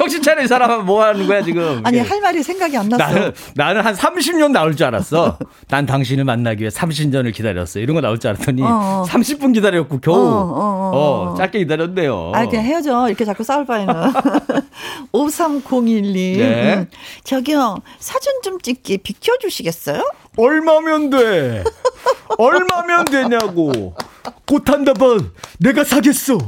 정신 0.09 0.23
차려 0.23 0.43
이 0.43 0.49
사람은 0.49 0.87
뭐 0.87 1.05
하는 1.05 1.27
거야 1.27 1.43
지금. 1.43 1.83
아니. 1.85 1.99
할 1.99 2.21
말이 2.21 2.43
생각이 2.43 2.77
안 2.77 2.89
났어. 2.89 3.05
나는 3.05 3.33
나는 3.55 3.81
한 3.83 3.95
30년 3.95 4.53
나올 4.53 4.75
줄 4.75 4.87
알았어. 4.87 5.39
난 5.69 5.85
당신을 5.85 6.25
만나기 6.25 6.63
위해 6.63 6.71
30년을 6.71 7.35
기다렸어. 7.35 7.79
이런 7.81 7.95
거 7.95 8.01
나올 8.01 8.19
줄 8.19 8.31
알았더니 8.31 8.63
어, 8.63 8.67
어. 8.67 9.05
30분 9.07 9.53
기다렸고 9.53 10.01
겨우 10.01 10.17
어, 10.17 10.21
어, 10.21 10.91
어. 10.95 11.33
어, 11.33 11.35
짧게 11.37 11.59
기다렸네요. 11.59 12.33
아, 12.35 12.47
그냥 12.47 12.65
헤어져. 12.65 13.09
이렇게 13.09 13.25
자꾸 13.27 13.45
싸울 13.45 13.67
바에는. 13.67 13.95
53012. 15.13 16.37
네. 16.39 16.75
음, 16.77 16.91
저기요, 17.25 17.77
사진 17.99 18.33
좀 18.43 18.59
찍게 18.61 18.99
비켜주시겠어요? 18.99 20.03
얼마면 20.37 21.11
돼? 21.11 21.65
얼마면 22.39 23.05
되냐고. 23.07 23.95
곧 24.47 24.69
한다번 24.69 25.33
내가 25.59 25.85
사겠어. 25.85 26.39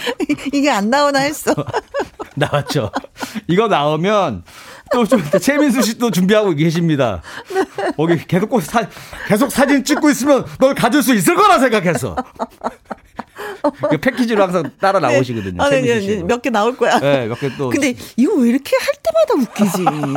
이게 0.52 0.70
안 0.70 0.90
나오나 0.90 1.20
했어. 1.20 1.54
나왔죠. 2.36 2.90
이거 3.48 3.68
나오면 3.68 4.44
또 4.92 5.04
좀 5.06 5.22
최민수 5.40 5.82
씨 5.82 5.98
또 5.98 6.10
준비하고 6.10 6.50
계십니다. 6.54 7.22
거기 7.96 8.16
계속 8.26 8.48
꼭 8.50 8.60
사, 8.62 8.86
계속 9.28 9.50
사진 9.52 9.84
찍고 9.84 10.10
있으면 10.10 10.44
널 10.58 10.74
가질 10.74 11.02
수 11.02 11.14
있을 11.14 11.34
거라 11.36 11.58
생각했어. 11.58 12.16
그 13.90 13.98
패키지로 13.98 14.42
항상 14.42 14.70
따라 14.80 14.98
나오시거든요. 15.00 15.62
아, 15.62 15.68
네, 15.70 15.82
최민수 15.82 15.94
네, 15.94 16.00
씨. 16.00 16.16
네. 16.18 16.22
몇개 16.24 16.50
나올 16.50 16.76
거야. 16.76 16.98
네, 16.98 17.26
몇 17.26 17.38
개 17.38 17.50
또. 17.56 17.68
근데 17.70 17.94
이거 18.16 18.34
왜 18.34 18.48
이렇게 18.48 18.72
할 18.76 18.94
때마다 19.02 19.50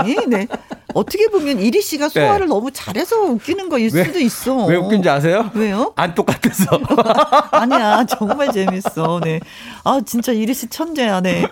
웃기지? 0.05 0.27
네. 0.27 0.47
어떻게 0.93 1.27
보면 1.27 1.59
이리 1.59 1.81
씨가 1.81 2.09
소화를 2.09 2.47
너무 2.47 2.69
잘해서 2.71 3.21
웃기는 3.21 3.67
거일 3.69 3.89
네. 3.89 3.99
왜- 3.99 4.05
수도 4.05 4.19
있어. 4.19 4.65
왜 4.65 4.75
웃긴지 4.75 5.09
아세요? 5.09 5.49
왜요? 5.55 5.93
안 5.95 6.13
똑같아서. 6.13 6.65
아니야, 7.51 8.05
정말 8.05 8.51
재밌어. 8.51 9.19
네. 9.23 9.39
아, 9.83 9.99
진짜 10.05 10.31
이리 10.31 10.53
씨 10.53 10.67
천재야. 10.67 11.21
네. 11.21 11.45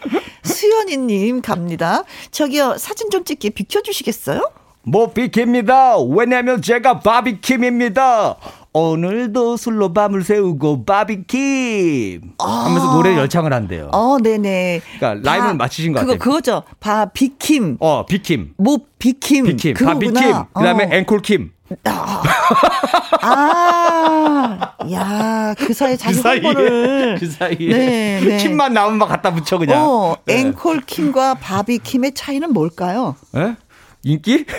수연이님 0.43 1.41
갑니다. 1.41 2.03
저기요, 2.31 2.77
사진 2.77 3.09
좀 3.11 3.23
찍게 3.23 3.51
비켜주시겠어요? 3.51 4.49
못 4.83 5.13
비킵니다. 5.13 6.17
왜냐면 6.17 6.61
제가 6.61 7.01
바비킴입니다. 7.01 8.37
오늘도 8.73 9.57
술로 9.57 9.93
밤을 9.93 10.23
새우고 10.23 10.85
바비킴 10.85 12.21
하면서 12.39 12.93
노래 12.93 13.15
열창을 13.17 13.53
한대요. 13.53 13.89
어, 13.93 14.17
네네. 14.17 14.81
그러니까 14.97 15.29
라임을 15.29 15.55
맞추신 15.57 15.91
것 15.91 15.99
그거, 15.99 16.13
같아요. 16.13 16.19
그거죠. 16.23 16.63
바, 16.79 17.05
비킴. 17.07 17.77
어, 17.81 18.05
비킴. 18.05 18.53
모, 18.57 18.79
비킴. 18.97 19.45
비킴. 19.45 19.73
바비킴. 19.73 20.13
그다음에 20.53 20.85
어. 20.85 20.89
앵콜킴. 20.93 21.51
아, 23.21 24.75
야, 24.91 25.53
그 25.57 25.73
사이에 25.73 25.95
자기 25.97 26.17
홍보를. 26.19 27.17
그 27.19 27.29
사이에 27.29 27.57
네, 27.69 28.21
네. 28.23 28.37
킴만 28.37 28.73
나오면 28.73 28.97
막 28.97 29.07
갖다 29.07 29.33
붙여 29.33 29.57
그냥. 29.57 29.83
어, 29.83 30.15
네. 30.25 30.39
앵콜 30.39 30.81
킴과 30.85 31.35
바비 31.35 31.79
킴의 31.79 32.13
차이는 32.13 32.53
뭘까요? 32.53 33.15
예? 33.35 33.55
인기? 34.03 34.45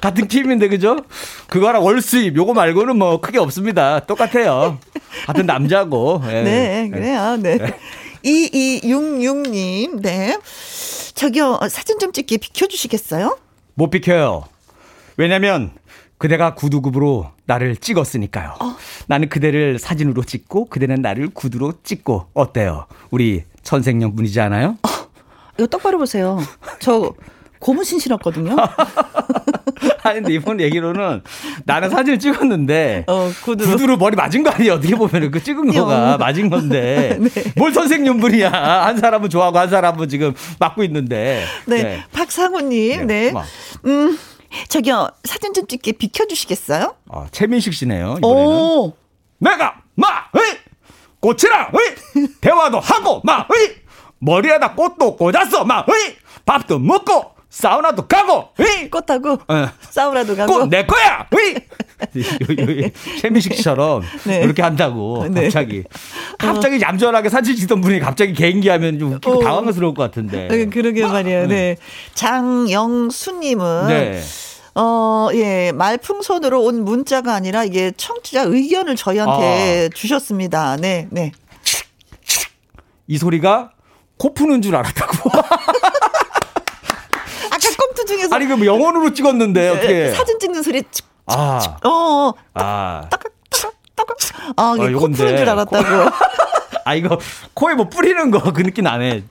같은 0.00 0.28
팀인데 0.28 0.68
그죠? 0.68 0.96
그거랑 1.48 1.84
월수입 1.84 2.34
요거 2.36 2.54
말고는 2.54 2.96
뭐 2.96 3.20
크게 3.20 3.38
없습니다. 3.38 4.00
똑같아요. 4.00 4.78
같은 5.26 5.44
남자고. 5.46 6.22
예. 6.28 6.42
네, 6.42 6.90
그래요. 6.90 7.36
네. 7.36 7.58
2266님, 8.24 10.00
네. 10.02 10.38
저기요, 11.14 11.58
어, 11.60 11.68
사진 11.68 11.98
좀 11.98 12.12
찍게 12.12 12.38
비켜주시겠어요? 12.38 13.36
못 13.80 13.88
비켜요. 13.88 14.44
왜냐면 15.16 15.70
그대가 16.18 16.54
구두굽으로 16.54 17.30
나를 17.46 17.76
찍었으니까요. 17.76 18.54
나는 19.06 19.30
그대를 19.30 19.78
사진으로 19.78 20.22
찍고 20.22 20.66
그대는 20.66 21.00
나를 21.00 21.30
구두로 21.32 21.72
찍고 21.82 22.26
어때요? 22.34 22.84
우리 23.10 23.44
천생연 23.62 24.14
분이지 24.14 24.38
않아요? 24.42 24.76
이거 25.56 25.66
똑바로 25.66 25.96
보세요. 25.96 26.38
저 26.78 27.14
고무신 27.60 27.98
신었거든요. 28.00 28.56
아니 30.02 30.14
근데 30.20 30.32
이번 30.34 30.60
얘기로는 30.60 31.22
나는 31.64 31.90
사진을 31.90 32.18
찍었는데 32.18 33.04
어, 33.06 33.30
구두로. 33.44 33.70
구두로 33.70 33.96
머리 33.98 34.16
맞은 34.16 34.42
거 34.42 34.50
아니에요? 34.50 34.74
어떻게 34.74 34.96
보면 34.96 35.30
그 35.30 35.42
찍은 35.42 35.70
거가 35.72 36.12
영. 36.12 36.18
맞은 36.18 36.50
건데 36.50 37.16
네. 37.20 37.30
뭘 37.56 37.72
선생님분이야? 37.72 38.50
한 38.50 38.98
사람은 38.98 39.28
좋아하고 39.30 39.58
한 39.58 39.68
사람은 39.68 40.08
지금 40.08 40.34
맞고 40.58 40.82
있는데. 40.84 41.44
네. 41.66 42.02
박상우님, 42.12 43.06
네, 43.06 43.26
네. 43.26 43.32
막. 43.32 43.44
음, 43.86 44.18
저기요, 44.68 45.08
사진 45.24 45.52
좀 45.52 45.66
찍게 45.66 45.92
비켜주시겠어요? 45.92 46.94
아, 47.10 47.26
최민식 47.30 47.74
씨네요. 47.74 48.16
이번에는. 48.18 48.46
오, 48.46 48.92
내가 49.38 49.82
마 49.94 50.06
으이 50.34 50.56
꽃이랑 51.20 51.72
으이 51.74 52.26
대화도 52.40 52.80
하고 52.80 53.20
마 53.24 53.46
으이 53.52 53.70
머리에다 54.18 54.74
꽃도 54.74 55.16
꽂았어 55.16 55.64
마 55.64 55.84
으이 55.88 56.16
밥도 56.46 56.78
먹고 56.78 57.32
사우나도 57.50 58.06
가고 58.06 58.48
꽃하고 58.90 59.32
어. 59.48 59.68
사우나도 59.90 60.36
가고. 60.36 60.52
꽃 60.52 60.68
내 60.70 60.86
거야 60.86 61.26
요- 62.16 62.90
최민식 63.20 63.54
씨처럼 63.54 64.02
네. 64.24 64.40
그렇게 64.40 64.62
한다고 64.62 65.26
네. 65.28 65.42
갑자기 65.44 65.84
갑자기 66.38 66.80
얌전하게 66.80 67.28
사진 67.28 67.56
찍던 67.56 67.80
분이 67.80 67.98
갑자기 68.00 68.32
개인기 68.32 68.68
하면 68.68 68.98
좀 68.98 69.12
웃기고 69.14 69.40
어. 69.40 69.42
당황스러울 69.42 69.94
것 69.94 70.02
같은데 70.04 70.48
네, 70.48 70.66
그러게 70.66 71.04
말이에요. 71.06 71.46
네. 71.48 71.76
장영수님은 72.14 73.86
네. 73.88 74.22
어, 74.76 75.28
예, 75.34 75.72
말풍선으로 75.72 76.62
온 76.62 76.84
문자가 76.84 77.34
아니라 77.34 77.64
이게 77.64 77.92
청취자 77.96 78.42
의견을 78.42 78.94
저희한테 78.94 79.90
주셨습니다. 79.92 80.76
네, 80.76 81.08
네. 81.10 81.32
이 83.08 83.18
소리가 83.18 83.72
코 84.16 84.32
푸는 84.32 84.62
줄 84.62 84.76
알았다고. 84.76 85.30
중에서 88.10 88.34
아니 88.36 88.46
그뭐 88.46 88.64
영원으로 88.66 89.12
찍었는데 89.14 89.68
어떻게? 89.70 90.10
사진 90.12 90.38
찍는 90.38 90.62
소리 90.62 90.82
아, 91.26 91.60
어, 91.84 91.88
어 91.88 92.32
아, 92.54 93.06
따깍 93.10 93.32
따깍 93.50 93.74
따깍 93.96 94.16
아 94.56 94.74
이게 94.76 94.94
어, 94.94 94.98
코. 94.98 95.08
푸는 95.10 95.36
줄 95.36 95.48
알았다고 95.48 95.84
아 96.84 96.94
이거 96.94 97.18
코에 97.54 97.74
뭐 97.74 97.88
뿌리는 97.88 98.30
거 98.30 98.40
그 98.52 98.62
느낌 98.62 98.84
나네. 98.84 99.22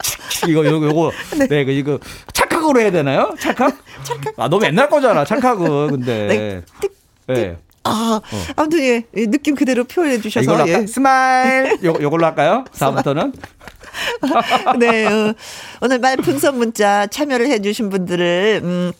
이거 0.47 0.65
요거 0.65 0.86
요거 0.88 1.11
네, 1.49 1.65
그 1.65 1.71
이거 1.71 1.99
찰칵으로 2.34 2.80
해야 2.80 2.91
되나요? 2.91 3.34
찰칵? 3.39 3.75
찰칵. 4.03 4.34
아 4.38 4.47
너무 4.47 4.63
옛날 4.65 4.88
거잖아 4.89 5.25
찰칵은 5.25 5.89
근데. 5.89 6.27
네. 6.27 6.61
띡, 6.82 6.91
네. 7.27 7.57
아 7.84 8.21
아무튼 8.55 8.80
예, 8.80 9.03
이 9.15 9.27
느낌 9.27 9.55
그대로 9.55 9.84
표현해 9.84 10.21
주셔서? 10.21 10.67
예. 10.69 10.86
smile. 10.88 11.80
요 11.84 11.95
요걸로 11.99 12.25
할까요? 12.25 12.63
다음부터는 12.77 13.34
네, 14.80 15.06
어, 15.06 15.34
오늘 15.82 16.00
말풍선 16.00 16.58
문자 16.58 17.08
참여를 17.08 17.47
해주신 17.47 17.89
분들을 17.89 18.62
음, 18.64 18.91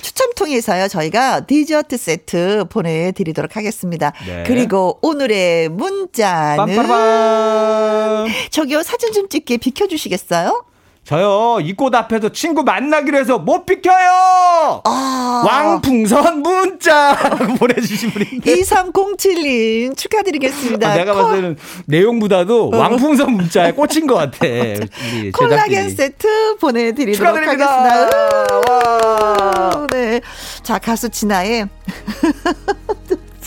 추첨 0.00 0.32
통해서요 0.34 0.88
저희가 0.88 1.46
디저트 1.46 1.96
세트 1.96 2.64
보내드리도록 2.70 3.56
하겠습니다. 3.56 4.12
네. 4.26 4.44
그리고 4.46 4.98
오늘의 5.02 5.68
문자는 5.70 6.76
빰빠라밤. 6.76 8.30
저기요 8.50 8.82
사진 8.82 9.12
좀 9.12 9.28
찍게 9.28 9.56
비켜주시겠어요? 9.58 10.64
저요 11.06 11.58
이 11.60 11.72
꽃 11.74 11.94
앞에서 11.94 12.30
친구 12.30 12.64
만나기로 12.64 13.16
해서 13.16 13.38
못 13.38 13.64
비켜요. 13.64 14.80
아. 14.84 15.42
왕풍선 15.46 16.40
문자 16.42 17.16
보내주신 17.60 18.10
분인데. 18.10 18.54
2307님 18.56 19.96
축하드리겠습니다. 19.96 20.88
아, 20.90 20.94
내가 20.96 21.12
콜- 21.12 21.22
봤을 21.22 21.36
때는 21.36 21.56
내용보다도 21.86 22.70
왕풍선 22.70 23.30
문자에 23.34 23.70
꽂힌 23.72 24.08
것 24.08 24.14
같아. 24.16 24.38
콜라겐. 25.32 25.90
세트 25.94 26.56
보내드리도록 26.60 27.34
축하드립니다. 27.34 27.92
하겠습니다. 27.92 28.62
와. 28.68 29.86
네. 29.92 30.20
자, 30.64 30.78
가수 30.78 31.08
진아의 31.08 31.68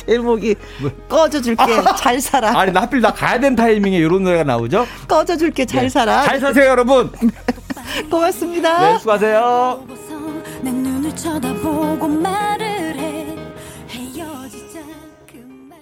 제목이 0.05 0.55
뭐? 0.81 0.91
꺼져줄게 1.07 1.63
잘 1.97 2.19
살아. 2.21 2.57
아니 2.59 2.71
나 2.71 2.81
하필 2.81 3.01
나 3.01 3.11
가야 3.13 3.39
되는 3.39 3.55
타이밍에 3.55 3.97
이런 3.97 4.23
노래가 4.23 4.43
나오죠? 4.43 4.85
꺼져줄게 5.07 5.65
잘 5.65 5.83
네. 5.83 5.89
살아. 5.89 6.23
잘 6.23 6.39
사세요 6.39 6.65
여러분. 6.65 7.11
고맙습니다. 8.09 8.91
네 8.93 8.97
수고하세요. 8.99 9.83
보고서 9.87 10.19
내 10.61 10.71
눈을 10.71 11.15
쳐다보고 11.15 12.07
말을 12.07 12.65
해 12.99 13.35
헤어지자 13.89 14.79
그 15.27 15.37
말이니 15.37 15.75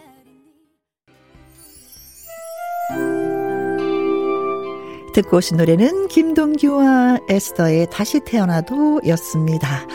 듣고 5.13 5.37
오신 5.37 5.57
노래는 5.57 6.07
김동규와 6.07 7.17
에스더의 7.29 7.87
다시 7.91 8.19
태어나도 8.25 9.01
였습니다. 9.07 9.85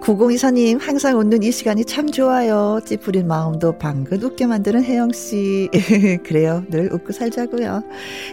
9024님, 0.00 0.80
항상 0.80 1.18
웃는 1.18 1.42
이 1.42 1.52
시간이 1.52 1.84
참 1.84 2.10
좋아요. 2.10 2.80
찌푸린 2.84 3.26
마음도 3.26 3.76
방긋 3.78 4.22
웃게 4.22 4.46
만드는 4.46 4.82
혜영씨. 4.84 5.70
그래요. 6.26 6.64
늘 6.70 6.92
웃고 6.92 7.12
살자고요. 7.12 7.82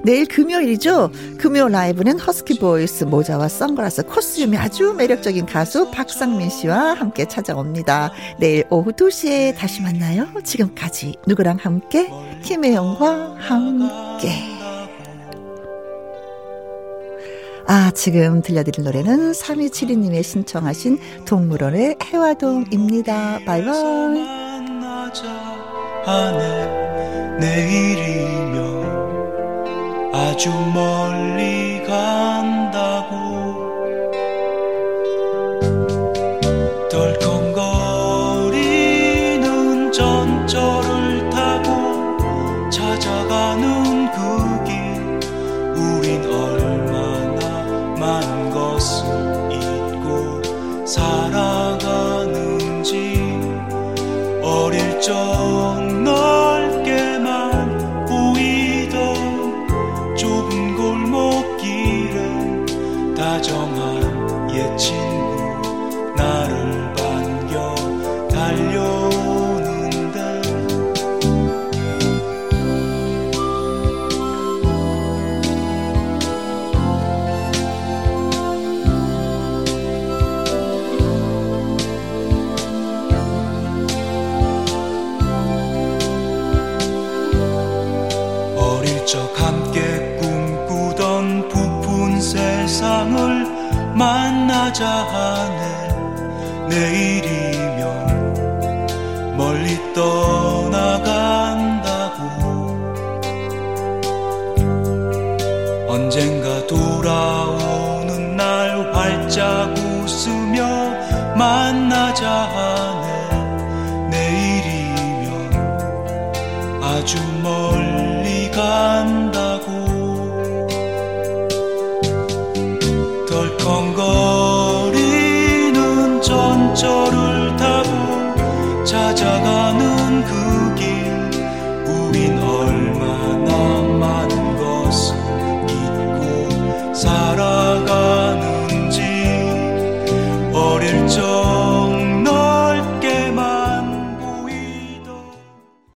내일 0.04 0.26
금요일이죠? 0.28 1.12
금요 1.38 1.68
라이브는 1.68 2.20
husky 2.20 2.60
voice 2.60 3.04
모자와 3.04 3.48
선글라스 3.50 4.04
costume이 4.04 4.58
아주 4.58 4.94
매력적인 4.94 5.46
가수 5.46 5.92
박상민 5.92 6.50
씨와 6.50 6.94
함께 6.94 7.26
찾아옵니다. 7.26 8.12
내일 8.40 8.64
오후 8.70 8.92
2시에 8.92 9.56
다시 9.56 9.82
만나요. 9.82 10.28
지금까지 10.44 11.16
누구랑 11.28 11.58
함께? 11.62 12.10
김혜영과 12.44 13.36
함께. 13.40 14.57
아, 17.70 17.92
지금 17.92 18.42
들려드릴 18.42 18.86
노래는 18.86 19.34
3272님의 19.34 20.24
신청하신 20.24 21.00
동물원의 21.26 21.98
혜화동입니다. 22.02 23.40
바이바이. 23.46 23.74